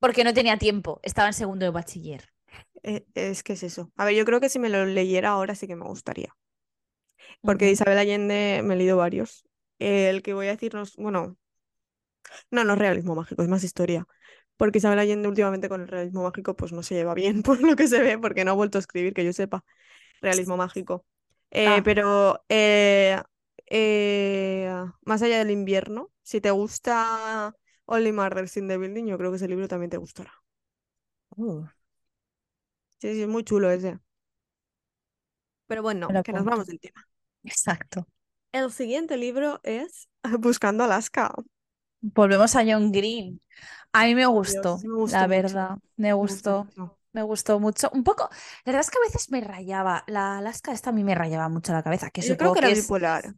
Porque 0.02 0.24
no 0.24 0.34
tenía 0.38 0.58
tiempo, 0.66 1.00
estaba 1.10 1.28
en 1.28 1.34
segundo 1.40 1.64
de 1.66 1.70
bachiller. 1.78 2.22
Eh, 2.82 3.04
es 3.14 3.42
que 3.42 3.54
es 3.54 3.62
eso. 3.62 3.92
A 3.96 4.04
ver, 4.04 4.14
yo 4.14 4.24
creo 4.24 4.40
que 4.40 4.48
si 4.48 4.58
me 4.58 4.68
lo 4.68 4.84
leyera 4.86 5.30
ahora 5.30 5.54
sí 5.54 5.66
que 5.66 5.76
me 5.76 5.84
gustaría. 5.86 6.34
Porque 7.44 7.70
Ujú. 7.70 7.70
Isabel 7.70 7.98
Allende 7.98 8.62
me 8.64 8.74
he 8.74 8.76
leído 8.76 8.96
varios. 8.96 9.44
El 9.78 10.22
que 10.22 10.34
voy 10.34 10.46
a 10.48 10.50
decirnos, 10.52 10.94
bueno, 10.96 11.36
no, 12.50 12.64
no 12.64 12.72
es 12.74 12.78
realismo 12.78 13.14
mágico, 13.14 13.42
es 13.42 13.48
más 13.48 13.64
historia. 13.64 14.06
Porque 14.56 14.78
Isabel 14.78 14.98
Allende 14.98 15.28
últimamente 15.28 15.68
con 15.68 15.80
el 15.82 15.88
realismo 15.88 16.22
mágico 16.24 16.54
pues 16.56 16.72
no 16.72 16.82
se 16.82 16.94
lleva 16.94 17.14
bien, 17.14 17.42
por 17.42 17.60
lo 17.62 17.76
que 17.76 17.88
se 17.88 18.00
ve, 18.00 18.18
porque 18.18 18.44
no 18.44 18.52
ha 18.52 18.54
vuelto 18.54 18.78
a 18.78 18.80
escribir, 18.80 19.14
que 19.14 19.24
yo 19.24 19.32
sepa, 19.32 19.64
realismo 20.20 20.56
mágico. 20.56 21.06
Eh, 21.50 21.82
Ah, 21.82 21.84
pero 21.84 22.44
eh, 22.48 23.20
eh, 23.68 24.72
más 25.04 25.22
allá 25.22 25.38
del 25.40 25.50
invierno, 25.52 26.10
si 26.22 26.40
te 26.40 26.50
gusta 26.50 27.56
Only 27.86 28.12
Murders 28.12 28.56
in 28.56 28.66
the 28.68 28.76
Building, 28.78 29.06
yo 29.06 29.18
creo 29.18 29.30
que 29.30 29.36
ese 29.36 29.48
libro 29.48 29.68
también 29.68 29.90
te 29.90 29.96
gustará. 29.98 30.32
uh, 31.38 31.62
Sí, 33.00 33.12
sí, 33.14 33.22
es 33.22 33.28
muy 33.28 33.44
chulo 33.44 33.70
ese. 33.70 33.98
Pero 35.66 35.82
bueno, 35.82 36.18
que 36.22 36.32
nos 36.32 36.44
vamos 36.44 36.66
del 36.66 36.80
tema. 36.80 37.06
Exacto. 37.44 38.06
El 38.52 38.72
siguiente 38.72 39.16
libro 39.18 39.60
es 39.62 40.08
Buscando 40.40 40.84
Alaska. 40.84 41.34
Volvemos 42.00 42.56
a 42.56 42.64
John 42.66 42.92
Green. 42.92 43.40
A 43.92 44.04
mí 44.06 44.14
me 44.14 44.26
gustó, 44.26 44.78
me 44.82 44.88
la 45.08 45.26
mucho. 45.26 45.26
verdad, 45.26 45.78
me 45.96 46.12
Me 46.26 46.36
gustó 46.36 46.68
me 47.12 47.22
gustó 47.22 47.60
mucho. 47.60 47.90
Un 47.92 48.04
poco, 48.04 48.28
la 48.64 48.72
verdad 48.72 48.80
es 48.80 48.90
que 48.90 48.98
a 48.98 49.02
veces 49.06 49.30
me 49.30 49.40
rayaba, 49.40 50.04
la 50.06 50.38
Alaska 50.38 50.72
esta 50.72 50.90
a 50.90 50.92
mí 50.92 51.04
me 51.04 51.14
rayaba 51.14 51.48
mucho 51.48 51.72
la 51.72 51.82
cabeza, 51.82 52.10
que 52.10 52.22
Yo 52.22 52.36
creo 52.36 52.52
que 52.52 52.58
era 52.60 52.70
es, 52.70 52.70
bipolar. 52.70 53.34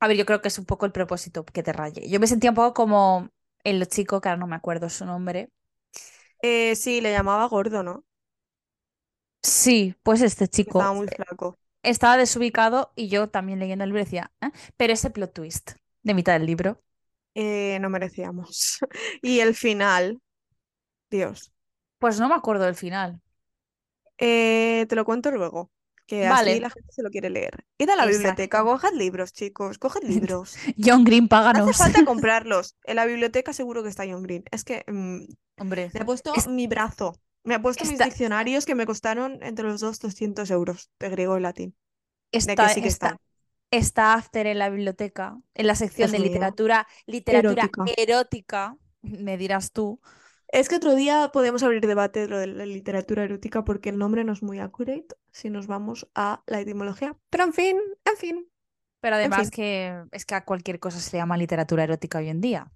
a 0.00 0.08
ver, 0.08 0.16
yo 0.16 0.26
creo 0.26 0.40
que 0.42 0.48
es 0.48 0.58
un 0.58 0.66
poco 0.66 0.86
el 0.86 0.92
propósito 0.92 1.44
que 1.44 1.62
te 1.62 1.72
raye. 1.72 2.08
Yo 2.08 2.20
me 2.20 2.26
sentía 2.26 2.50
un 2.50 2.56
poco 2.56 2.74
como 2.74 3.30
el 3.64 3.86
chico, 3.88 4.20
que 4.20 4.28
ahora 4.28 4.38
no 4.40 4.46
me 4.46 4.56
acuerdo 4.56 4.88
su 4.90 5.06
nombre. 5.06 5.50
Eh, 6.42 6.76
sí, 6.76 7.00
le 7.00 7.12
llamaba 7.12 7.46
gordo, 7.48 7.82
¿no? 7.82 8.04
Sí, 9.42 9.94
pues 10.02 10.20
este 10.22 10.48
Estaba 10.62 10.94
chico 10.94 10.94
muy 10.94 11.08
eh, 11.10 11.16
flaco. 11.16 11.58
estaba 11.82 12.16
desubicado 12.16 12.92
y 12.96 13.08
yo 13.08 13.28
también 13.30 13.58
leyendo 13.60 13.84
el 13.84 13.90
libro 13.90 14.04
decía, 14.04 14.32
"¿Eh?". 14.42 14.50
Pero 14.76 14.92
ese 14.94 15.10
plot 15.10 15.34
twist 15.34 15.72
de 16.02 16.14
mitad 16.14 16.34
del 16.34 16.46
libro. 16.46 16.82
Eh, 17.34 17.78
no 17.80 17.90
merecíamos. 17.90 18.78
Y 19.22 19.40
el 19.40 19.54
final, 19.54 20.20
Dios. 21.10 21.52
Pues 21.98 22.18
no 22.18 22.28
me 22.28 22.34
acuerdo 22.34 22.64
del 22.64 22.74
final. 22.74 23.20
Eh, 24.18 24.86
te 24.88 24.94
lo 24.96 25.04
cuento 25.04 25.30
luego, 25.30 25.70
que 26.10 26.26
así 26.26 26.60
la 26.60 26.70
gente 26.70 26.92
se 26.92 27.02
lo 27.02 27.10
quiere 27.10 27.30
leer. 27.30 27.64
Id 27.78 27.88
a 27.90 27.96
la 27.96 28.06
biblioteca, 28.06 28.62
coged 28.62 28.94
libros, 28.94 29.32
chicos, 29.32 29.78
coged 29.78 30.02
libros. 30.02 30.56
John 30.76 31.04
Green, 31.04 31.28
No 31.30 31.36
hace 31.36 31.52
páganos. 31.52 31.76
falta 31.76 32.04
comprarlos. 32.04 32.76
En 32.84 32.96
la 32.96 33.06
biblioteca 33.06 33.52
seguro 33.52 33.82
que 33.82 33.88
está 33.88 34.04
John 34.04 34.22
Green. 34.22 34.44
Es 34.50 34.64
que 34.64 34.84
mm, 34.86 35.24
Hombre, 35.58 35.90
me 35.94 36.00
ha 36.00 36.04
puesto 36.04 36.34
es- 36.34 36.48
mi 36.48 36.66
brazo. 36.66 37.14
Me 37.44 37.54
ha 37.54 37.62
puesto 37.62 37.84
mis 37.84 37.92
está, 37.92 38.04
diccionarios 38.04 38.66
que 38.66 38.74
me 38.74 38.84
costaron 38.84 39.38
entre 39.42 39.64
los 39.64 39.80
dos 39.80 39.98
200 39.98 40.50
euros 40.50 40.90
de 40.98 41.08
griego 41.08 41.38
y 41.38 41.40
latín. 41.40 41.74
De 42.32 42.38
que 42.38 42.38
está, 42.38 42.68
sí 42.68 42.82
que 42.82 42.88
está, 42.88 43.06
están. 43.06 43.18
está 43.70 44.14
After 44.14 44.46
en 44.46 44.58
la 44.58 44.68
biblioteca, 44.68 45.38
en 45.54 45.66
la 45.66 45.74
sección 45.74 46.10
Dios 46.10 46.12
de 46.12 46.18
mío. 46.18 46.28
literatura, 46.28 46.86
literatura 47.06 47.62
Erótica. 47.62 47.84
erótica, 47.96 48.76
me 49.02 49.38
dirás 49.38 49.72
tú. 49.72 50.00
Es 50.52 50.68
que 50.68 50.76
otro 50.76 50.94
día 50.94 51.30
podemos 51.32 51.62
abrir 51.62 51.86
debate 51.86 52.20
de 52.20 52.28
lo 52.28 52.38
de 52.38 52.46
la 52.48 52.66
literatura 52.66 53.24
erótica 53.24 53.64
porque 53.64 53.88
el 53.90 53.98
nombre 53.98 54.24
no 54.24 54.32
es 54.32 54.42
muy 54.42 54.58
accurate 54.58 55.14
si 55.32 55.48
nos 55.50 55.66
vamos 55.66 56.08
a 56.14 56.42
la 56.46 56.60
etimología. 56.60 57.16
Pero 57.30 57.44
en 57.44 57.52
fin, 57.52 57.78
en 58.04 58.16
fin, 58.16 58.48
Pero 59.00 59.16
en 59.22 59.32
además 59.32 59.50
fin. 59.50 59.52
que 59.52 60.02
es 60.12 60.26
que 60.26 60.34
a 60.34 60.44
cualquier 60.44 60.80
cosa 60.80 61.00
se 61.00 61.12
le 61.12 61.18
llama 61.20 61.36
literatura 61.36 61.84
erótica 61.84 62.18
hoy 62.18 62.28
en 62.28 62.40
día. 62.40 62.72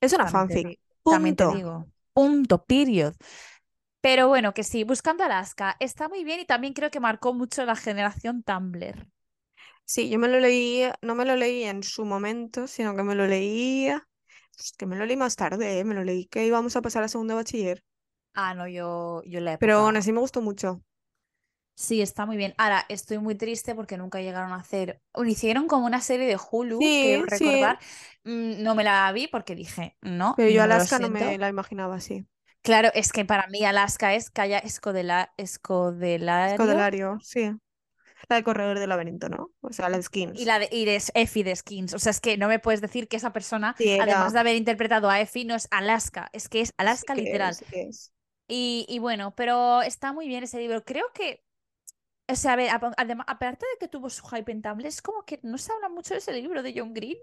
Es 0.00 0.12
una 0.12 0.26
También 0.26 0.46
te, 0.46 0.56
fanfic. 0.56 0.68
di- 0.68 0.78
también 1.06 1.36
te 1.36 1.46
Punto. 1.46 1.46
digo. 1.46 1.86
Punto, 2.14 2.64
period. 2.64 3.14
Pero 4.00 4.26
bueno, 4.26 4.54
que 4.54 4.64
sí, 4.64 4.82
Buscando 4.84 5.22
Alaska 5.24 5.76
está 5.78 6.08
muy 6.08 6.24
bien 6.24 6.40
y 6.40 6.44
también 6.46 6.74
creo 6.74 6.90
que 6.90 6.98
marcó 7.00 7.32
mucho 7.32 7.64
la 7.64 7.76
generación 7.76 8.42
Tumblr. 8.42 9.06
Sí, 9.84 10.08
yo 10.10 10.18
me 10.18 10.28
lo 10.28 10.38
leí, 10.40 10.82
no 11.02 11.14
me 11.14 11.24
lo 11.24 11.34
leí 11.36 11.64
en 11.64 11.82
su 11.82 12.04
momento, 12.04 12.66
sino 12.66 12.94
que 12.94 13.02
me 13.02 13.14
lo 13.14 13.26
leí, 13.26 13.88
pues, 14.58 14.74
que 14.78 14.86
me 14.86 14.96
lo 14.96 15.06
leí 15.06 15.16
más 15.18 15.36
tarde, 15.36 15.80
¿eh? 15.80 15.84
Me 15.84 15.94
lo 15.96 16.04
leí 16.04 16.26
que 16.26 16.46
íbamos 16.46 16.76
a 16.76 16.82
pasar 16.82 17.02
a 17.04 17.08
segundo 17.08 17.34
de 17.34 17.36
bachiller. 17.38 17.84
Ah, 18.34 18.54
no, 18.54 18.66
yo, 18.68 19.22
yo 19.26 19.40
la 19.40 19.58
Pero 19.60 19.74
aún 19.78 19.96
así 19.96 20.12
me 20.12 20.18
gustó 20.20 20.40
mucho. 20.42 20.82
Sí, 21.74 22.02
está 22.02 22.26
muy 22.26 22.36
bien. 22.36 22.54
Ahora, 22.58 22.84
estoy 22.88 23.18
muy 23.18 23.36
triste 23.36 23.74
porque 23.74 23.96
nunca 23.96 24.20
llegaron 24.20 24.52
a 24.52 24.56
hacer. 24.56 25.00
Hicieron 25.24 25.68
como 25.68 25.86
una 25.86 26.00
serie 26.00 26.26
de 26.26 26.36
Hulu, 26.50 26.92
Sí, 26.96 27.24
sí, 27.28 27.28
recordar. 27.28 27.78
Mm, 28.24 28.62
No 28.62 28.74
me 28.74 28.82
la 28.84 29.10
vi 29.12 29.28
porque 29.28 29.54
dije, 29.54 29.96
no, 30.02 30.36
pero 30.36 30.48
yo 30.50 30.62
no 30.62 30.62
Alaska 30.62 30.98
no 30.98 31.08
me 31.10 31.36
la 31.38 31.48
imaginaba 31.50 31.96
así. 31.96 32.26
Claro, 32.62 32.90
es 32.94 33.12
que 33.12 33.24
para 33.24 33.46
mí 33.48 33.64
Alaska 33.64 34.14
es 34.14 34.30
Calla 34.30 34.58
Escodela, 34.58 35.32
Escodelario 35.36 36.48
Escodelario, 36.48 37.18
sí. 37.22 37.52
La 38.28 38.36
del 38.36 38.44
corredor 38.44 38.78
del 38.78 38.88
laberinto, 38.88 39.28
¿no? 39.28 39.52
O 39.60 39.72
sea, 39.72 39.88
la 39.88 39.96
de 39.98 40.02
y 40.32 40.44
Skins. 40.44 40.44
la 40.44 40.58
de 40.58 40.68
y 40.70 40.86
Effie 41.14 41.44
de 41.44 41.54
Skins. 41.56 41.94
O 41.94 41.98
sea, 41.98 42.10
es 42.10 42.20
que 42.20 42.36
no 42.36 42.48
me 42.48 42.58
puedes 42.58 42.80
decir 42.80 43.08
que 43.08 43.16
esa 43.16 43.32
persona, 43.32 43.76
Sí, 43.76 43.98
además 43.98 44.32
de 44.32 44.38
haber 44.40 44.56
interpretado 44.56 45.10
a 45.10 45.20
Effie, 45.20 45.44
no 45.44 45.54
es 45.54 45.68
Alaska, 45.70 46.28
es 46.32 46.48
que 46.48 46.60
es 46.60 46.74
Sí 46.74 46.74
Alaska 46.76 47.14
que 47.14 47.22
literal. 47.22 47.50
es, 47.50 47.58
sí 47.58 47.64
que 47.66 47.82
es. 47.88 48.12
Y, 48.48 48.86
y 48.88 48.98
bueno, 49.00 49.34
pero 49.36 49.82
está 49.82 50.12
muy 50.12 50.28
bien 50.28 50.44
ese 50.44 50.58
libro. 50.60 50.84
Creo 50.84 51.06
que, 51.14 51.44
o 52.28 52.36
sea, 52.36 52.54
a 52.54 52.56
ver, 52.56 52.70
además, 52.98 53.26
aparte 53.28 53.66
de 53.74 53.78
que 53.80 53.88
tuvo 53.88 54.10
su 54.10 54.26
hype 54.28 54.52
en 54.52 54.62
Tumblr, 54.62 54.86
es 54.86 55.02
como 55.02 55.24
que 55.24 55.40
no 55.42 55.58
se 55.58 55.72
habla 55.72 55.88
mucho 55.90 56.14
de 56.14 56.18
ese 56.20 56.32
libro 56.34 56.62
de 56.62 56.74
John 56.76 56.94
Green. 56.94 57.18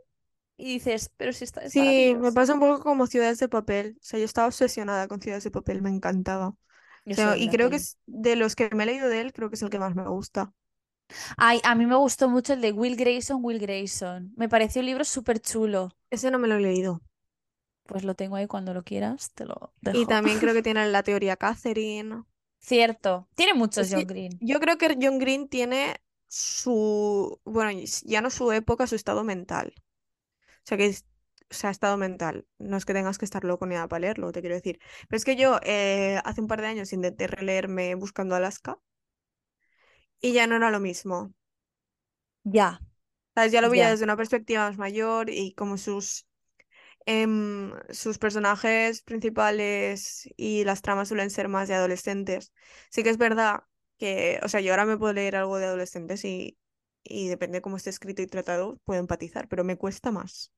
y 0.58 0.66
dices, 0.76 1.12
pero 1.18 1.34
si 1.34 1.46
está 1.46 1.62
es 1.64 1.74
Sí, 1.74 2.16
me 2.20 2.32
pasa 2.32 2.54
un 2.54 2.60
poco 2.60 2.82
como 2.82 3.08
Ciudades 3.08 3.40
de 3.40 3.50
Papel. 3.50 3.98
O 4.00 4.04
sea, 4.04 4.20
yo 4.20 4.26
estaba 4.26 4.48
obsesionada 4.48 5.08
con 5.08 5.22
Ciudades 5.22 5.44
de 5.44 5.52
Papel, 5.52 5.82
me 5.82 5.90
encantaba. 5.90 6.50
O 6.50 7.14
sea, 7.14 7.38
y 7.38 7.50
creo 7.50 7.70
que 7.70 7.78
es 7.78 7.98
de 8.06 8.36
los 8.36 8.56
que 8.56 8.70
me 8.74 8.84
he 8.84 8.88
leído 8.88 9.10
de 9.10 9.22
él, 9.22 9.34
creo 9.34 9.50
que 9.50 9.56
es 9.56 9.62
el 9.62 9.70
que 9.70 9.80
más 9.80 9.96
me 9.96 10.08
gusta. 10.08 10.54
Ay, 11.38 11.60
a 11.64 11.76
mí 11.76 11.86
me 11.86 11.96
gustó 11.96 12.30
mucho 12.30 12.54
el 12.54 12.62
de 12.62 12.72
Will 12.72 12.96
Grayson, 12.96 13.44
Will 13.44 13.60
Grayson. 13.60 14.34
Me 14.36 14.50
pareció 14.50 14.82
un 14.82 14.88
libro 14.88 15.04
súper 15.04 15.40
chulo. 15.40 15.92
Ese 16.10 16.32
no 16.32 16.40
me 16.40 16.48
lo 16.48 16.56
he 16.56 16.62
leído. 16.62 17.02
Pues 17.86 18.04
lo 18.04 18.16
tengo 18.16 18.36
ahí 18.36 18.48
cuando 18.48 18.74
lo 18.74 18.84
quieras, 18.84 19.32
te 19.34 19.46
lo 19.46 19.74
Y 19.94 20.06
también 20.06 20.40
creo 20.40 20.54
que 20.54 20.64
tiene 20.64 20.88
la 20.88 21.04
teoría 21.04 21.36
Catherine. 21.36 22.24
Cierto, 22.60 23.28
tiene 23.36 23.54
muchos 23.54 23.90
John 23.92 24.08
Green. 24.08 24.38
yo 24.42 24.60
creo 24.60 24.78
que 24.78 24.98
John 25.00 25.20
Green 25.20 25.48
tiene 25.48 26.02
su, 26.28 27.40
bueno, 27.46 27.80
ya 28.04 28.22
no 28.22 28.32
su 28.32 28.52
época, 28.52 28.88
su 28.88 28.96
estado 28.96 29.24
mental. 29.24 29.74
O 29.78 30.68
sea, 30.68 30.78
que 30.78 30.88
es, 30.88 31.06
o 31.52 31.54
sea, 31.54 31.70
estado 31.70 31.96
mental. 31.98 32.48
No 32.58 32.76
es 32.76 32.86
que 32.86 32.94
tengas 32.94 33.20
que 33.20 33.26
estar 33.26 33.44
loco 33.44 33.68
ni 33.68 33.76
nada 33.76 33.88
para 33.88 34.00
leerlo, 34.00 34.32
te 34.32 34.42
quiero 34.42 34.56
decir. 34.56 34.80
Pero 35.08 35.18
es 35.18 35.26
que 35.26 35.36
yo 35.36 35.60
eh, 35.62 36.20
hace 36.26 36.42
un 36.42 36.48
par 36.48 36.62
de 36.62 36.68
años 36.68 36.92
intenté 36.92 37.28
releerme 37.28 37.94
Buscando 37.94 38.34
Alaska 38.34 38.80
y 40.22 40.34
ya 40.34 40.48
no 40.48 40.56
era 40.58 40.72
lo 40.72 40.80
mismo. 40.80 41.34
Ya, 42.46 42.80
¿Sabes? 43.36 43.52
Ya 43.52 43.62
lo 43.62 43.70
veía 43.70 43.90
ya. 43.90 43.92
desde 43.92 44.06
una 44.06 44.16
perspectiva 44.18 44.68
más 44.70 44.78
mayor 44.78 45.30
y 45.30 45.54
como 45.56 45.78
sus, 45.78 46.26
em, 47.06 47.74
sus 47.92 48.18
personajes 48.20 49.02
principales 49.04 50.30
y 50.38 50.64
las 50.66 50.82
tramas 50.84 51.10
suelen 51.10 51.30
ser 51.32 51.50
más 51.50 51.68
de 51.70 51.76
adolescentes. 51.76 52.54
Sí 52.92 53.04
que 53.04 53.10
es 53.12 53.18
verdad 53.20 53.62
que, 54.00 54.40
o 54.44 54.50
sea, 54.50 54.62
yo 54.62 54.74
ahora 54.74 54.86
me 54.86 54.98
puedo 54.98 55.14
leer 55.14 55.36
algo 55.38 55.58
de 55.60 55.66
adolescentes 55.68 56.26
y, 56.26 56.58
y 57.04 57.30
depende 57.30 57.60
de 57.60 57.64
cómo 57.64 57.78
esté 57.78 57.92
escrito 57.92 58.22
y 58.24 58.28
tratado, 58.28 58.80
puedo 58.86 59.00
empatizar, 59.02 59.48
pero 59.50 59.64
me 59.66 59.78
cuesta 59.78 60.12
más. 60.12 60.52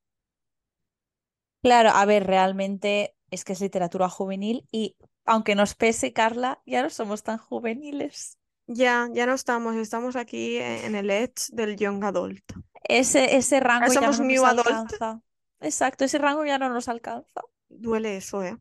Claro, 1.61 1.89
a 1.91 2.05
ver, 2.05 2.25
realmente 2.25 3.15
es 3.31 3.43
que 3.45 3.53
es 3.53 3.61
literatura 3.61 4.09
juvenil 4.09 4.65
y 4.71 4.95
aunque 5.25 5.55
nos 5.55 5.75
pese, 5.75 6.13
Carla, 6.13 6.61
ya 6.65 6.81
no 6.81 6.89
somos 6.89 7.23
tan 7.23 7.37
juveniles. 7.37 8.37
Ya, 8.67 9.07
ya 9.13 9.25
no 9.25 9.33
estamos, 9.33 9.75
estamos 9.77 10.15
aquí 10.15 10.57
en 10.57 10.95
el 10.95 11.09
edge 11.09 11.47
del 11.53 11.77
young 11.77 12.03
adult. 12.03 12.43
Ese, 12.83 13.35
ese 13.37 13.59
Ahora 13.61 13.61
rango 13.61 13.93
ya 13.93 14.07
no 14.09 14.15
somos 14.15 14.17
nos 14.17 14.27
new 14.27 14.45
adult. 14.45 14.67
alcanza. 14.67 15.21
Exacto, 15.61 16.05
ese 16.05 16.17
rango 16.17 16.45
ya 16.45 16.57
no 16.59 16.69
nos 16.69 16.87
alcanza. 16.89 17.41
Duele 17.69 18.17
eso, 18.17 18.43
¿eh? 18.43 18.57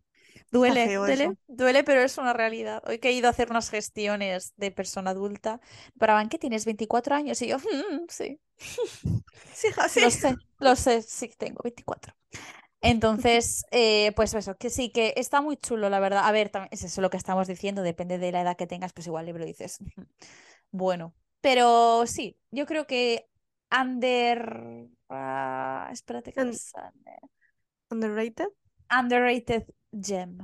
Duele, 0.51 0.95
duele, 0.95 1.25
eso. 1.25 1.37
duele, 1.49 1.85
pero 1.85 2.03
es 2.03 2.19
una 2.19 2.33
realidad. 2.33 2.83
Hoy 2.87 2.99
que 2.99 3.09
he 3.09 3.13
ido 3.13 3.27
a 3.27 3.31
hacer 3.31 3.51
unas 3.51 3.71
gestiones 3.71 4.55
de 4.57 4.71
persona 4.71 5.11
adulta, 5.11 5.61
paraban 5.99 6.29
que 6.29 6.39
tienes 6.39 6.65
24 6.65 7.15
años 7.15 7.41
y 7.43 7.49
yo, 7.49 7.59
"Mm, 7.59 8.07
sí, 8.09 8.41
Sí, 9.53 9.69
así. 9.77 10.01
lo 10.01 10.11
sé, 10.11 10.37
lo 10.59 10.77
sé, 10.77 11.03
sí 11.03 11.29
tengo 11.37 11.61
24. 11.65 12.15
Entonces, 12.83 13.65
eh, 13.73 14.13
pues 14.15 14.35
eso, 14.35 14.57
que 14.57 14.71
sí, 14.71 14.91
que 14.91 15.15
está 15.17 15.41
muy 15.41 15.57
chulo, 15.57 15.91
la 15.91 15.99
verdad. 16.01 16.25
A 16.25 16.33
ver, 16.33 16.51
también 16.51 16.69
es 16.73 16.85
eso 16.85 17.01
lo 17.01 17.11
que 17.11 17.17
estamos 17.17 17.49
diciendo, 17.49 17.83
depende 17.83 18.19
de 18.19 18.33
la 18.33 18.43
edad 18.43 18.57
que 18.57 18.67
tengas, 18.67 18.93
pues 18.93 19.07
igual 19.07 19.23
el 19.23 19.27
libro 19.27 19.45
dices, 19.45 19.79
bueno. 20.71 21.15
Pero 21.41 22.07
sí, 22.07 22.39
yo 22.51 22.67
creo 22.67 22.87
que 22.87 23.29
Under... 23.71 24.89
ah, 25.09 25.89
espérate 25.93 26.33
que 26.33 26.53
sale. 26.55 26.93
Underrated. 27.91 28.49
Underrated 28.91 29.65
Gem. 29.93 30.39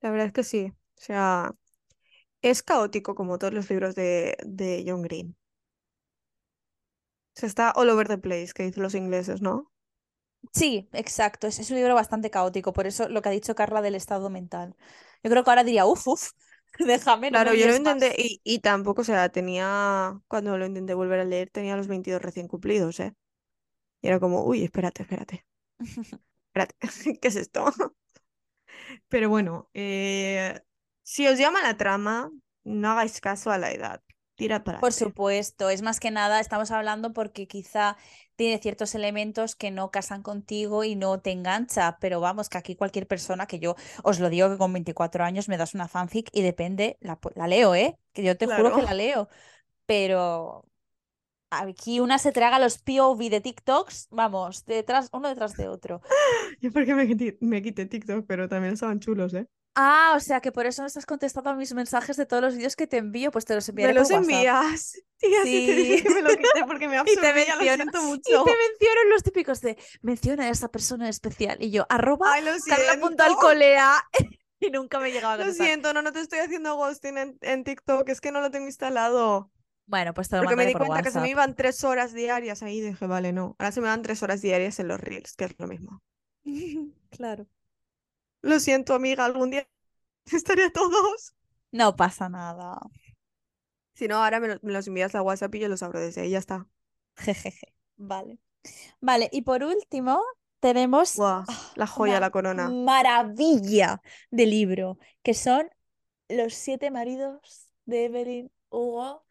La 0.00 0.10
verdad 0.10 0.26
es 0.26 0.32
que 0.32 0.44
sí. 0.44 0.72
O 0.98 1.00
sea, 1.00 1.52
es 2.42 2.62
caótico 2.62 3.14
como 3.14 3.38
todos 3.38 3.54
los 3.54 3.70
libros 3.70 3.94
de, 3.94 4.36
de 4.44 4.84
John 4.86 5.02
Green. 5.02 5.36
O 7.36 7.40
sea, 7.40 7.46
está 7.48 7.72
all 7.72 7.90
over 7.90 8.08
the 8.08 8.18
place, 8.18 8.52
que 8.54 8.62
dicen 8.64 8.82
los 8.82 8.94
ingleses, 8.94 9.42
¿no? 9.42 9.71
Sí, 10.52 10.88
exacto. 10.92 11.46
Es, 11.46 11.58
es 11.58 11.70
un 11.70 11.76
libro 11.76 11.94
bastante 11.94 12.30
caótico, 12.30 12.72
por 12.72 12.86
eso 12.86 13.08
lo 13.08 13.22
que 13.22 13.28
ha 13.28 13.32
dicho 13.32 13.54
Carla 13.54 13.80
del 13.82 13.94
estado 13.94 14.28
mental. 14.30 14.76
Yo 15.22 15.30
creo 15.30 15.44
que 15.44 15.50
ahora 15.50 15.64
diría, 15.64 15.86
uff, 15.86 16.06
uff, 16.08 16.30
déjame, 16.78 17.30
no 17.30 17.38
Claro, 17.38 17.54
yo 17.54 17.66
lo 17.66 17.74
intenté 17.74 18.14
y, 18.18 18.40
y 18.44 18.58
tampoco, 18.58 19.00
o 19.00 19.04
sea, 19.04 19.30
tenía, 19.30 20.20
cuando 20.28 20.58
lo 20.58 20.66
intenté 20.66 20.92
volver 20.92 21.20
a 21.20 21.24
leer, 21.24 21.48
tenía 21.50 21.76
los 21.76 21.86
22 21.88 22.20
recién 22.20 22.46
cumplidos, 22.46 23.00
¿eh? 23.00 23.14
Y 24.02 24.08
era 24.08 24.20
como, 24.20 24.44
uy, 24.44 24.64
espérate, 24.64 25.02
espérate, 25.02 25.46
espérate, 26.48 26.76
¿qué 27.22 27.28
es 27.28 27.36
esto? 27.36 27.66
Pero 29.08 29.28
bueno, 29.28 29.70
eh, 29.74 30.60
si 31.02 31.26
os 31.26 31.38
llama 31.38 31.62
la 31.62 31.76
trama, 31.76 32.30
no 32.64 32.90
hagáis 32.90 33.20
caso 33.20 33.50
a 33.50 33.58
la 33.58 33.72
edad. 33.72 34.02
Tira 34.42 34.64
para 34.64 34.80
Por 34.80 34.92
supuesto, 34.92 35.70
es 35.70 35.82
más 35.82 36.00
que 36.00 36.10
nada, 36.10 36.40
estamos 36.40 36.72
hablando 36.72 37.12
porque 37.12 37.46
quizá 37.46 37.96
tiene 38.34 38.58
ciertos 38.58 38.96
elementos 38.96 39.54
que 39.54 39.70
no 39.70 39.92
casan 39.92 40.22
contigo 40.22 40.82
y 40.82 40.96
no 40.96 41.20
te 41.20 41.30
engancha, 41.30 41.96
pero 42.00 42.18
vamos, 42.18 42.48
que 42.48 42.58
aquí 42.58 42.74
cualquier 42.74 43.06
persona, 43.06 43.46
que 43.46 43.60
yo 43.60 43.76
os 44.02 44.18
lo 44.18 44.30
digo 44.30 44.50
que 44.50 44.58
con 44.58 44.72
24 44.72 45.22
años 45.22 45.48
me 45.48 45.56
das 45.56 45.74
una 45.74 45.86
fanfic 45.86 46.28
y 46.32 46.42
depende, 46.42 46.98
la, 47.00 47.46
leo, 47.46 47.76
¿eh? 47.76 47.96
Que 48.12 48.24
yo 48.24 48.36
te 48.36 48.48
juro 48.48 48.74
que 48.74 48.82
la 48.82 48.94
leo, 48.94 49.28
pero 49.86 50.66
aquí 51.50 52.00
una 52.00 52.18
se 52.18 52.32
traga 52.32 52.58
los 52.58 52.78
POV 52.78 53.30
de 53.30 53.40
TikToks, 53.40 54.08
vamos, 54.10 54.64
detrás, 54.64 55.08
uno 55.12 55.28
detrás 55.28 55.56
de 55.56 55.68
otro. 55.68 56.02
Yo 56.60 56.72
porque 56.72 56.96
me 56.96 57.06
quité, 57.06 57.38
me 57.40 57.62
quité 57.62 57.86
TikTok, 57.86 58.26
pero 58.26 58.48
también 58.48 58.74
estaban 58.74 58.98
chulos, 58.98 59.34
¿eh? 59.34 59.46
Ah, 59.74 60.12
o 60.16 60.20
sea 60.20 60.40
que 60.40 60.52
por 60.52 60.66
eso 60.66 60.82
no 60.82 60.86
estás 60.86 61.06
contestando 61.06 61.50
a 61.50 61.54
mis 61.54 61.72
mensajes 61.72 62.16
de 62.16 62.26
todos 62.26 62.42
los 62.42 62.54
vídeos 62.56 62.76
que 62.76 62.86
te 62.86 62.98
envío, 62.98 63.30
pues 63.30 63.44
te 63.46 63.54
los 63.54 63.66
Me 63.68 63.70
enviaré 63.72 63.94
por 63.94 64.00
los 64.00 64.10
envías. 64.10 64.92
Tía, 65.18 65.42
sí 65.44 65.66
te 65.66 65.74
dije 65.74 66.02
que 66.02 66.10
me 66.10 66.22
lo 66.22 66.30
quité 66.30 66.64
porque 66.66 66.88
me 66.88 66.96
Y 67.06 67.16
te 67.16 67.16
lo 67.16 67.34
menciono, 67.34 67.84
y 67.84 68.42
te 68.44 68.50
menciono 68.56 69.04
los 69.10 69.22
típicos 69.22 69.60
de 69.60 69.78
menciona 70.02 70.44
a 70.44 70.48
esa 70.50 70.68
persona 70.68 71.08
especial. 71.08 71.56
Y 71.60 71.70
yo, 71.70 71.86
arroba 71.88 72.26
Ay, 72.32 72.42
lo 72.44 72.50
Carla 72.66 72.96
siento. 72.96 73.06
punto 73.06 73.22
Alcolea. 73.24 74.02
Y 74.64 74.70
nunca 74.70 75.00
me 75.00 75.10
llegaba 75.10 75.32
a 75.34 75.36
Lo 75.38 75.42
contestar. 75.42 75.66
siento, 75.66 75.92
no, 75.92 76.02
no 76.02 76.12
te 76.12 76.20
estoy 76.20 76.38
haciendo 76.38 76.76
ghosting 76.76 77.18
en, 77.18 77.36
en 77.40 77.64
TikTok, 77.64 78.08
es 78.08 78.20
que 78.20 78.30
no 78.30 78.40
lo 78.40 78.52
tengo 78.52 78.66
instalado. 78.66 79.50
Bueno, 79.86 80.14
pues 80.14 80.28
te 80.28 80.36
lo 80.36 80.42
Porque 80.44 80.54
me 80.54 80.66
di 80.66 80.72
por 80.72 80.86
cuenta 80.86 81.02
que 81.02 81.10
se 81.10 81.18
me 81.20 81.30
iban 81.30 81.56
tres 81.56 81.82
horas 81.82 82.12
diarias 82.12 82.62
ahí, 82.62 82.80
dije, 82.80 83.06
vale, 83.08 83.32
no. 83.32 83.56
Ahora 83.58 83.72
se 83.72 83.80
me 83.80 83.88
van 83.88 84.02
tres 84.02 84.22
horas 84.22 84.40
diarias 84.40 84.78
en 84.78 84.86
los 84.86 85.00
reels, 85.00 85.34
que 85.34 85.46
es 85.46 85.58
lo 85.58 85.66
mismo. 85.66 86.00
Claro. 87.10 87.46
Lo 88.42 88.60
siento, 88.60 88.94
amiga, 88.94 89.24
algún 89.24 89.50
día 89.50 89.68
estaré 90.32 90.64
a 90.66 90.72
todos. 90.72 91.34
No 91.72 91.94
pasa 91.96 92.28
nada. 92.28 92.78
Si 93.94 94.06
no, 94.08 94.16
ahora 94.22 94.40
me, 94.40 94.48
lo- 94.48 94.58
me 94.62 94.72
los 94.72 94.86
envías 94.86 95.14
a 95.14 95.22
WhatsApp 95.22 95.54
y 95.54 95.60
yo 95.60 95.68
los 95.68 95.82
abro 95.82 96.00
desde 96.00 96.22
ahí, 96.22 96.30
ya 96.30 96.38
está. 96.38 96.68
Jejeje. 97.16 97.74
Vale. 97.96 98.38
Vale, 99.00 99.28
y 99.32 99.42
por 99.42 99.64
último 99.64 100.22
tenemos 100.60 101.18
ah, 101.20 101.44
la 101.76 101.86
joya, 101.86 102.20
la 102.20 102.30
corona. 102.30 102.68
maravilla 102.68 104.00
de 104.30 104.46
libro, 104.46 104.98
que 105.22 105.34
son 105.34 105.68
Los 106.28 106.54
siete 106.54 106.90
maridos 106.90 107.68
de 107.86 108.06
Evelyn 108.06 108.52
Hugo. 108.70 109.24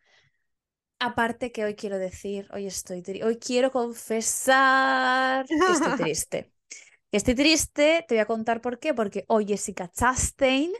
Aparte 0.99 1.51
que 1.51 1.63
hoy 1.65 1.75
quiero 1.75 1.97
decir, 1.97 2.47
hoy 2.53 2.67
estoy 2.67 3.03
hoy 3.23 3.37
quiero 3.39 3.71
confesar 3.71 5.45
que 5.47 5.53
estoy 5.71 5.93
triste. 5.97 6.51
Estoy 7.11 7.35
triste, 7.35 8.05
te 8.07 8.15
voy 8.15 8.19
a 8.21 8.25
contar 8.25 8.61
por 8.61 8.79
qué, 8.79 8.93
porque 8.93 9.25
hoy 9.27 9.45
Jessica 9.47 9.89
Chastain 9.91 10.71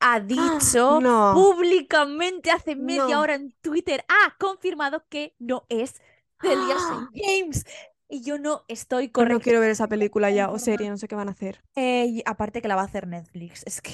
ha 0.00 0.20
dicho 0.20 1.04
No, 1.04 1.20
públicamente 1.30 2.50
hace 2.50 2.76
media 2.76 3.18
no. 3.18 3.20
hora 3.20 3.34
en 3.34 3.52
Twitter, 3.60 4.04
ha 4.08 4.36
confirmado 4.38 5.06
que 5.08 5.34
no 5.38 5.66
es 5.68 5.94
Celia 6.42 6.76
St. 6.76 7.08
James. 7.14 7.64
Y 8.08 8.22
yo 8.22 8.38
no 8.38 8.64
estoy 8.68 9.10
No 9.16 9.40
correcta. 9.40 9.40
quiero 9.40 9.58
ver 9.60 9.70
esa 9.70 9.88
película 9.88 10.30
ya, 10.30 10.50
o 10.50 10.58
serie, 10.60 10.88
no 10.90 10.96
sé 10.98 11.08
qué 11.08 11.16
van 11.16 11.28
a 11.28 11.32
hacer. 11.32 11.62
Eh, 11.76 12.06
y 12.08 12.22
aparte 12.26 12.62
que 12.62 12.68
la 12.68 12.76
va 12.76 12.82
a 12.82 12.84
hacer 12.86 13.06
Netflix. 13.08 13.62
Es 13.66 13.80
que 13.82 13.90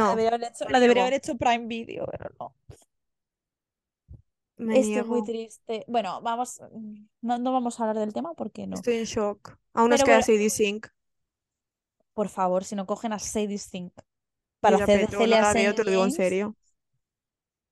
la 0.00 0.08
No, 0.08 0.10
debería 0.10 0.30
haber 0.36 0.44
hecho, 0.50 0.66
me 0.66 0.72
la 0.72 0.80
debería 0.80 1.04
haber 1.04 1.14
hecho 1.16 1.36
Prime 1.36 1.66
Video, 1.68 2.06
pero 2.10 2.30
no. 2.40 2.54
Me 4.62 4.78
Estoy 4.78 5.02
muy 5.04 5.22
triste. 5.22 5.84
Bueno, 5.88 6.20
vamos, 6.22 6.60
no, 7.20 7.38
no 7.38 7.52
vamos 7.52 7.78
a 7.80 7.84
hablar 7.84 7.98
del 7.98 8.12
tema 8.12 8.34
porque 8.34 8.66
no. 8.66 8.74
Estoy 8.76 8.96
en 8.96 9.04
shock. 9.04 9.58
Aún 9.74 9.90
nos 9.90 10.04
queda 10.04 10.20
bueno, 10.20 10.22
Sadie 10.22 10.50
Sink. 10.50 10.86
por 12.14 12.28
favor, 12.28 12.64
si 12.64 12.74
no 12.74 12.86
cogen 12.86 13.12
a 13.12 13.18
Sadie 13.18 13.58
Sink 13.58 13.92
Yo 14.66 14.76
para 14.76 14.78
ya 14.78 14.84
hacer 14.84 15.00
de 15.00 15.08
peto, 15.08 15.26
no 15.26 15.26
Celia 15.26 15.42
St. 15.42 15.74
te 15.74 15.84
lo 15.84 15.90
digo 15.90 16.04
en 16.04 16.10
serio. 16.12 16.56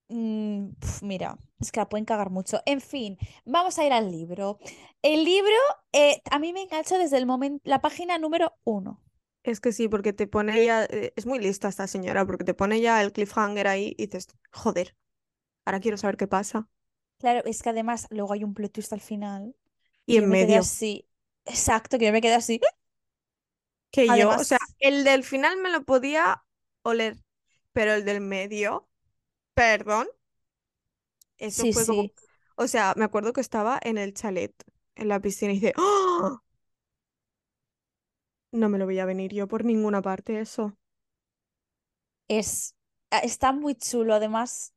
mm, 0.08 0.70
pf, 0.80 1.02
mira, 1.04 1.38
es 1.60 1.70
que 1.72 1.80
la 1.80 1.88
pueden 1.88 2.04
cagar 2.04 2.30
mucho. 2.30 2.60
En 2.66 2.80
fin, 2.80 3.18
vamos 3.44 3.78
a 3.78 3.84
ir 3.86 3.92
al 3.92 4.10
libro. 4.10 4.58
El 5.02 5.24
libro 5.24 5.54
eh, 5.92 6.20
a 6.30 6.38
mí 6.38 6.52
me 6.52 6.62
enganchó 6.62 6.98
desde 6.98 7.18
el 7.18 7.26
momento, 7.26 7.62
la 7.64 7.80
página 7.80 8.18
número 8.18 8.54
uno. 8.64 9.02
Es 9.42 9.60
que 9.60 9.72
sí, 9.72 9.88
porque 9.88 10.12
te 10.12 10.26
pone 10.26 10.64
ya, 10.64 10.84
eh, 10.84 11.12
es 11.16 11.26
muy 11.26 11.38
lista 11.38 11.68
esta 11.68 11.86
señora, 11.86 12.26
porque 12.26 12.44
te 12.44 12.54
pone 12.54 12.80
ya 12.80 13.02
el 13.02 13.12
cliffhanger 13.12 13.66
ahí 13.68 13.94
y 13.98 14.06
dices, 14.06 14.28
joder, 14.52 14.96
ahora 15.66 15.80
quiero 15.80 15.98
saber 15.98 16.16
qué 16.18 16.28
pasa. 16.28 16.68
Claro, 17.20 17.42
es 17.44 17.62
que 17.62 17.70
además 17.70 18.06
luego 18.10 18.32
hay 18.32 18.44
un 18.44 18.54
plot 18.54 18.72
twist 18.72 18.92
al 18.92 19.00
final 19.00 19.54
Y 20.06 20.16
y 20.16 20.18
en 20.18 20.28
me 20.28 20.36
quedé 20.38 20.56
medio, 20.56 20.58
así. 20.58 21.08
Exacto, 21.46 21.98
que 21.98 22.06
yo 22.06 22.12
me 22.12 22.20
quedé 22.22 22.34
así. 22.34 22.60
que 23.90 24.14
yo, 24.14 24.36
o 24.36 24.44
sea, 24.44 24.58
el 24.78 25.04
del 25.04 25.24
final 25.24 25.58
me 25.58 25.70
lo 25.70 25.84
podía 25.84 26.44
oler, 26.82 27.16
pero 27.72 27.94
el 27.94 28.04
del 28.04 28.20
medio, 28.20 28.88
perdón, 29.54 30.08
eso 31.38 31.66
sí, 31.66 31.72
fue 31.72 31.86
como, 31.86 32.10
o 32.56 32.66
sea, 32.68 32.94
me 32.96 33.04
acuerdo 33.04 33.32
que 33.32 33.40
estaba 33.40 33.78
en 33.82 33.98
el 33.98 34.14
chalet 34.14 34.54
en 34.96 35.08
la 35.08 35.20
piscina 35.20 35.52
y 35.52 35.56
dice, 35.56 35.72
¡Oh! 35.76 36.40
No 38.52 38.68
me 38.68 38.78
lo 38.78 38.84
voy 38.84 39.00
a 39.00 39.06
venir 39.06 39.32
yo 39.34 39.48
por 39.48 39.64
ninguna 39.64 40.02
parte 40.02 40.38
eso. 40.38 40.76
Es, 42.28 42.76
ah, 43.10 43.18
está 43.18 43.52
muy 43.52 43.74
chulo, 43.74 44.14
además 44.14 44.72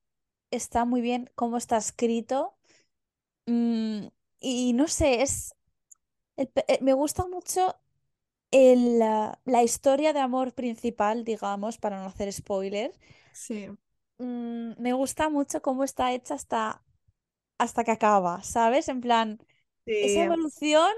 está 0.56 0.86
muy 0.86 1.02
bien 1.02 1.30
cómo 1.36 1.58
está 1.58 1.78
escrito. 1.78 2.56
Mm, 3.48 4.08
y 4.42 4.74
no 4.74 4.88
sé, 4.88 5.22
es 5.24 5.56
el 6.38 6.48
pe- 6.50 6.66
eh, 6.70 6.80
me 6.82 6.94
gusta 6.94 7.28
mucho 7.28 7.78
el, 8.52 9.00
la, 9.00 9.40
la 9.46 9.64
historia 9.64 10.14
de 10.14 10.20
amor 10.22 10.54
principal, 10.54 11.26
digamos, 11.26 11.78
para 11.80 12.00
no 12.02 12.08
hacer 12.08 12.32
spoiler. 12.34 12.94
Sí. 13.32 13.78
Mm, 14.20 14.74
me 14.82 14.94
gusta 14.94 15.30
mucho 15.30 15.62
cómo 15.62 15.84
está 15.84 16.14
hecha 16.14 16.36
hasta, 16.36 16.84
hasta 17.60 17.84
que 17.84 17.92
acaba, 17.92 18.44
¿sabes? 18.44 18.90
En 18.90 19.02
plan, 19.02 19.40
esa 20.02 20.22
Sí, 20.22 20.24
evolución, 20.24 20.92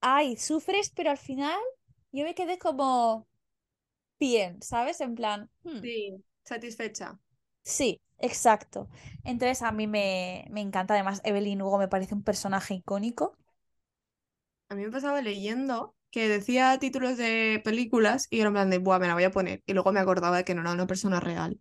ay, 0.00 0.36
sufres, 0.36 0.90
pero 0.90 1.10
al 1.10 1.18
final 1.18 1.58
yo 2.12 2.24
me 2.24 2.34
quedé 2.34 2.58
como 2.58 3.28
bien, 4.20 4.62
¿sabes? 4.62 5.00
En 5.00 5.14
plan, 5.16 5.50
hmm, 5.64 5.80
sí, 5.80 6.24
satisfecha. 6.44 7.18
Sí, 7.66 8.00
exacto. 8.18 8.88
Entonces 9.24 9.62
a 9.62 9.72
mí 9.72 9.86
me, 9.86 10.46
me 10.50 10.60
encanta, 10.62 10.94
además, 10.94 11.20
Evelyn 11.24 11.62
Hugo 11.62 11.78
me 11.78 11.88
parece 11.88 12.14
un 12.14 12.22
personaje 12.24 12.74
icónico. 12.74 13.36
A 14.68 14.74
mí 14.76 14.84
me 14.84 14.90
pasaba 14.92 15.22
leyendo 15.22 15.96
que 16.12 16.28
decía 16.28 16.78
títulos 16.78 17.16
de 17.16 17.60
películas 17.64 18.26
y 18.30 18.38
era 18.40 18.48
en 18.48 18.54
plan 18.54 18.70
de, 18.70 18.78
buah, 18.78 18.98
me 19.00 19.08
la 19.08 19.14
voy 19.14 19.24
a 19.24 19.30
poner. 19.32 19.62
Y 19.66 19.72
luego 19.74 19.90
me 19.92 19.98
acordaba 20.00 20.36
de 20.38 20.44
que 20.44 20.54
no 20.54 20.60
era 20.62 20.72
una 20.72 20.86
persona 20.86 21.18
real. 21.20 21.60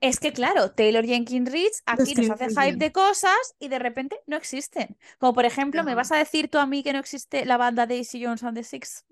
Es 0.00 0.20
que, 0.20 0.32
claro, 0.32 0.72
Taylor 0.72 1.04
Jenkins 1.04 1.50
Reid 1.50 1.70
Lo 1.96 2.04
aquí 2.04 2.14
nos 2.14 2.30
hace 2.30 2.48
hype 2.48 2.76
de 2.76 2.92
cosas 2.92 3.36
y 3.58 3.68
de 3.68 3.78
repente 3.78 4.16
no 4.26 4.36
existen. 4.36 4.96
Como 5.18 5.34
por 5.34 5.44
ejemplo, 5.44 5.84
¿me 5.84 5.94
vas 5.94 6.12
a 6.12 6.16
decir 6.16 6.48
tú 6.48 6.58
a 6.58 6.66
mí 6.66 6.82
que 6.82 6.92
no 6.92 6.98
existe 6.98 7.44
la 7.44 7.56
banda 7.56 7.86
Daisy 7.86 8.24
Jones 8.24 8.42
and 8.42 8.56
the 8.56 8.64
Six? 8.64 9.04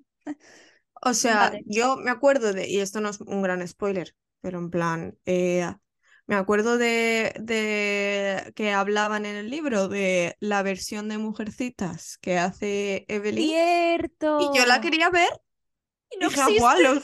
O 1.02 1.14
sea, 1.14 1.50
Vale. 1.50 1.62
yo 1.66 1.96
me 1.96 2.10
acuerdo 2.10 2.52
de, 2.52 2.68
y 2.68 2.80
esto 2.80 3.00
no 3.00 3.10
es 3.10 3.20
un 3.20 3.42
gran 3.42 3.66
spoiler, 3.66 4.14
pero 4.40 4.58
en 4.58 4.70
plan, 4.70 5.18
eh, 5.26 5.66
me 6.26 6.36
acuerdo 6.36 6.78
de, 6.78 7.34
de 7.40 8.52
que 8.56 8.72
hablaban 8.72 9.26
en 9.26 9.36
el 9.36 9.50
libro 9.50 9.88
de 9.88 10.36
la 10.40 10.62
versión 10.62 11.08
de 11.08 11.18
Mujercitas 11.18 12.18
que 12.18 12.38
hace 12.38 13.04
Evelyn. 13.08 13.58
Y 14.36 14.50
yo 14.52 14.66
la 14.66 14.80
¡Cierto! 14.80 14.82
quería 14.82 15.10
ver 15.10 15.28
Y 16.10 16.18
no 16.18 16.30
dije, 16.30 16.42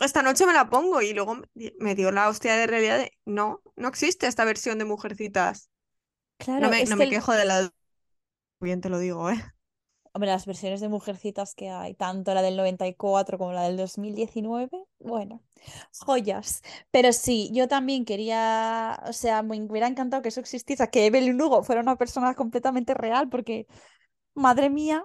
esta 0.01 0.23
noche 0.23 0.47
me 0.47 0.53
la 0.53 0.71
pongo. 0.71 1.03
Y 1.03 1.13
luego 1.15 1.37
me 1.37 1.73
me 1.81 1.95
dio 1.95 2.11
la 2.13 2.29
hostia 2.29 2.57
de 2.57 2.67
realidad 2.67 2.99
de, 2.99 3.13
no, 3.25 3.63
no 3.77 3.89
existe 3.89 4.27
esta 4.27 4.45
versión 4.45 4.79
de 4.79 4.85
Mujercitas. 4.85 5.71
No 6.57 6.69
Claro, 6.69 6.71
me, 6.71 6.85
es 6.85 6.87
no 6.87 6.97
me 6.97 7.09
el- 7.09 7.11
quejo 7.11 7.33
de 7.35 7.45
la... 7.47 7.71
Bien 8.61 8.81
te 8.81 8.89
lo 8.91 8.99
digo, 9.01 9.31
¿eh? 9.31 9.43
Hombre, 10.13 10.31
las 10.31 10.45
versiones 10.47 10.81
de 10.81 10.89
Mujercitas 10.89 11.55
que 11.55 11.71
hay, 11.71 11.95
tanto 11.95 12.35
la 12.35 12.43
del 12.43 12.57
94 12.57 13.39
como 13.39 13.53
la 13.53 13.63
del 13.63 13.77
2019, 13.77 14.69
bueno, 14.99 15.41
joyas. 16.01 16.63
Pero 16.91 17.13
sí, 17.13 17.49
yo 17.53 17.69
también 17.69 18.05
quería, 18.05 19.01
o 19.07 19.13
sea, 19.13 19.43
me 19.45 19.61
hubiera 19.63 19.87
encantado 19.87 20.21
que 20.23 20.31
eso 20.31 20.41
existiese, 20.41 20.91
que 20.91 21.07
Evelyn 21.07 21.41
Hugo 21.41 21.63
fuera 21.63 21.81
una 21.81 21.97
persona 21.97 22.35
completamente 22.35 22.93
real, 22.95 23.29
porque, 23.29 23.69
madre 24.35 24.71
mía, 24.71 25.05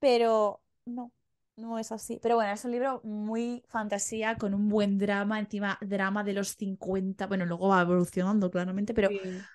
pero 0.00 0.62
no, 0.86 1.12
no 1.56 1.78
es 1.78 1.92
así. 1.92 2.18
Pero 2.22 2.36
bueno, 2.36 2.52
es 2.52 2.64
un 2.64 2.72
libro 2.72 3.00
muy 3.04 3.64
fantasía, 3.68 4.36
con 4.36 4.54
un 4.54 4.68
buen 4.68 4.98
drama, 4.98 5.40
encima 5.40 5.78
drama 5.82 6.24
de 6.24 6.34
los 6.34 6.50
50, 6.56 7.26
bueno, 7.26 7.46
luego 7.46 7.68
va 7.68 7.82
evolucionando 7.82 8.50
claramente, 8.50 8.94
pero, 8.94 9.08
Sí. 9.08 9.48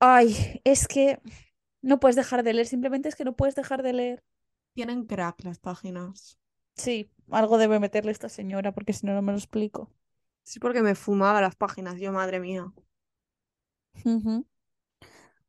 ay, 0.00 0.60
es 0.64 0.88
que 0.88 1.20
no 1.82 2.00
puedes 2.00 2.16
dejar 2.16 2.42
de 2.44 2.54
leer, 2.54 2.66
simplemente 2.66 3.08
es 3.08 3.16
que 3.16 3.24
no 3.24 3.36
puedes 3.36 3.54
dejar 3.56 3.82
de 3.82 3.92
leer. 3.94 4.22
Tienen 4.80 5.04
crack 5.04 5.44
las 5.44 5.58
páginas. 5.58 6.38
Sí, 6.74 7.08
algo 7.30 7.58
debe 7.58 7.78
meterle 7.78 8.10
esta 8.12 8.28
señora 8.28 8.72
porque 8.72 8.92
si 8.92 9.06
no, 9.06 9.14
no 9.14 9.22
me 9.22 9.30
lo 9.32 9.38
explico. 9.38 9.92
Sí, 10.42 10.58
porque 10.60 10.82
me 10.82 10.94
fumaba 10.94 11.40
las 11.40 11.56
páginas, 11.56 11.98
yo, 11.98 12.12
madre 12.12 12.40
mía. 12.40 12.70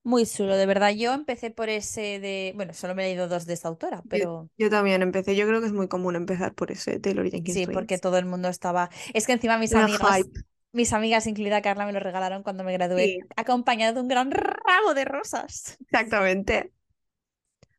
Muy 0.03 0.25
chulo, 0.25 0.55
de 0.57 0.65
verdad. 0.65 0.91
Yo 0.95 1.13
empecé 1.13 1.51
por 1.51 1.69
ese 1.69 2.19
de. 2.19 2.53
Bueno, 2.55 2.73
solo 2.73 2.95
me 2.95 3.03
he 3.03 3.07
leído 3.07 3.27
dos 3.27 3.45
de 3.45 3.53
esta 3.53 3.67
autora, 3.67 4.03
pero 4.09 4.49
yo 4.57 4.69
también 4.69 5.01
empecé, 5.01 5.35
yo 5.35 5.47
creo 5.47 5.59
que 5.61 5.67
es 5.67 5.73
muy 5.73 5.87
común 5.87 6.15
empezar 6.15 6.53
por 6.53 6.71
ese 6.71 6.99
Taylor 6.99 7.29
Jenkins 7.29 7.55
sí, 7.55 7.67
porque 7.67 7.97
todo 7.97 8.17
el 8.17 8.25
mundo 8.25 8.47
estaba. 8.49 8.89
Es 9.13 9.25
que 9.27 9.33
encima 9.33 9.57
mis 9.57 9.75
amigas, 9.75 10.29
hype. 10.29 10.41
mis 10.71 10.93
amigas, 10.93 11.27
incluida 11.27 11.61
Carla, 11.61 11.85
me 11.85 11.93
lo 11.93 11.99
regalaron 11.99 12.43
cuando 12.43 12.63
me 12.63 12.73
gradué, 12.73 13.07
Sí, 13.07 13.19
acompañado 13.35 13.93
de 13.95 14.01
un 14.01 14.07
gran 14.07 14.31
ramo 14.31 14.93
de 14.93 15.05
rosas. 15.05 15.77
exactamente. 15.89 16.71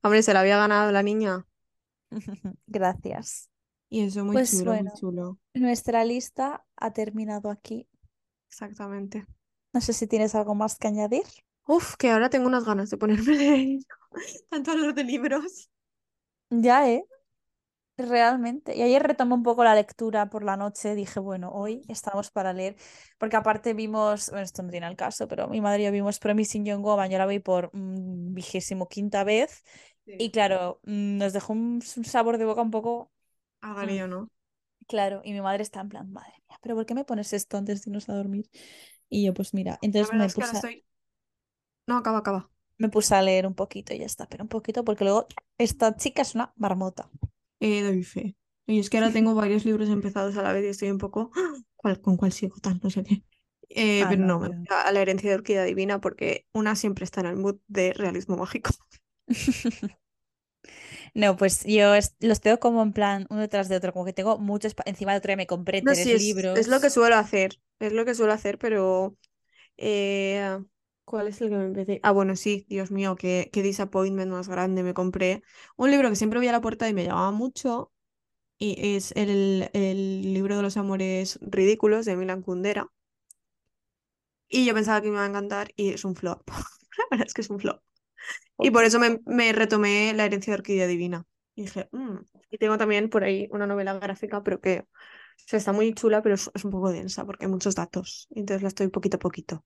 Hombre, 0.02 0.22
se 0.22 0.32
la 0.34 0.40
había 0.40 0.58
ganado 0.58 0.92
la 0.92 1.02
niña. 1.02 1.44
Gracias. 2.66 3.50
Y 3.88 4.00
eso, 4.04 4.24
muy 4.24 4.38
Pues 4.38 4.50
chulo, 4.50 4.76
muy 4.76 4.82
bueno, 4.82 4.90
chulo. 4.90 5.38
nuestra 5.54 6.04
lista 6.04 6.64
ha 6.76 6.92
terminado 6.92 7.50
aquí. 7.50 7.88
Exactamente. 8.48 9.26
No 9.74 9.80
sé 9.82 9.92
si 9.92 10.06
tienes 10.06 10.34
algo 10.34 10.54
más 10.54 10.76
que 10.78 10.88
añadir. 10.88 11.24
Uf, 11.66 11.96
que 11.96 12.10
ahora 12.10 12.30
tengo 12.30 12.46
unas 12.46 12.64
ganas 12.64 12.90
de 12.90 12.96
ponerme 12.98 13.36
de 13.36 13.78
tanto 14.50 14.70
hablar 14.72 14.94
de 14.94 15.04
libros. 15.04 15.70
Ya, 16.50 16.88
¿eh? 16.90 17.04
Realmente. 17.98 18.76
Y 18.76 18.82
ayer 18.82 19.02
retomé 19.02 19.34
un 19.34 19.42
poco 19.44 19.64
la 19.64 19.74
lectura 19.74 20.30
por 20.30 20.44
la 20.44 20.56
noche. 20.56 20.94
Dije, 20.94 21.20
bueno, 21.20 21.50
hoy 21.52 21.82
estamos 21.88 22.30
para 22.30 22.52
leer. 22.52 22.76
Porque 23.18 23.36
aparte 23.36 23.74
vimos, 23.74 24.30
bueno, 24.30 24.44
esto 24.44 24.62
no 24.62 24.70
tiene 24.70 24.88
el 24.88 24.96
caso, 24.96 25.28
pero 25.28 25.48
mi 25.48 25.60
madre 25.60 25.82
y 25.82 25.86
yo 25.86 25.92
vimos 25.92 26.18
Promising 26.18 26.64
Young 26.64 26.82
Woman. 26.82 27.10
Yo 27.10 27.18
la 27.18 27.26
vi 27.26 27.38
por 27.40 27.70
mm, 27.74 28.34
vigésimo 28.34 28.88
quinta 28.88 29.24
vez. 29.24 29.62
Y 30.06 30.30
claro, 30.30 30.80
mm, 30.84 31.18
nos 31.18 31.32
dejó 31.32 31.52
un, 31.52 31.82
sabor 31.82 32.38
de 32.38 32.44
boca 32.44 32.62
un 32.62 32.70
poco 32.70 33.10
mm, 33.62 33.66
Agarillo, 33.66 34.08
¿no? 34.08 34.28
claro. 34.86 35.22
Y 35.24 35.32
mi 35.32 35.40
madre 35.40 35.62
está 35.62 35.80
en 35.80 35.88
plan, 35.88 36.12
madre 36.12 36.32
mía, 36.48 36.58
¿pero 36.62 36.74
por 36.74 36.86
qué 36.86 36.94
me 36.94 37.04
pones 37.04 37.32
esto 37.32 37.56
antes 37.56 37.82
de 37.84 37.90
irnos 37.90 38.08
a 38.08 38.14
dormir? 38.14 38.50
Y 39.08 39.24
yo, 39.24 39.34
pues 39.34 39.54
mira, 39.54 39.78
entonces 39.82 40.12
me 40.14 40.24
es 40.24 40.34
que 40.34 40.42
ahora 40.42 40.52
puse, 40.52 40.68
estoy. 40.68 40.84
No, 41.86 41.98
acaba, 41.98 42.18
acaba. 42.18 42.50
me 42.78 42.88
puse 42.88 43.14
a 43.14 43.22
leer 43.22 43.46
un 43.46 43.54
poquito 43.54 43.94
y 43.94 43.98
ya 43.98 44.06
está, 44.06 44.26
pero 44.26 44.44
un 44.44 44.48
poquito 44.48 44.84
porque 44.84 45.04
luego 45.04 45.26
esta 45.58 45.96
chica 45.96 46.22
es 46.22 46.34
una 46.34 46.52
marmota. 46.56 47.10
Eh, 47.60 47.82
doy 47.82 48.02
fe. 48.02 48.36
Y 48.66 48.78
es 48.78 48.90
que 48.90 48.98
ahora 48.98 49.12
tengo 49.12 49.34
varios 49.34 49.64
libros 49.64 49.88
empezados 49.88 50.36
a 50.36 50.42
la 50.42 50.52
vez 50.52 50.64
y 50.64 50.68
estoy 50.68 50.90
un 50.90 50.98
poco. 50.98 51.30
¿Cuál, 51.76 52.00
¿Con 52.00 52.16
cuál 52.16 52.32
sigo? 52.32 52.56
Tal, 52.60 52.80
no 52.82 52.90
sé 52.90 53.02
qué. 53.02 53.22
Eh, 53.68 54.02
Ah, 54.04 54.06
pero 54.08 54.24
no, 54.24 54.38
no, 54.38 54.64
a 54.68 54.92
la 54.92 55.00
herencia 55.00 55.30
de 55.30 55.36
Orquídea 55.36 55.64
Divina 55.64 56.00
porque 56.00 56.46
una 56.52 56.76
siempre 56.76 57.04
está 57.04 57.20
en 57.20 57.26
el 57.26 57.36
mood 57.36 57.56
de 57.68 57.92
realismo 57.94 58.36
mágico. 58.36 58.70
No, 61.14 61.36
pues 61.36 61.64
yo 61.64 61.94
es- 61.94 62.14
los 62.20 62.40
tengo 62.40 62.58
como 62.58 62.82
en 62.82 62.92
plan 62.92 63.26
uno 63.30 63.40
detrás 63.40 63.68
de 63.68 63.76
otro, 63.76 63.92
como 63.92 64.04
que 64.04 64.12
tengo 64.12 64.38
muchos, 64.38 64.74
pa- 64.74 64.84
encima 64.86 65.12
de 65.12 65.18
otro 65.18 65.28
día 65.30 65.36
me 65.36 65.46
compré 65.46 65.82
No, 65.82 65.94
tres 65.94 65.94
sí, 65.94 66.12
es, 66.12 66.48
es 66.54 66.68
lo 66.68 66.80
que 66.80 66.88
libros. 66.88 66.90
suelo 66.90 67.16
hacer. 67.16 67.58
Es 67.78 67.92
lo 67.92 68.04
que 68.04 68.14
suelo 68.14 68.32
hacer, 68.32 68.58
pero. 68.58 69.16
eh, 69.78 70.58
¿cuál 71.04 71.28
es 71.28 71.40
el 71.40 71.50
que 71.50 71.56
me 71.56 71.64
empecé? 71.66 72.00
Ah, 72.02 72.10
bueno, 72.12 72.34
sí, 72.36 72.66
Dios 72.68 72.90
mío, 72.90 73.14
qué, 73.16 73.48
qué 73.52 73.62
disappointment 73.62 74.30
más 74.32 74.48
grande. 74.48 74.82
Me 74.82 74.94
compré 74.94 75.42
un 75.76 75.90
libro 75.90 76.08
que 76.10 76.16
siempre 76.16 76.38
veía 76.40 76.50
a 76.50 76.54
la 76.54 76.60
puerta 76.60 76.88
y 76.88 76.94
me 76.94 77.04
llamaba 77.04 77.30
mucho. 77.30 77.92
Y 78.58 78.96
es 78.96 79.12
el, 79.16 79.70
el 79.74 80.34
libro 80.34 80.56
de 80.56 80.62
los 80.62 80.76
amores 80.78 81.38
ridículos 81.42 82.06
de 82.06 82.16
Milan 82.16 82.42
Kundera. 82.42 82.88
Y 84.48 84.64
yo 84.66 84.74
pensaba 84.74 85.00
que 85.00 85.08
me 85.08 85.14
iba 85.14 85.24
a 85.24 85.28
encantar 85.28 85.72
y 85.76 85.90
es 85.90 86.04
un 86.04 86.14
flop. 86.14 86.42
La 86.98 87.04
verdad 87.10 87.26
es 87.26 87.34
que 87.34 87.40
es 87.40 87.50
un 87.50 87.58
flop. 87.60 87.82
Y 88.58 88.70
por 88.70 88.84
eso 88.84 88.98
me, 89.00 89.20
me 89.26 89.52
retomé 89.52 90.12
La 90.14 90.24
herencia 90.26 90.52
de 90.52 90.58
Orquídea 90.60 90.86
Divina. 90.86 91.26
Y 91.54 91.62
dije, 91.64 91.88
"Mm". 91.92 92.18
Y 92.50 92.58
tengo 92.58 92.78
también 92.78 93.10
por 93.10 93.24
ahí 93.24 93.48
una 93.52 93.66
novela 93.66 93.94
gráfica, 93.98 94.42
pero 94.42 94.60
que 94.60 94.80
o 94.80 94.86
sea, 95.46 95.58
está 95.58 95.72
muy 95.72 95.94
chula, 95.94 96.22
pero 96.22 96.34
es, 96.36 96.50
es 96.54 96.64
un 96.64 96.70
poco 96.72 96.92
densa 96.92 97.24
porque 97.26 97.46
hay 97.46 97.50
muchos 97.50 97.74
datos. 97.74 98.28
Entonces 98.30 98.62
la 98.62 98.68
estoy 98.68 98.88
poquito 98.88 99.16
a 99.18 99.20
poquito. 99.20 99.64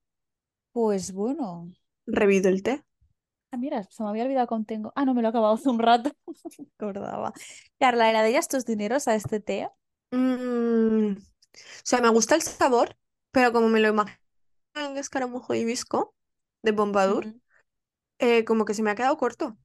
Pues 0.71 1.11
bueno. 1.11 1.73
Revido 2.19 2.49
el 2.49 2.63
té. 2.63 2.83
Ah, 3.51 3.57
mira, 3.57 3.83
se 3.89 4.03
me 4.03 4.09
había 4.09 4.23
olvidado 4.25 4.47
que 4.47 4.63
tengo. 4.65 4.91
Ah, 4.95 5.05
no, 5.05 5.13
me 5.13 5.21
lo 5.21 5.27
he 5.27 5.29
acabado 5.29 5.53
hace 5.55 5.69
un 5.69 5.79
rato. 5.79 6.11
Me 6.59 6.65
acordaba. 6.77 7.33
Carla, 7.79 8.07
¿le 8.07 8.13
darías 8.13 8.47
tus 8.47 8.65
dineros 8.65 9.07
a 9.07 9.15
este 9.15 9.39
té? 9.39 9.69
Mm, 10.11 11.13
O 11.17 11.17
sea, 11.83 12.01
me 12.01 12.09
gusta 12.09 12.35
el 12.35 12.41
sabor, 12.41 12.97
pero 13.31 13.51
como 13.53 13.69
me 13.69 13.79
lo 13.79 13.89
imagino 13.89 14.17
en 14.75 14.97
escaramujo 14.97 15.53
y 15.55 15.59
hibisco 15.59 16.15
de 16.63 16.73
Pompadour, 16.73 17.27
Ujú. 17.27 17.39
Eh, 18.19 18.45
como 18.45 18.65
que 18.65 18.73
se 18.73 18.83
me 18.83 18.91
ha 18.91 18.95
quedado 18.95 19.17
corto. 19.17 19.57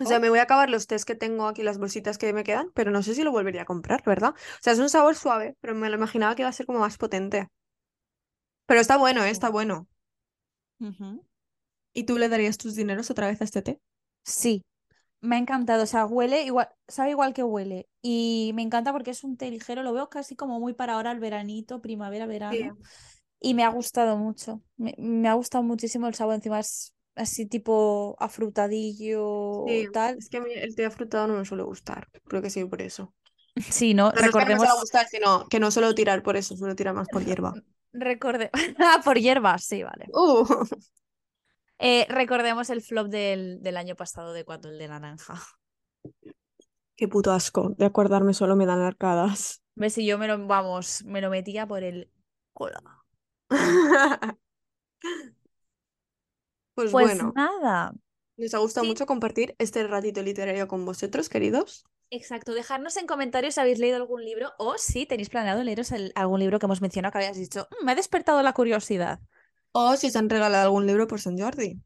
O 0.00 0.04
sea, 0.06 0.18
Oh, 0.18 0.20
me 0.20 0.30
voy 0.30 0.38
a 0.40 0.42
acabar 0.42 0.68
los 0.70 0.86
tés 0.88 1.04
que 1.04 1.14
tengo 1.14 1.46
aquí, 1.46 1.62
las 1.62 1.78
bolsitas 1.78 2.18
que 2.18 2.32
me 2.32 2.42
quedan, 2.44 2.70
pero 2.74 2.90
no 2.90 3.02
sé 3.04 3.14
si 3.14 3.22
lo 3.22 3.30
volvería 3.32 3.62
a 3.62 3.64
comprar, 3.66 4.02
¿verdad? 4.04 4.30
O 4.30 4.58
sea, 4.62 4.72
es 4.72 4.78
un 4.80 4.88
sabor 4.90 5.14
suave, 5.14 5.56
pero 5.60 5.74
me 5.76 5.88
lo 5.90 5.96
imaginaba 5.96 6.34
que 6.34 6.42
iba 6.42 6.48
a 6.48 6.52
ser 6.52 6.66
como 6.66 6.80
más 6.80 6.98
potente. 6.98 7.48
Pero 8.66 8.80
está 8.80 8.96
bueno, 8.96 9.22
¿eh? 9.24 9.30
Está 9.30 9.50
oh. 9.50 9.52
bueno. 9.52 9.86
¿Y 11.92 12.02
tú 12.04 12.18
le 12.18 12.28
darías 12.28 12.58
tus 12.58 12.74
dineros 12.74 13.10
otra 13.12 13.28
vez 13.28 13.40
a 13.40 13.44
este 13.44 13.62
té? 13.62 13.80
Sí, 14.24 14.62
me 15.20 15.36
ha 15.36 15.38
encantado. 15.38 15.84
O 15.84 15.86
sea, 15.86 16.06
huele 16.06 16.44
igual, 16.44 16.68
sabe 16.88 17.10
igual 17.12 17.34
que 17.34 17.44
huele. 17.44 17.88
Y 18.02 18.52
me 18.54 18.62
encanta 18.62 18.92
porque 18.92 19.10
es 19.12 19.24
un 19.24 19.36
té 19.36 19.50
ligero. 19.50 19.82
Lo 19.82 19.92
veo 19.92 20.08
casi 20.10 20.36
como 20.36 20.60
muy 20.60 20.74
para 20.74 20.94
ahora 20.94 21.12
el 21.12 21.20
veranito, 21.20 21.82
primavera, 21.82 22.26
Sí. 22.50 22.58
verano. 22.60 22.78
Y 23.40 23.54
me 23.54 23.64
ha 23.64 23.70
gustado 23.70 24.16
mucho. 24.16 24.62
Me, 24.76 24.94
me 24.98 25.28
ha 25.28 25.34
gustado 25.34 25.64
muchísimo 25.64 26.08
el 26.08 26.14
sabor. 26.14 26.34
Encima 26.36 26.60
es 26.60 26.94
así 27.16 27.46
tipo 27.46 28.16
afrutadillo 28.20 29.66
Sí, 29.66 29.88
tal. 29.92 30.18
es 30.18 30.28
que 30.28 30.38
a 30.38 30.40
mí 30.40 30.52
el 30.54 30.74
té 30.74 30.84
afrutado 30.86 31.26
no 31.28 31.36
me 31.38 31.44
suele 31.44 31.62
gustar. 31.64 32.08
Creo 32.26 32.42
que 32.42 32.50
sí, 32.50 32.64
por 32.64 32.82
eso. 32.82 33.14
Sí, 33.70 33.94
¿no? 33.94 34.12
No, 34.14 34.20
no 34.22 34.30
es 34.30 34.36
que 34.36 34.44
no 34.44 34.50
me 34.52 34.56
Recordemos, 34.56 34.68
suele 34.68 34.80
gustar, 34.80 35.06
sino 35.08 35.48
que 35.48 35.60
no 35.60 35.70
suelo 35.70 35.94
tirar 35.94 36.22
por 36.22 36.36
eso, 36.36 36.56
suelo 36.56 36.74
tirar 36.76 36.94
más 36.94 37.08
por 37.08 37.24
hierba. 37.24 37.54
recorde... 37.92 38.50
Ah, 38.78 39.00
por 39.04 39.18
hierbas, 39.18 39.64
sí, 39.64 39.82
vale. 39.82 40.06
Uh, 40.12 40.44
Eh, 41.78 42.06
recordemos 42.08 42.70
el 42.70 42.82
flop 42.82 43.08
del, 43.08 43.62
del 43.62 43.76
año 43.76 43.96
pasado 43.96 44.32
de 44.32 44.44
cuando 44.44 44.68
el 44.68 44.78
de 44.78 44.88
naranja. 44.88 45.34
qué 46.96 47.08
puto 47.08 47.32
asco. 47.32 47.70
De 47.78 47.84
acordarme 47.86 48.34
solo 48.34 48.56
me 48.56 48.66
dan 48.66 48.80
arcadas. 48.80 49.62
¿Ves? 49.74 49.94
Si 49.94 50.06
yo 50.06 50.18
me 50.18 50.28
lo, 50.28 50.46
vamos, 50.46 51.02
me 51.04 51.20
lo 51.20 51.30
metía 51.30 51.66
por 51.66 51.82
el 51.82 52.10
cola. 52.52 52.82
Pues 56.82 56.92
Pues 56.92 57.06
bueno, 57.18 57.32
nada. 57.34 57.92
nos 58.36 58.54
ha 58.54 58.58
gustado 58.58 58.84
Sí. 58.84 58.88
mucho 58.90 59.06
compartir 59.06 59.54
este 59.58 59.86
ratito 59.86 60.22
literario 60.22 60.66
con 60.68 60.84
vosotros, 60.84 61.28
queridos. 61.28 61.84
Exacto, 62.10 62.54
dejadnos 62.54 62.96
en 62.96 63.06
comentarios 63.06 63.54
si 63.54 63.60
habéis 63.60 63.78
leído 63.78 63.96
algún 63.96 64.24
libro 64.24 64.52
o 64.58 64.76
si 64.78 65.06
tenéis 65.06 65.28
planeado 65.28 65.62
leeros 65.62 65.92
el- 65.92 66.12
algún 66.16 66.40
libro 66.40 66.58
que 66.58 66.66
hemos 66.66 66.80
mencionado 66.80 67.12
que 67.12 67.18
habías 67.18 67.36
dicho, 67.36 67.68
"Mm, 67.80 67.84
me 67.84 67.92
ha 67.92 67.94
despertado 67.94 68.42
la 68.42 68.52
curiosidad. 68.52 69.20
O 69.72 69.94
si 69.96 70.08
os 70.08 70.16
han 70.16 70.28
regalado 70.28 70.64
algún 70.64 70.86
libro 70.86 71.06
por 71.06 71.20
San 71.20 71.38
Jordi. 71.38 71.80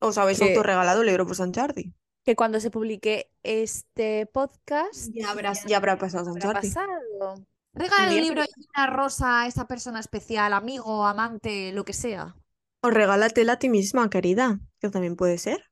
O 0.00 0.08
os 0.08 0.18
habéis 0.18 0.40
autorregalado 0.42 1.00
un 1.00 1.06
libro 1.06 1.26
por 1.26 1.36
San 1.36 1.52
Jordi. 1.54 1.94
Que 2.24 2.34
cuando 2.36 2.58
se 2.60 2.70
publique 2.70 3.30
este 3.44 4.26
podcast 4.26 5.08
Ya, 5.14 5.30
habrás, 5.30 5.64
ya 5.66 5.76
habrá 5.76 5.96
pasado 5.98 6.24
San 6.24 6.36
habrá 6.42 6.60
Jordi. 6.60 6.68
pasado. 6.68 7.44
Regala 7.74 8.08
Bien. 8.10 8.24
libro 8.24 8.42
y 8.42 8.66
una 8.76 8.86
rosa 8.88 9.42
a 9.42 9.46
esa 9.46 9.68
persona 9.68 10.00
especial, 10.00 10.52
amigo, 10.52 11.04
amante, 11.06 11.70
lo 11.72 11.84
que 11.84 11.92
sea. 11.92 12.34
O 12.80 12.90
regálatela 12.90 13.54
a 13.54 13.58
ti 13.58 13.68
misma, 13.68 14.08
querida, 14.10 14.60
que 14.80 14.88
también 14.90 15.16
puede 15.16 15.38
ser. 15.38 15.64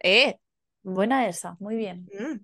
Eh, 0.00 0.38
buena 0.82 1.26
esa, 1.28 1.56
muy 1.60 1.76
bien. 1.76 2.08
Mm. 2.18 2.40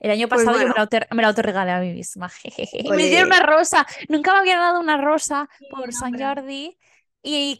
El 0.00 0.10
año 0.10 0.28
Pues 0.28 0.40
pasado 0.40 0.58
yo 0.58 0.58
me 0.58 0.72
bueno. 0.72 0.74
la, 0.76 0.82
auto- 0.82 1.14
me 1.14 1.22
la 1.22 1.28
autorregalé 1.28 1.70
a 1.70 1.80
mí 1.80 1.92
misma. 1.94 2.28
jejeje. 2.42 2.82
Me 2.90 3.06
dieron 3.06 3.28
una 3.28 3.40
rosa. 3.40 3.86
Nunca 4.08 4.32
me 4.32 4.40
habían 4.40 4.58
dado 4.58 4.80
una 4.80 4.96
rosa 5.00 5.48
por 5.70 5.92
San. 5.92 6.18
Jordi. 6.18 6.76
Y 7.24 7.56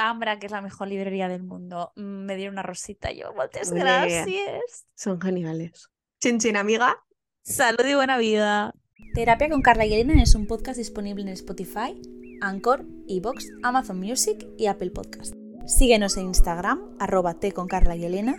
Ambra, 0.00 0.40
que 0.40 0.46
es 0.46 0.52
la 0.52 0.60
mejor 0.60 0.88
librería 0.88 1.28
del 1.28 1.44
mundo, 1.44 1.92
mm, 1.94 2.24
me 2.24 2.34
dieron 2.34 2.54
una 2.54 2.64
rosita. 2.64 3.12
Yo, 3.12 3.32
muchas 3.32 3.70
gracias. 3.72 4.86
Son 4.96 5.20
geniales. 5.20 5.88
Chin 6.20 6.40
chin, 6.40 6.56
amiga. 6.56 7.00
Salud 7.44 7.84
y 7.86 7.94
buena 7.94 8.18
vida. 8.18 8.74
Terapia 9.14 9.48
con 9.48 9.62
Carla 9.62 9.86
y 9.86 9.94
Elena 9.94 10.20
es 10.20 10.34
un 10.34 10.48
podcast 10.48 10.78
disponible 10.78 11.22
en 11.22 11.28
Spotify, 11.28 11.94
Anchor, 12.40 12.84
Evox, 13.08 13.50
Amazon 13.62 13.98
Music 13.98 14.46
y 14.56 14.66
Apple 14.66 14.90
Podcast. 14.90 15.34
Síguenos 15.66 16.16
en 16.16 16.26
Instagram, 16.26 16.80
arroba 16.98 17.34
T 17.34 17.52
con 17.52 17.68
Carla 17.68 17.96
y 17.96 18.04
Elena, 18.04 18.36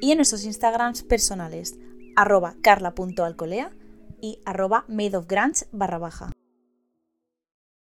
y 0.00 0.12
en 0.12 0.18
nuestros 0.18 0.44
Instagrams 0.44 1.02
personales, 1.02 1.78
arroba 2.16 2.54
carla.alcolea 2.62 3.72
y 4.20 4.38
arroba 4.44 4.84
madeofgrunge 4.88 5.66
barra 5.72 5.98
baja. 5.98 6.32